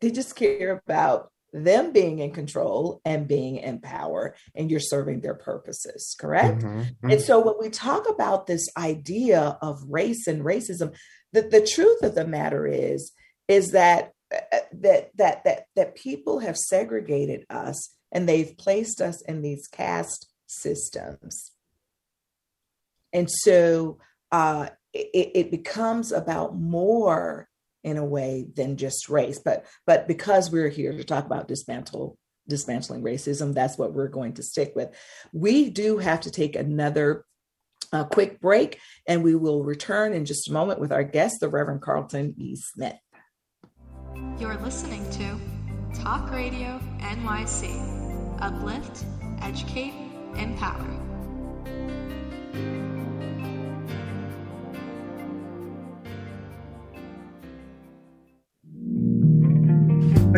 They 0.01 0.11
just 0.11 0.37
care 0.37 0.81
about 0.87 1.31
them 1.53 1.93
being 1.93 2.19
in 2.19 2.31
control 2.33 3.01
and 3.05 3.29
being 3.29 3.57
in 3.57 3.81
power 3.81 4.35
and 4.55 4.71
you're 4.71 4.81
serving 4.81 5.21
their 5.21 5.35
purposes 5.35 6.17
correct 6.19 6.59
mm-hmm. 6.59 6.81
Mm-hmm. 6.81 7.11
and 7.11 7.21
so 7.21 7.41
when 7.41 7.55
we 7.61 7.71
talk 7.71 8.09
about 8.09 8.47
this 8.47 8.69
idea 8.77 9.59
of 9.61 9.83
race 9.89 10.27
and 10.27 10.45
racism 10.45 10.95
the, 11.33 11.43
the 11.43 11.67
truth 11.67 12.03
of 12.03 12.15
the 12.15 12.27
matter 12.27 12.67
is 12.67 13.13
is 13.49 13.73
that 13.73 14.13
uh, 14.33 14.59
that 14.73 15.11
that 15.17 15.45
that 15.45 15.65
that 15.75 15.95
people 15.97 16.39
have 16.39 16.57
segregated 16.57 17.45
us 17.51 17.95
and 18.13 18.29
they've 18.29 18.57
placed 18.57 19.01
us 19.01 19.21
in 19.23 19.43
these 19.43 19.67
caste 19.67 20.29
systems 20.47 21.53
and 23.13 23.29
so 23.31 23.99
uh, 24.33 24.69
it, 24.93 25.31
it 25.35 25.51
becomes 25.51 26.13
about 26.13 26.57
more 26.57 27.49
in 27.83 27.97
a 27.97 28.05
way 28.05 28.47
than 28.55 28.77
just 28.77 29.09
race. 29.09 29.39
But 29.39 29.67
but 29.87 30.07
because 30.07 30.51
we're 30.51 30.69
here 30.69 30.93
to 30.93 31.05
talk 31.05 31.27
about 31.27 31.49
dismantle 31.49 32.19
dismantling 32.49 33.03
racism, 33.03 33.55
that's 33.55 33.79
what 33.79 33.93
we're 33.93 34.09
going 34.09 34.35
to 34.35 34.43
stick 34.43 34.73
with. 34.75 34.91
We 35.33 35.71
do 35.71 35.99
have 35.99 36.23
to 36.23 36.31
take 36.31 36.57
another 36.57 37.25
uh, 37.93 38.05
quick 38.05 38.41
break, 38.41 38.79
and 39.07 39.23
we 39.23 39.35
will 39.35 39.65
return 39.65 40.13
in 40.13 40.25
just 40.25 40.49
a 40.49 40.53
moment 40.53 40.81
with 40.81 40.93
our 40.93 41.05
guest, 41.05 41.41
the 41.41 41.49
Reverend 41.49 41.83
Carlton 41.83 42.35
E. 42.39 42.57
Smith. 42.57 42.97
You're 44.39 44.59
listening 44.59 45.09
to 45.11 46.01
Talk 46.01 46.31
Radio 46.31 46.81
NYC. 47.01 48.39
Uplift, 48.41 49.05
educate, 49.43 49.95
empower. 50.37 51.10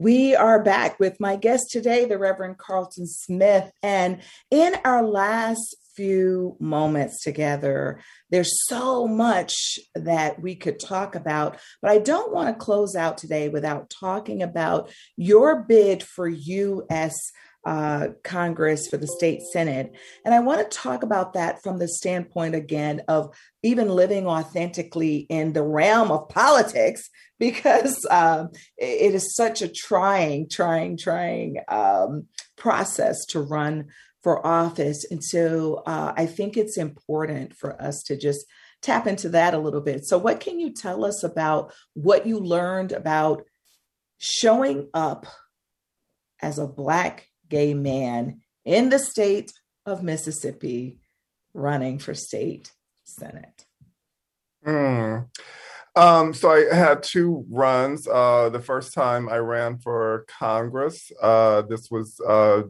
We 0.00 0.34
are 0.34 0.62
back 0.62 0.98
with 0.98 1.20
my 1.20 1.36
guest 1.36 1.70
today, 1.70 2.06
the 2.06 2.16
Reverend 2.16 2.56
Carlton 2.56 3.06
Smith. 3.06 3.70
And 3.82 4.22
in 4.50 4.76
our 4.82 5.02
last 5.02 5.76
few 5.94 6.56
moments 6.58 7.22
together, 7.22 8.00
there's 8.30 8.64
so 8.66 9.06
much 9.06 9.78
that 9.94 10.40
we 10.40 10.54
could 10.54 10.80
talk 10.80 11.14
about, 11.14 11.58
but 11.82 11.90
I 11.90 11.98
don't 11.98 12.32
want 12.32 12.48
to 12.48 12.64
close 12.64 12.96
out 12.96 13.18
today 13.18 13.50
without 13.50 13.90
talking 13.90 14.42
about 14.42 14.90
your 15.18 15.64
bid 15.64 16.02
for 16.02 16.26
U.S. 16.26 17.14
Uh, 17.64 18.08
Congress 18.24 18.88
for 18.88 18.96
the 18.96 19.06
state 19.06 19.42
Senate. 19.52 19.92
And 20.24 20.34
I 20.34 20.40
want 20.40 20.60
to 20.60 20.78
talk 20.78 21.02
about 21.02 21.34
that 21.34 21.62
from 21.62 21.78
the 21.78 21.88
standpoint 21.88 22.54
again 22.54 23.02
of 23.06 23.36
even 23.62 23.90
living 23.90 24.26
authentically 24.26 25.26
in 25.28 25.52
the 25.52 25.62
realm 25.62 26.10
of 26.10 26.30
politics, 26.30 27.10
because 27.38 28.06
um, 28.10 28.48
it 28.78 29.14
is 29.14 29.34
such 29.34 29.60
a 29.60 29.68
trying, 29.68 30.48
trying, 30.48 30.96
trying 30.96 31.56
um, 31.68 32.28
process 32.56 33.26
to 33.26 33.40
run 33.40 33.88
for 34.22 34.46
office. 34.46 35.04
And 35.10 35.22
so 35.22 35.82
uh, 35.86 36.12
I 36.16 36.26
think 36.26 36.56
it's 36.56 36.76
important 36.76 37.56
for 37.56 37.80
us 37.80 38.02
to 38.04 38.16
just 38.16 38.46
tap 38.82 39.06
into 39.06 39.28
that 39.30 39.54
a 39.54 39.58
little 39.58 39.80
bit. 39.80 40.04
So, 40.04 40.18
what 40.18 40.40
can 40.40 40.58
you 40.58 40.72
tell 40.72 41.04
us 41.04 41.22
about 41.22 41.72
what 41.94 42.26
you 42.26 42.38
learned 42.38 42.92
about 42.92 43.42
showing 44.18 44.88
up 44.94 45.26
as 46.42 46.58
a 46.58 46.66
Black 46.66 47.26
gay 47.50 47.74
man 47.74 48.40
in 48.64 48.88
the 48.88 48.98
state 48.98 49.52
of 49.84 50.02
Mississippi 50.02 50.98
running 51.52 51.98
for 51.98 52.14
state 52.14 52.72
senate? 53.04 53.66
Mm. 54.66 55.28
Um, 55.96 56.32
so 56.32 56.50
I 56.50 56.72
had 56.74 57.02
two 57.02 57.44
runs. 57.50 58.06
Uh, 58.06 58.48
the 58.48 58.60
first 58.60 58.94
time 58.94 59.28
I 59.28 59.38
ran 59.38 59.78
for 59.78 60.24
Congress, 60.28 61.10
uh, 61.20 61.62
this 61.62 61.90
was 61.90 62.20
uh, 62.20 62.62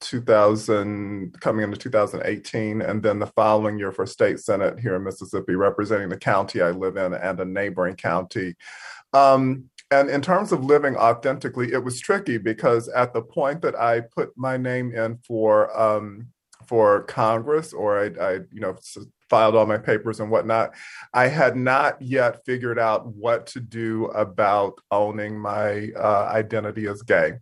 2000, 0.00 1.40
coming 1.40 1.64
into 1.64 1.78
2018, 1.78 2.80
and 2.80 3.02
then 3.02 3.18
the 3.18 3.26
following 3.26 3.78
year 3.78 3.92
for 3.92 4.06
state 4.06 4.40
senate 4.40 4.80
here 4.80 4.96
in 4.96 5.04
Mississippi, 5.04 5.56
representing 5.56 6.08
the 6.08 6.16
county 6.16 6.62
I 6.62 6.70
live 6.70 6.96
in 6.96 7.12
and 7.12 7.38
a 7.38 7.44
neighboring 7.44 7.96
county. 7.96 8.54
Um, 9.12 9.68
and 9.90 10.08
in 10.10 10.22
terms 10.22 10.52
of 10.52 10.64
living 10.64 10.96
authentically, 10.96 11.72
it 11.72 11.84
was 11.84 12.00
tricky 12.00 12.38
because 12.38 12.88
at 12.88 13.12
the 13.12 13.22
point 13.22 13.62
that 13.62 13.76
I 13.76 14.00
put 14.00 14.32
my 14.36 14.56
name 14.56 14.94
in 14.94 15.18
for 15.26 15.76
um, 15.78 16.28
for 16.66 17.02
Congress, 17.02 17.72
or 17.72 17.98
I, 17.98 18.04
I, 18.20 18.32
you 18.50 18.60
know, 18.60 18.76
filed 19.28 19.54
all 19.54 19.66
my 19.66 19.78
papers 19.78 20.20
and 20.20 20.30
whatnot, 20.30 20.72
I 21.12 21.28
had 21.28 21.56
not 21.56 22.00
yet 22.00 22.44
figured 22.46 22.78
out 22.78 23.06
what 23.06 23.46
to 23.48 23.60
do 23.60 24.06
about 24.06 24.78
owning 24.90 25.38
my 25.38 25.90
uh, 25.96 26.30
identity 26.32 26.86
as 26.88 27.02
gay, 27.02 27.34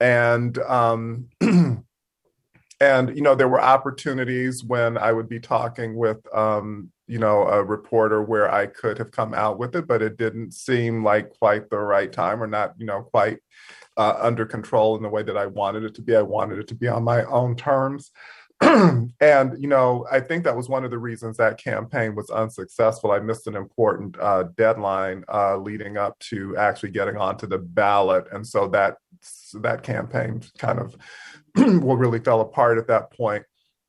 and 0.00 0.58
um, 0.58 1.28
and 1.40 3.16
you 3.16 3.22
know, 3.22 3.34
there 3.34 3.48
were 3.48 3.60
opportunities 3.60 4.64
when 4.64 4.98
I 4.98 5.12
would 5.12 5.28
be 5.28 5.40
talking 5.40 5.96
with 5.96 6.18
um, 6.34 6.90
you 7.06 7.18
know, 7.18 7.46
a 7.46 7.62
reporter 7.62 8.22
where 8.22 8.52
I 8.52 8.66
could 8.66 8.98
have 8.98 9.10
come 9.10 9.34
out 9.34 9.58
with 9.58 9.76
it, 9.76 9.86
but 9.86 10.02
it 10.02 10.16
didn't 10.16 10.52
seem 10.52 11.04
like 11.04 11.30
quite 11.38 11.68
the 11.68 11.78
right 11.78 12.10
time 12.10 12.42
or 12.42 12.46
not, 12.46 12.74
you 12.78 12.86
know, 12.86 13.02
quite 13.02 13.38
uh, 13.96 14.16
under 14.18 14.46
control 14.46 14.96
in 14.96 15.02
the 15.02 15.08
way 15.08 15.22
that 15.22 15.36
I 15.36 15.46
wanted 15.46 15.84
it 15.84 15.94
to 15.96 16.02
be. 16.02 16.16
I 16.16 16.22
wanted 16.22 16.58
it 16.58 16.68
to 16.68 16.74
be 16.74 16.88
on 16.88 17.04
my 17.04 17.24
own 17.24 17.56
terms. 17.56 18.10
and, 18.60 19.60
you 19.60 19.68
know, 19.68 20.06
I 20.10 20.20
think 20.20 20.44
that 20.44 20.56
was 20.56 20.68
one 20.68 20.84
of 20.84 20.90
the 20.90 20.98
reasons 20.98 21.36
that 21.36 21.62
campaign 21.62 22.14
was 22.14 22.30
unsuccessful. 22.30 23.10
I 23.10 23.18
missed 23.18 23.46
an 23.46 23.56
important 23.56 24.16
uh, 24.18 24.44
deadline 24.56 25.24
uh, 25.32 25.58
leading 25.58 25.96
up 25.98 26.18
to 26.20 26.56
actually 26.56 26.90
getting 26.90 27.16
onto 27.16 27.46
the 27.46 27.58
ballot. 27.58 28.26
And 28.32 28.46
so 28.46 28.68
that, 28.68 28.96
that 29.54 29.82
campaign 29.82 30.42
kind 30.58 30.78
of 30.78 30.96
well, 31.56 31.96
really 31.96 32.20
fell 32.20 32.40
apart 32.40 32.78
at 32.78 32.88
that 32.88 33.12
point. 33.12 33.44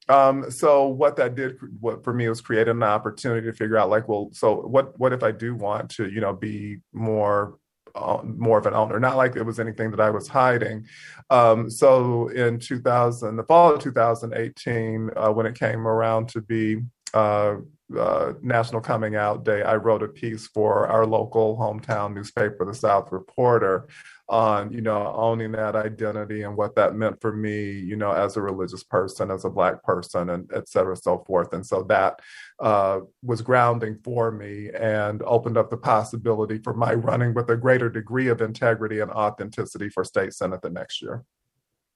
Um, 0.08 0.52
so 0.52 0.88
what 0.88 1.16
that 1.16 1.36
did 1.36 1.58
what 1.80 2.04
for 2.04 2.14
me 2.14 2.30
was 2.30 2.42
create 2.42 2.68
an 2.68 2.84
opportunity 2.84 3.48
to 3.48 3.54
figure 3.54 3.78
out 3.78 3.90
like, 3.90 4.08
well, 4.08 4.30
so 4.34 4.56
what 4.56 4.98
what 5.00 5.14
if 5.14 5.24
I 5.24 5.32
do 5.32 5.56
want 5.56 5.90
to, 5.92 6.10
you 6.10 6.22
know, 6.22 6.34
be 6.34 6.78
more 6.94 7.58
uh, 7.96 8.22
more 8.24 8.58
of 8.58 8.66
an 8.66 8.74
owner. 8.74 9.00
Not 9.00 9.18
like 9.18 9.36
it 9.36 9.44
was 9.44 9.60
anything 9.60 9.90
that 9.92 10.02
I 10.02 10.10
was 10.10 10.28
hiding. 10.28 10.86
Um, 11.30 11.70
so 11.70 12.28
in 12.28 12.60
2000, 12.60 13.38
the 13.38 13.44
fall 13.44 13.74
of 13.74 13.82
2018, 13.82 15.12
uh, 15.16 15.30
when 15.30 15.46
it 15.46 15.58
came 15.58 15.88
around 15.88 16.28
to 16.30 16.42
be 16.42 16.82
uh, 17.14 17.56
uh, 17.98 18.34
National 18.42 18.82
Coming 18.82 19.16
Out 19.16 19.46
Day, 19.46 19.64
I 19.64 19.76
wrote 19.76 20.04
a 20.04 20.08
piece 20.08 20.48
for 20.48 20.88
our 20.88 21.06
local 21.06 21.58
hometown 21.58 22.14
newspaper, 22.14 22.66
the 22.66 22.74
South 22.74 23.12
Reporter, 23.12 23.88
on 24.28 24.72
you 24.72 24.82
know 24.82 25.14
owning 25.16 25.52
that 25.52 25.76
identity 25.76 26.44
and 26.44 26.58
what 26.58 26.76
that 26.76 26.96
meant 26.96 27.20
for 27.22 27.32
me 27.32 27.72
you 27.72 27.96
know 27.96 28.12
as 28.12 28.38
a 28.38 28.42
religious 28.42 28.84
person 28.84 29.30
as 29.30 29.46
a 29.46 29.50
black 29.50 29.84
person 29.84 30.32
and 30.32 30.50
et 30.54 30.68
cetera 30.68 30.96
so 30.96 31.24
forth 31.28 31.54
and 31.54 31.66
so 31.66 31.84
that 31.84 32.20
uh, 32.60 33.00
was 33.22 33.42
grounding 33.42 34.00
for 34.04 34.32
me 34.32 34.72
and 34.72 35.22
opened 35.24 35.58
up 35.58 35.70
the 35.70 35.78
possibility 35.78 36.58
for 36.58 36.74
my 36.74 36.94
running 36.94 37.34
with 37.36 37.50
a 37.50 37.58
greater 37.58 37.90
degree 37.90 38.28
of 38.28 38.42
integrity 38.42 39.00
and 39.00 39.12
authenticity 39.12 39.90
for 39.90 40.04
state 40.04 40.34
senate 40.34 40.62
the 40.62 40.70
next 40.70 41.02
year 41.02 41.24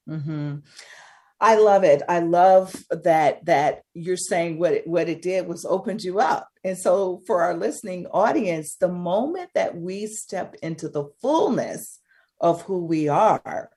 mm-hmm. 0.08 0.58
I 1.42 1.56
love 1.56 1.86
it. 1.86 2.02
I 2.10 2.20
love 2.20 2.76
that 2.90 3.46
that 3.46 3.84
you're 3.94 4.18
saying 4.18 4.60
what 4.60 4.74
it, 4.74 4.86
what 4.86 5.08
it 5.08 5.22
did 5.22 5.48
was 5.48 5.64
opened 5.64 6.04
you 6.04 6.20
up. 6.20 6.50
And 6.66 6.78
so 6.78 7.22
for 7.26 7.42
our 7.42 7.56
listening 7.56 8.08
audience, 8.08 8.76
the 8.76 8.90
moment 8.90 9.52
that 9.56 9.74
we 9.74 10.06
step 10.08 10.56
into 10.62 10.90
the 10.90 11.06
fullness 11.22 12.00
of 12.40 12.62
who 12.64 12.86
we 12.86 13.08
are, 13.08 13.70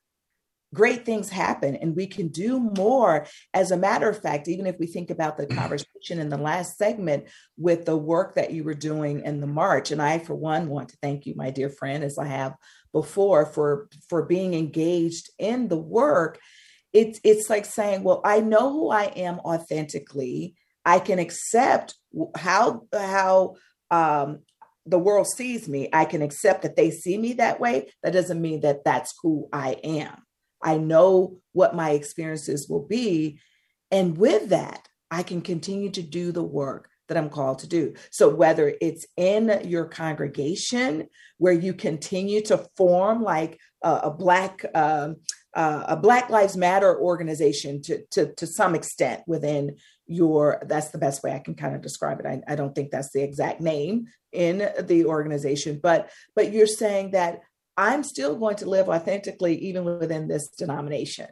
great 0.74 1.04
things 1.04 1.28
happen 1.28 1.76
and 1.76 1.94
we 1.94 2.06
can 2.06 2.28
do 2.28 2.58
more. 2.58 3.26
As 3.52 3.70
a 3.70 3.76
matter 3.76 4.08
of 4.08 4.20
fact, 4.20 4.48
even 4.48 4.66
if 4.66 4.78
we 4.78 4.86
think 4.86 5.10
about 5.10 5.36
the 5.36 5.46
conversation 5.54 6.18
in 6.18 6.28
the 6.28 6.38
last 6.38 6.78
segment 6.78 7.24
with 7.56 7.84
the 7.84 7.96
work 7.96 8.34
that 8.34 8.52
you 8.52 8.64
were 8.64 8.74
doing 8.74 9.24
in 9.24 9.40
the 9.40 9.46
March, 9.46 9.90
and 9.90 10.00
I, 10.00 10.18
for 10.18 10.34
one, 10.34 10.68
want 10.68 10.90
to 10.90 10.96
thank 11.02 11.26
you, 11.26 11.34
my 11.36 11.50
dear 11.50 11.68
friend, 11.68 12.02
as 12.02 12.18
I 12.18 12.26
have 12.26 12.54
before, 12.92 13.46
for, 13.46 13.88
for 14.08 14.24
being 14.24 14.54
engaged 14.54 15.30
in 15.38 15.68
the 15.68 15.78
work. 15.78 16.38
It's, 16.92 17.20
it's 17.24 17.48
like 17.48 17.64
saying, 17.64 18.02
well, 18.02 18.20
I 18.24 18.40
know 18.40 18.70
who 18.70 18.90
I 18.90 19.04
am 19.04 19.38
authentically. 19.40 20.56
I 20.84 20.98
can 20.98 21.18
accept 21.18 21.94
how, 22.36 22.82
how 22.92 23.54
um, 23.90 24.40
the 24.86 24.98
world 24.98 25.28
sees 25.28 25.68
me, 25.68 25.88
I 25.92 26.04
can 26.04 26.22
accept 26.22 26.62
that 26.62 26.76
they 26.76 26.90
see 26.90 27.16
me 27.16 27.34
that 27.34 27.60
way. 27.60 27.92
That 28.02 28.12
doesn't 28.12 28.40
mean 28.40 28.60
that 28.60 28.84
that's 28.84 29.14
who 29.22 29.48
I 29.52 29.76
am. 29.84 30.16
I 30.62 30.78
know 30.78 31.38
what 31.52 31.74
my 31.74 31.90
experiences 31.90 32.68
will 32.68 32.86
be. 32.86 33.40
And 33.90 34.16
with 34.16 34.50
that, 34.50 34.88
I 35.10 35.22
can 35.22 35.42
continue 35.42 35.90
to 35.90 36.02
do 36.02 36.32
the 36.32 36.42
work 36.42 36.88
that 37.08 37.18
I'm 37.18 37.28
called 37.28 37.58
to 37.60 37.66
do. 37.66 37.94
So, 38.10 38.28
whether 38.28 38.74
it's 38.80 39.06
in 39.16 39.60
your 39.64 39.84
congregation 39.84 41.08
where 41.38 41.52
you 41.52 41.74
continue 41.74 42.40
to 42.42 42.66
form 42.76 43.22
like 43.22 43.58
a, 43.82 43.92
a 44.04 44.10
Black, 44.10 44.64
um, 44.74 45.16
uh, 45.54 45.84
a 45.88 45.96
Black 45.96 46.30
Lives 46.30 46.56
Matter 46.56 46.98
organization 46.98 47.82
to, 47.82 48.02
to, 48.12 48.32
to 48.34 48.46
some 48.46 48.74
extent 48.74 49.22
within 49.26 49.76
your 50.06 50.62
that's 50.66 50.90
the 50.90 50.98
best 50.98 51.22
way 51.22 51.32
i 51.32 51.38
can 51.38 51.54
kind 51.54 51.74
of 51.74 51.80
describe 51.80 52.18
it. 52.20 52.26
I, 52.26 52.42
I, 52.48 52.56
don't 52.56 52.74
think 52.74 52.90
that's 52.90 53.12
the 53.12 53.22
exact 53.22 53.60
name 53.60 54.06
in 54.32 54.68
the 54.80 55.04
organization 55.04 55.78
but 55.82 56.10
but 56.34 56.52
you're 56.52 56.66
saying 56.66 57.12
that 57.12 57.40
i'm 57.76 58.02
still 58.02 58.36
going 58.36 58.56
to 58.56 58.68
live 58.68 58.88
authentically 58.88 59.56
even 59.58 59.84
within 59.84 60.26
this 60.26 60.48
denomination 60.48 61.28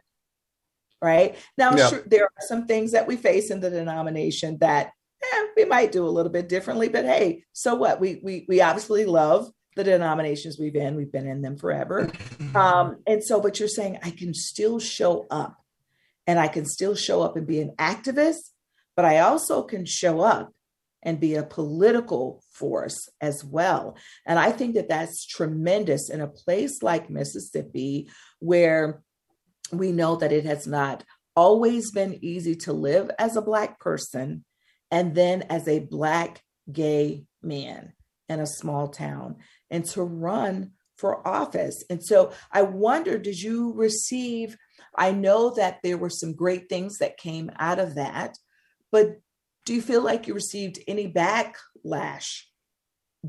right? 1.01 1.35
Now 1.57 1.75
yeah. 1.75 1.89
sure, 1.89 2.03
there 2.05 2.25
are 2.25 2.47
some 2.47 2.67
things 2.67 2.91
that 2.91 3.07
we 3.07 3.15
face 3.15 3.49
in 3.49 3.59
the 3.59 3.69
denomination 3.69 4.57
that 4.59 4.91
eh, 5.23 5.45
we 5.57 5.65
might 5.65 5.91
do 5.91 6.05
a 6.05 6.09
little 6.09 6.31
bit 6.31 6.47
differently 6.47 6.89
but 6.89 7.05
hey 7.05 7.43
so 7.53 7.75
what? 7.75 7.99
We 7.99 8.21
we, 8.23 8.45
we 8.47 8.61
obviously 8.61 9.05
love 9.05 9.49
the 9.75 9.83
denominations 9.83 10.59
we've 10.59 10.73
been 10.73 10.95
we've 10.95 11.11
been 11.11 11.27
in 11.27 11.41
them 11.41 11.57
forever. 11.57 12.11
Um, 12.53 12.97
and 13.07 13.23
so 13.23 13.39
but 13.39 13.59
you're 13.59 13.69
saying 13.69 13.99
i 14.03 14.09
can 14.09 14.33
still 14.33 14.77
show 14.77 15.25
up 15.31 15.55
and 16.27 16.37
i 16.37 16.49
can 16.49 16.65
still 16.65 16.95
show 16.95 17.21
up 17.21 17.37
and 17.37 17.47
be 17.47 17.61
an 17.61 17.73
activist 17.79 18.49
but 18.95 19.05
I 19.05 19.19
also 19.19 19.63
can 19.63 19.85
show 19.85 20.21
up 20.21 20.51
and 21.03 21.19
be 21.19 21.35
a 21.35 21.43
political 21.43 22.43
force 22.51 23.09
as 23.19 23.43
well. 23.43 23.97
And 24.25 24.37
I 24.37 24.51
think 24.51 24.75
that 24.75 24.89
that's 24.89 25.25
tremendous 25.25 26.09
in 26.09 26.21
a 26.21 26.27
place 26.27 26.83
like 26.83 27.09
Mississippi, 27.09 28.09
where 28.39 29.01
we 29.71 29.91
know 29.91 30.17
that 30.17 30.31
it 30.31 30.45
has 30.45 30.67
not 30.67 31.03
always 31.35 31.91
been 31.91 32.23
easy 32.23 32.55
to 32.55 32.73
live 32.73 33.09
as 33.17 33.35
a 33.35 33.41
Black 33.41 33.79
person 33.79 34.45
and 34.91 35.15
then 35.15 35.43
as 35.43 35.67
a 35.67 35.79
Black 35.79 36.41
gay 36.71 37.23
man 37.41 37.93
in 38.29 38.39
a 38.39 38.47
small 38.47 38.87
town 38.89 39.37
and 39.69 39.85
to 39.85 40.03
run 40.03 40.71
for 40.97 41.27
office. 41.27 41.83
And 41.89 42.03
so 42.03 42.31
I 42.51 42.61
wonder 42.61 43.17
did 43.17 43.41
you 43.41 43.73
receive? 43.73 44.55
I 44.95 45.11
know 45.11 45.51
that 45.55 45.79
there 45.83 45.97
were 45.97 46.09
some 46.09 46.35
great 46.35 46.69
things 46.69 46.99
that 46.99 47.17
came 47.17 47.51
out 47.57 47.79
of 47.79 47.95
that, 47.95 48.37
but 48.91 49.19
do 49.65 49.73
you 49.73 49.81
feel 49.81 50.01
like 50.01 50.27
you 50.27 50.33
received 50.33 50.79
any 50.87 51.11
backlash 51.11 52.41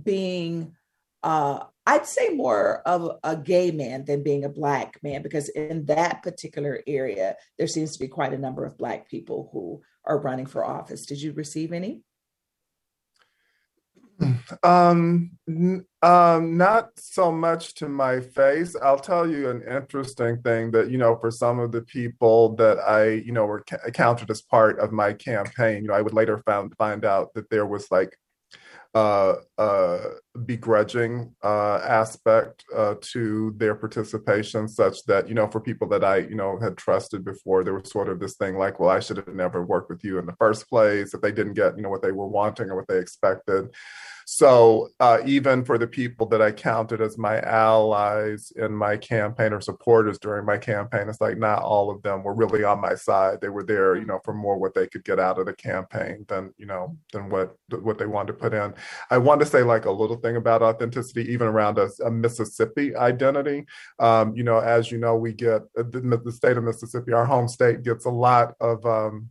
being 0.02 0.74
uh 1.22 1.60
I'd 1.84 2.06
say 2.06 2.28
more 2.28 2.80
of 2.86 3.18
a 3.24 3.36
gay 3.36 3.72
man 3.72 4.04
than 4.04 4.22
being 4.22 4.44
a 4.44 4.48
black 4.48 4.98
man 5.02 5.22
because 5.22 5.48
in 5.48 5.86
that 5.86 6.22
particular 6.22 6.80
area 6.86 7.36
there 7.58 7.66
seems 7.66 7.92
to 7.92 7.98
be 7.98 8.08
quite 8.08 8.32
a 8.32 8.38
number 8.38 8.64
of 8.64 8.78
black 8.78 9.08
people 9.10 9.50
who 9.52 9.82
are 10.04 10.20
running 10.20 10.46
for 10.46 10.64
office. 10.64 11.06
Did 11.06 11.20
you 11.20 11.32
receive 11.32 11.72
any? 11.72 12.02
Um, 14.62 15.32
um, 16.02 16.56
not 16.56 16.90
so 16.96 17.32
much 17.32 17.74
to 17.76 17.88
my 17.88 18.20
face. 18.20 18.76
I'll 18.82 18.98
tell 18.98 19.28
you 19.28 19.50
an 19.50 19.62
interesting 19.62 20.40
thing 20.42 20.70
that, 20.72 20.90
you 20.90 20.98
know, 20.98 21.16
for 21.16 21.30
some 21.30 21.58
of 21.58 21.72
the 21.72 21.82
people 21.82 22.54
that 22.56 22.78
I, 22.78 23.10
you 23.10 23.32
know, 23.32 23.46
were 23.46 23.64
ca- 23.68 23.90
counted 23.92 24.30
as 24.30 24.42
part 24.42 24.78
of 24.78 24.92
my 24.92 25.12
campaign, 25.12 25.82
you 25.82 25.88
know, 25.88 25.94
I 25.94 26.02
would 26.02 26.14
later 26.14 26.42
found, 26.46 26.74
find 26.76 27.04
out 27.04 27.34
that 27.34 27.50
there 27.50 27.66
was 27.66 27.90
like 27.90 28.16
uh, 28.94 29.36
uh, 29.56 29.98
begrudging 30.44 31.34
uh, 31.42 31.76
aspect 31.76 32.62
uh, 32.76 32.94
to 33.00 33.54
their 33.56 33.74
participation, 33.74 34.68
such 34.68 35.02
that 35.04 35.28
you 35.28 35.34
know, 35.34 35.48
for 35.48 35.60
people 35.60 35.88
that 35.88 36.04
I 36.04 36.18
you 36.18 36.34
know 36.34 36.58
had 36.58 36.76
trusted 36.76 37.24
before, 37.24 37.64
there 37.64 37.72
was 37.72 37.90
sort 37.90 38.10
of 38.10 38.20
this 38.20 38.36
thing 38.36 38.56
like, 38.58 38.78
well, 38.78 38.90
I 38.90 39.00
should 39.00 39.16
have 39.16 39.28
never 39.28 39.64
worked 39.64 39.88
with 39.88 40.04
you 40.04 40.18
in 40.18 40.26
the 40.26 40.36
first 40.36 40.68
place 40.68 41.14
if 41.14 41.22
they 41.22 41.32
didn't 41.32 41.54
get 41.54 41.76
you 41.76 41.82
know 41.82 41.88
what 41.88 42.02
they 42.02 42.12
were 42.12 42.26
wanting 42.26 42.68
or 42.68 42.76
what 42.76 42.88
they 42.88 42.98
expected. 42.98 43.70
So 44.26 44.88
uh, 45.00 45.18
even 45.24 45.64
for 45.64 45.78
the 45.78 45.86
people 45.86 46.26
that 46.26 46.42
I 46.42 46.52
counted 46.52 47.00
as 47.00 47.18
my 47.18 47.40
allies 47.40 48.52
in 48.56 48.72
my 48.74 48.96
campaign 48.96 49.52
or 49.52 49.60
supporters 49.60 50.18
during 50.18 50.44
my 50.44 50.58
campaign, 50.58 51.08
it's 51.08 51.20
like 51.20 51.38
not 51.38 51.62
all 51.62 51.90
of 51.90 52.02
them 52.02 52.22
were 52.22 52.34
really 52.34 52.64
on 52.64 52.80
my 52.80 52.94
side. 52.94 53.40
They 53.40 53.48
were 53.48 53.64
there, 53.64 53.96
you 53.96 54.04
know, 54.04 54.20
for 54.24 54.34
more 54.34 54.58
what 54.58 54.74
they 54.74 54.86
could 54.86 55.04
get 55.04 55.18
out 55.18 55.38
of 55.38 55.46
the 55.46 55.54
campaign 55.54 56.24
than 56.28 56.52
you 56.56 56.66
know 56.66 56.96
than 57.12 57.28
what 57.28 57.56
what 57.80 57.98
they 57.98 58.06
wanted 58.06 58.32
to 58.32 58.38
put 58.38 58.54
in. 58.54 58.74
I 59.10 59.18
want 59.18 59.40
to 59.40 59.46
say 59.46 59.62
like 59.62 59.84
a 59.84 59.90
little 59.90 60.16
thing 60.16 60.36
about 60.36 60.62
authenticity, 60.62 61.30
even 61.32 61.46
around 61.46 61.78
a, 61.78 61.90
a 62.04 62.10
Mississippi 62.10 62.94
identity. 62.96 63.66
Um, 63.98 64.34
you 64.36 64.44
know, 64.44 64.58
as 64.58 64.90
you 64.90 64.98
know, 64.98 65.16
we 65.16 65.32
get 65.32 65.62
uh, 65.78 65.84
the, 65.90 66.20
the, 66.24 66.32
state 66.32 66.56
of 66.56 66.64
Mississippi, 66.64 67.12
our 67.12 67.26
home 67.26 67.48
state, 67.48 67.82
gets 67.82 68.04
a 68.04 68.10
lot 68.10 68.54
of 68.60 68.84
um, 68.86 69.30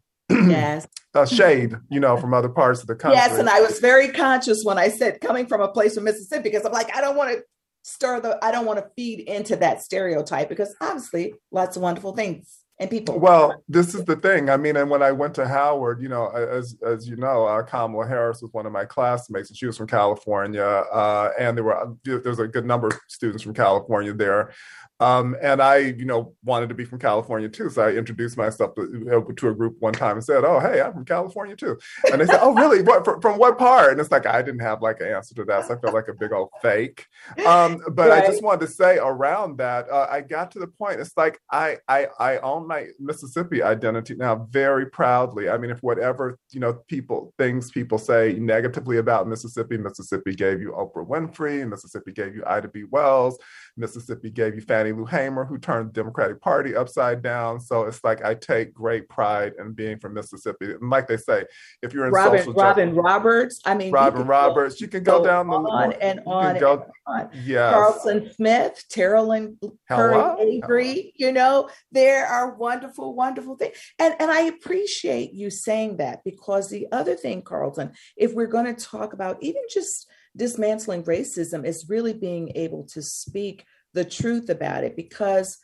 yes. 0.49 0.87
uh, 1.13 1.25
shade, 1.25 1.75
you 1.89 1.99
know, 1.99 2.17
from 2.17 2.33
other 2.33 2.49
parts 2.49 2.81
of 2.81 2.87
the 2.87 2.95
country. 2.95 3.17
Yes, 3.17 3.37
and 3.37 3.49
I 3.49 3.61
was 3.61 3.79
very 3.79 4.09
conscious 4.09 4.63
when 4.63 4.77
I 4.77 4.89
said 4.89 5.21
coming 5.21 5.47
from 5.47 5.61
a 5.61 5.67
place 5.67 5.95
from 5.95 6.05
Mississippi 6.05 6.43
because 6.43 6.65
I'm 6.65 6.71
like, 6.71 6.95
I 6.95 7.01
don't 7.01 7.15
want 7.15 7.31
to 7.31 7.43
stir 7.83 8.19
the, 8.19 8.43
I 8.43 8.51
don't 8.51 8.65
want 8.65 8.79
to 8.79 8.89
feed 8.95 9.21
into 9.21 9.55
that 9.57 9.81
stereotype 9.81 10.49
because 10.49 10.75
obviously 10.81 11.33
lots 11.51 11.75
of 11.75 11.81
wonderful 11.81 12.13
things 12.13 12.61
and 12.81 12.89
people. 12.89 13.19
Well, 13.19 13.63
this 13.69 13.93
is 13.93 14.05
the 14.05 14.15
thing. 14.15 14.49
I 14.49 14.57
mean, 14.57 14.75
and 14.75 14.89
when 14.89 15.03
I 15.03 15.11
went 15.11 15.35
to 15.35 15.47
Howard, 15.47 16.01
you 16.01 16.09
know, 16.09 16.29
as 16.29 16.75
as 16.85 17.07
you 17.07 17.15
know, 17.15 17.45
uh, 17.45 17.61
Kamala 17.63 18.07
Harris 18.07 18.41
was 18.41 18.51
one 18.53 18.65
of 18.65 18.71
my 18.71 18.85
classmates, 18.85 19.49
and 19.49 19.57
she 19.57 19.67
was 19.67 19.77
from 19.77 19.87
California, 19.87 20.63
uh, 20.63 21.29
and 21.39 21.55
there 21.55 21.63
were 21.63 21.95
there 22.03 22.21
was 22.25 22.39
a 22.39 22.47
good 22.47 22.65
number 22.65 22.87
of 22.87 22.99
students 23.07 23.43
from 23.43 23.53
California 23.53 24.13
there. 24.13 24.53
Um, 25.01 25.35
and 25.41 25.61
I, 25.61 25.77
you 25.77 26.05
know, 26.05 26.35
wanted 26.43 26.69
to 26.69 26.75
be 26.75 26.85
from 26.85 26.99
California 26.99 27.49
too. 27.49 27.71
So 27.71 27.81
I 27.81 27.91
introduced 27.93 28.37
myself 28.37 28.75
to, 28.75 29.33
to, 29.35 29.47
a 29.47 29.53
group 29.55 29.77
one 29.79 29.93
time 29.93 30.17
and 30.17 30.23
said, 30.23 30.43
"Oh, 30.45 30.59
hey, 30.59 30.79
I'm 30.79 30.93
from 30.93 31.05
California 31.05 31.55
too." 31.55 31.79
And 32.11 32.21
they 32.21 32.27
said, 32.27 32.39
"Oh, 32.39 32.53
really? 32.53 32.83
What, 32.83 33.03
from, 33.03 33.19
from, 33.19 33.39
what 33.39 33.57
part?" 33.57 33.91
And 33.91 33.99
it's 33.99 34.11
like 34.11 34.27
I 34.27 34.43
didn't 34.43 34.61
have 34.61 34.83
like 34.83 35.01
an 35.01 35.07
answer 35.07 35.33
to 35.35 35.45
that, 35.45 35.67
so 35.67 35.73
I 35.73 35.79
felt 35.79 35.95
like 35.95 36.07
a 36.07 36.13
big 36.13 36.31
old 36.31 36.49
fake. 36.61 37.07
Um, 37.47 37.81
but 37.91 38.09
right. 38.09 38.23
I 38.23 38.27
just 38.27 38.43
wanted 38.43 38.67
to 38.67 38.71
say 38.71 38.99
around 38.99 39.57
that, 39.57 39.89
uh, 39.89 40.07
I 40.09 40.21
got 40.21 40.51
to 40.51 40.59
the 40.59 40.67
point. 40.67 40.99
It's 40.99 41.17
like 41.17 41.39
I, 41.51 41.77
I, 41.87 42.07
I 42.19 42.37
own 42.37 42.67
my 42.67 42.87
Mississippi 42.99 43.63
identity 43.63 44.13
now 44.13 44.47
very 44.51 44.85
proudly. 44.85 45.49
I 45.49 45.57
mean, 45.57 45.71
if 45.71 45.81
whatever 45.81 46.37
you 46.51 46.59
know, 46.59 46.73
people 46.87 47.33
things 47.39 47.71
people 47.71 47.97
say 47.97 48.33
negatively 48.33 48.97
about 48.97 49.27
Mississippi, 49.27 49.77
Mississippi 49.77 50.35
gave 50.35 50.61
you 50.61 50.73
Oprah 50.73 51.07
Winfrey, 51.07 51.67
Mississippi 51.67 52.11
gave 52.11 52.35
you 52.35 52.43
Ida 52.45 52.67
B. 52.67 52.83
Wells, 52.83 53.39
Mississippi 53.81 54.29
gave 54.29 54.55
you 54.55 54.61
Fannie 54.61 54.93
Lou 54.93 55.05
Hamer, 55.05 55.43
who 55.43 55.57
turned 55.57 55.89
the 55.89 55.93
Democratic 55.93 56.39
Party 56.39 56.75
upside 56.75 57.21
down. 57.21 57.59
So 57.59 57.83
it's 57.83 58.03
like 58.03 58.23
I 58.23 58.35
take 58.35 58.73
great 58.73 59.09
pride 59.09 59.53
in 59.59 59.73
being 59.73 59.99
from 59.99 60.13
Mississippi. 60.13 60.71
And 60.71 60.89
like 60.89 61.07
they 61.07 61.17
say, 61.17 61.45
if 61.81 61.93
you're 61.93 62.05
in 62.05 62.13
Robin, 62.13 62.39
social 62.39 62.53
Robin 62.53 62.89
justice, 62.89 63.03
Roberts, 63.03 63.59
I 63.65 63.75
mean, 63.75 63.91
Robin 63.91 64.25
Roberts, 64.25 64.79
you 64.79 64.87
can 64.87 65.03
go, 65.03 65.23
down 65.23 65.47
the 65.47 65.53
on 65.53 65.93
and 65.93 66.21
on 66.25 66.59
go, 66.59 66.73
and 66.73 66.83
on. 67.07 67.29
Yes. 67.43 67.73
Carlton 67.73 68.31
Smith, 68.33 68.83
Terrilyn 68.93 69.57
Curry 69.89 70.57
Agree. 70.57 71.13
You 71.17 71.31
know, 71.31 71.69
there 71.91 72.25
are 72.27 72.55
wonderful, 72.55 73.15
wonderful 73.15 73.57
things. 73.57 73.75
And 73.99 74.15
and 74.19 74.31
I 74.31 74.41
appreciate 74.41 75.33
you 75.33 75.49
saying 75.49 75.97
that 75.97 76.23
because 76.23 76.69
the 76.69 76.87
other 76.91 77.15
thing, 77.15 77.41
Carlton, 77.41 77.91
if 78.15 78.33
we're 78.33 78.47
going 78.47 78.73
to 78.73 78.85
talk 78.85 79.13
about 79.13 79.41
even 79.41 79.63
just 79.69 80.07
dismantling 80.35 81.03
racism 81.03 81.65
is 81.65 81.89
really 81.89 82.13
being 82.13 82.51
able 82.55 82.85
to 82.85 83.01
speak 83.01 83.65
the 83.93 84.05
truth 84.05 84.49
about 84.49 84.83
it. 84.83 84.95
Because 84.95 85.57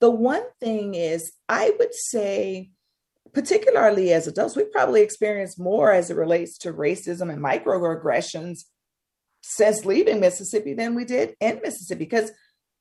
the 0.00 0.10
one 0.10 0.44
thing 0.60 0.94
is 0.94 1.32
i 1.48 1.72
would 1.78 1.94
say 1.94 2.70
particularly 3.32 4.12
as 4.12 4.26
adults 4.26 4.54
we 4.54 4.64
probably 4.64 5.00
experience 5.00 5.58
more 5.58 5.92
as 5.92 6.10
it 6.10 6.16
relates 6.16 6.58
to 6.58 6.72
racism 6.72 7.32
and 7.32 7.42
microaggressions 7.42 8.64
since 9.40 9.84
leaving 9.84 10.20
mississippi 10.20 10.74
than 10.74 10.94
we 10.94 11.04
did 11.04 11.34
in 11.40 11.60
mississippi. 11.62 12.04
Because 12.04 12.30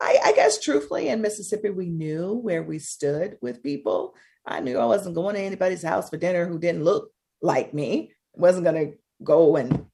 I, 0.02 0.18
I 0.26 0.34
guess 0.34 0.60
truthfully 0.60 1.10
in 1.10 1.22
mississippi 1.22 1.70
we 1.70 1.88
knew 1.88 2.34
where 2.34 2.64
we 2.64 2.80
stood 2.80 3.38
with 3.42 3.64
people. 3.64 4.16
I 4.46 4.60
knew 4.60 4.78
i 4.78 4.86
wasn't 4.86 5.16
going 5.16 5.36
to 5.36 5.42
anybody's 5.42 5.84
house 5.84 6.10
for 6.10 6.18
dinner 6.18 6.46
who 6.46 6.60
didn't 6.60 6.84
look 6.84 7.10
like 7.42 7.74
me. 7.74 8.12
Wasn't 8.34 8.66
going 8.66 8.92
to 8.92 8.98
go 9.24 9.56
and 9.56 9.86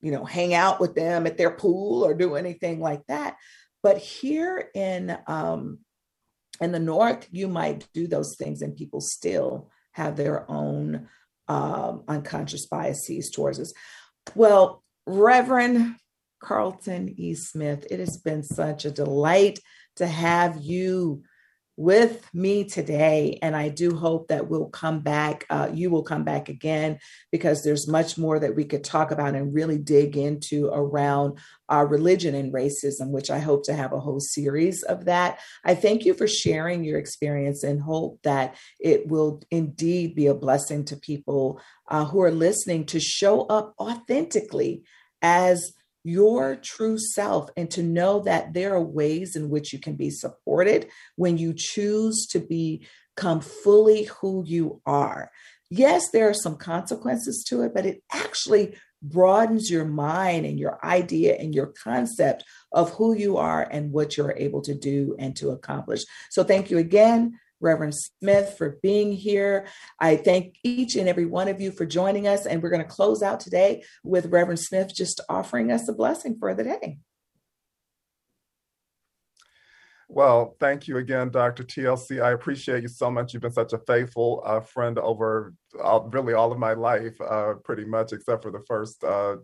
you 0.00 0.12
know, 0.12 0.24
hang 0.24 0.54
out 0.54 0.80
with 0.80 0.94
them 0.94 1.26
at 1.26 1.36
their 1.36 1.50
pool 1.50 2.04
or 2.04 2.14
do 2.14 2.34
anything 2.34 2.80
like 2.80 3.04
that. 3.06 3.36
But 3.82 3.98
here 3.98 4.70
in 4.74 5.16
um, 5.26 5.78
in 6.60 6.72
the 6.72 6.78
north, 6.78 7.26
you 7.30 7.48
might 7.48 7.86
do 7.92 8.06
those 8.06 8.36
things, 8.36 8.62
and 8.62 8.76
people 8.76 9.00
still 9.00 9.70
have 9.92 10.16
their 10.16 10.50
own 10.50 11.08
um, 11.48 12.04
unconscious 12.08 12.66
biases 12.66 13.30
towards 13.30 13.60
us. 13.60 13.72
Well, 14.34 14.82
Reverend 15.06 15.96
Carlton 16.40 17.14
E. 17.16 17.34
Smith, 17.34 17.86
it 17.90 18.00
has 18.00 18.18
been 18.18 18.42
such 18.42 18.84
a 18.84 18.90
delight 18.90 19.60
to 19.96 20.06
have 20.06 20.58
you 20.60 21.22
with 21.76 22.26
me 22.34 22.64
today. 22.64 23.38
And 23.42 23.54
I 23.54 23.68
do 23.68 23.94
hope 23.94 24.28
that 24.28 24.48
we'll 24.48 24.70
come 24.70 25.00
back, 25.00 25.44
uh, 25.50 25.68
you 25.72 25.90
will 25.90 26.02
come 26.02 26.24
back 26.24 26.48
again, 26.48 26.98
because 27.30 27.62
there's 27.62 27.86
much 27.86 28.16
more 28.16 28.38
that 28.38 28.56
we 28.56 28.64
could 28.64 28.82
talk 28.82 29.10
about 29.10 29.34
and 29.34 29.52
really 29.52 29.78
dig 29.78 30.16
into 30.16 30.68
around 30.68 31.38
our 31.68 31.86
religion 31.86 32.34
and 32.34 32.52
racism, 32.52 33.10
which 33.10 33.30
I 33.30 33.38
hope 33.38 33.64
to 33.64 33.74
have 33.74 33.92
a 33.92 34.00
whole 34.00 34.20
series 34.20 34.82
of 34.84 35.04
that. 35.04 35.38
I 35.64 35.74
thank 35.74 36.04
you 36.04 36.14
for 36.14 36.26
sharing 36.26 36.84
your 36.84 36.98
experience 36.98 37.62
and 37.62 37.80
hope 37.80 38.20
that 38.22 38.56
it 38.80 39.08
will 39.08 39.42
indeed 39.50 40.14
be 40.14 40.28
a 40.28 40.34
blessing 40.34 40.84
to 40.86 40.96
people 40.96 41.60
uh, 41.88 42.04
who 42.04 42.22
are 42.22 42.30
listening 42.30 42.86
to 42.86 43.00
show 43.00 43.42
up 43.42 43.74
authentically 43.78 44.84
as 45.20 45.72
your 46.06 46.56
true 46.56 46.98
self 46.98 47.50
and 47.56 47.70
to 47.72 47.82
know 47.82 48.20
that 48.20 48.54
there 48.54 48.74
are 48.74 48.82
ways 48.82 49.34
in 49.36 49.50
which 49.50 49.72
you 49.72 49.78
can 49.78 49.96
be 49.96 50.10
supported 50.10 50.88
when 51.16 51.36
you 51.36 51.52
choose 51.52 52.26
to 52.26 52.38
become 52.38 53.40
fully 53.40 54.04
who 54.04 54.44
you 54.46 54.80
are. 54.86 55.30
Yes, 55.68 56.10
there 56.10 56.28
are 56.28 56.34
some 56.34 56.56
consequences 56.56 57.44
to 57.48 57.62
it, 57.62 57.74
but 57.74 57.86
it 57.86 58.02
actually 58.12 58.76
broadens 59.02 59.70
your 59.70 59.84
mind 59.84 60.46
and 60.46 60.58
your 60.58 60.78
idea 60.84 61.34
and 61.34 61.54
your 61.54 61.66
concept 61.66 62.44
of 62.72 62.90
who 62.90 63.14
you 63.14 63.36
are 63.36 63.62
and 63.62 63.92
what 63.92 64.16
you're 64.16 64.36
able 64.36 64.62
to 64.62 64.74
do 64.74 65.16
and 65.18 65.34
to 65.36 65.50
accomplish. 65.50 66.04
So, 66.30 66.44
thank 66.44 66.70
you 66.70 66.78
again 66.78 67.38
Reverend 67.60 67.94
Smith, 67.94 68.54
for 68.56 68.78
being 68.82 69.12
here. 69.12 69.66
I 70.00 70.16
thank 70.16 70.56
each 70.62 70.96
and 70.96 71.08
every 71.08 71.26
one 71.26 71.48
of 71.48 71.60
you 71.60 71.70
for 71.70 71.86
joining 71.86 72.26
us. 72.26 72.46
And 72.46 72.62
we're 72.62 72.70
going 72.70 72.82
to 72.82 72.88
close 72.88 73.22
out 73.22 73.40
today 73.40 73.84
with 74.04 74.26
Reverend 74.26 74.60
Smith 74.60 74.94
just 74.94 75.20
offering 75.28 75.72
us 75.72 75.88
a 75.88 75.92
blessing 75.92 76.36
for 76.38 76.54
the 76.54 76.64
day. 76.64 76.98
Well, 80.08 80.54
thank 80.60 80.86
you 80.86 80.98
again, 80.98 81.30
Dr. 81.30 81.64
TLC. 81.64 82.22
I 82.22 82.30
appreciate 82.30 82.82
you 82.82 82.88
so 82.88 83.10
much. 83.10 83.32
You've 83.32 83.42
been 83.42 83.50
such 83.50 83.72
a 83.72 83.78
faithful 83.78 84.42
uh, 84.46 84.60
friend 84.60 84.98
over 84.98 85.52
all, 85.82 86.08
really 86.08 86.34
all 86.34 86.52
of 86.52 86.58
my 86.58 86.72
life, 86.72 87.18
uh, 87.20 87.54
pretty 87.64 87.84
much, 87.84 88.12
except 88.12 88.42
for 88.42 88.50
the 88.50 88.62
first 88.66 89.02
uh, 89.04 89.36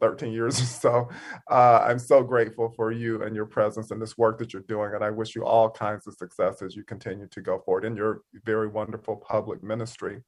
13 0.00 0.32
years 0.32 0.60
or 0.62 0.64
so. 0.64 1.08
Uh, 1.50 1.84
I'm 1.86 1.98
so 1.98 2.22
grateful 2.22 2.72
for 2.76 2.92
you 2.92 3.22
and 3.22 3.34
your 3.34 3.46
presence 3.46 3.90
and 3.90 4.00
this 4.00 4.16
work 4.16 4.38
that 4.38 4.52
you're 4.52 4.62
doing. 4.62 4.94
And 4.94 5.04
I 5.04 5.10
wish 5.10 5.34
you 5.34 5.44
all 5.44 5.70
kinds 5.70 6.06
of 6.06 6.14
success 6.14 6.62
as 6.62 6.74
you 6.76 6.84
continue 6.84 7.26
to 7.28 7.40
go 7.40 7.60
forward 7.64 7.84
in 7.84 7.96
your 7.96 8.22
very 8.44 8.68
wonderful 8.68 9.16
public 9.16 9.62
ministry. 9.62 10.20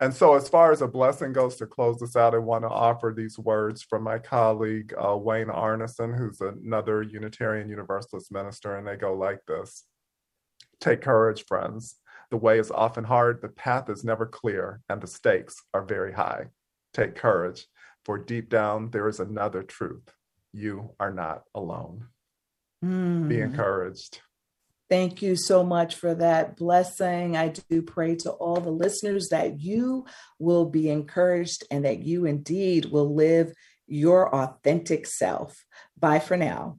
And 0.00 0.12
so, 0.12 0.34
as 0.34 0.48
far 0.48 0.72
as 0.72 0.82
a 0.82 0.88
blessing 0.88 1.32
goes 1.32 1.56
to 1.56 1.66
close 1.66 1.98
this 1.98 2.16
out, 2.16 2.34
I 2.34 2.38
want 2.38 2.64
to 2.64 2.68
offer 2.68 3.14
these 3.16 3.38
words 3.38 3.82
from 3.82 4.02
my 4.02 4.18
colleague, 4.18 4.94
uh, 5.02 5.16
Wayne 5.16 5.48
Arnason, 5.48 6.16
who's 6.16 6.40
another 6.40 7.02
Unitarian 7.02 7.68
Universalist 7.68 8.32
minister. 8.32 8.76
And 8.76 8.86
they 8.86 8.96
go 8.96 9.14
like 9.14 9.40
this 9.46 9.84
Take 10.80 11.02
courage, 11.02 11.44
friends. 11.46 11.96
The 12.30 12.36
way 12.36 12.58
is 12.58 12.70
often 12.70 13.04
hard, 13.04 13.40
the 13.40 13.48
path 13.48 13.88
is 13.88 14.04
never 14.04 14.26
clear, 14.26 14.80
and 14.88 15.00
the 15.00 15.06
stakes 15.06 15.56
are 15.72 15.84
very 15.84 16.12
high. 16.12 16.46
Take 16.92 17.14
courage, 17.14 17.66
for 18.04 18.18
deep 18.18 18.50
down 18.50 18.90
there 18.90 19.08
is 19.08 19.20
another 19.20 19.62
truth. 19.62 20.12
You 20.52 20.94
are 21.00 21.12
not 21.12 21.44
alone. 21.54 22.06
Mm. 22.84 23.28
Be 23.28 23.36
hmm. 23.36 23.42
encouraged. 23.42 24.20
Thank 24.88 25.20
you 25.20 25.36
so 25.36 25.62
much 25.62 25.96
for 25.96 26.14
that 26.14 26.56
blessing. 26.56 27.36
I 27.36 27.48
do 27.48 27.82
pray 27.82 28.14
to 28.16 28.30
all 28.30 28.58
the 28.58 28.70
listeners 28.70 29.28
that 29.28 29.60
you 29.60 30.06
will 30.38 30.64
be 30.64 30.88
encouraged 30.88 31.64
and 31.70 31.84
that 31.84 31.98
you 31.98 32.24
indeed 32.24 32.86
will 32.86 33.14
live 33.14 33.52
your 33.86 34.34
authentic 34.34 35.06
self. 35.06 35.62
Bye 35.98 36.20
for 36.20 36.38
now. 36.38 36.78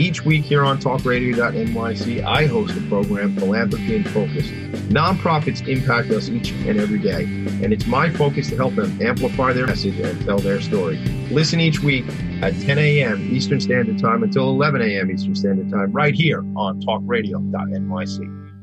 Each 0.00 0.24
week 0.24 0.44
here 0.44 0.64
on 0.64 0.78
talkradio.nyc, 0.80 2.24
I 2.24 2.46
host 2.46 2.74
a 2.74 2.80
program, 2.88 3.36
Philanthropy 3.36 3.96
in 3.96 4.04
Focus. 4.04 4.46
Nonprofits 4.88 5.68
impact 5.68 6.10
us 6.10 6.30
each 6.30 6.52
and 6.52 6.80
every 6.80 6.98
day, 6.98 7.24
and 7.62 7.70
it's 7.70 7.86
my 7.86 8.08
focus 8.08 8.48
to 8.48 8.56
help 8.56 8.76
them 8.76 8.98
amplify 9.02 9.52
their 9.52 9.66
message 9.66 10.00
and 10.00 10.18
tell 10.24 10.38
their 10.38 10.58
story. 10.62 10.96
Listen 11.30 11.60
each 11.60 11.80
week 11.80 12.06
at 12.40 12.58
10 12.62 12.78
a.m. 12.78 13.28
Eastern 13.30 13.60
Standard 13.60 13.98
Time 13.98 14.22
until 14.22 14.48
11 14.48 14.80
a.m. 14.80 15.10
Eastern 15.10 15.34
Standard 15.34 15.68
Time, 15.68 15.92
right 15.92 16.14
here 16.14 16.38
on 16.56 16.80
talkradio.nyc. 16.80 18.56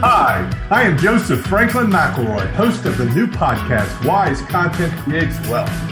Hi, 0.00 0.66
I 0.72 0.82
am 0.82 0.98
Joseph 0.98 1.40
Franklin 1.46 1.86
McElroy, 1.86 2.52
host 2.54 2.84
of 2.84 2.98
the 2.98 3.04
new 3.04 3.28
podcast, 3.28 4.04
Wise 4.04 4.42
Content 4.42 4.92
Creates 5.04 5.38
Wealth. 5.48 5.91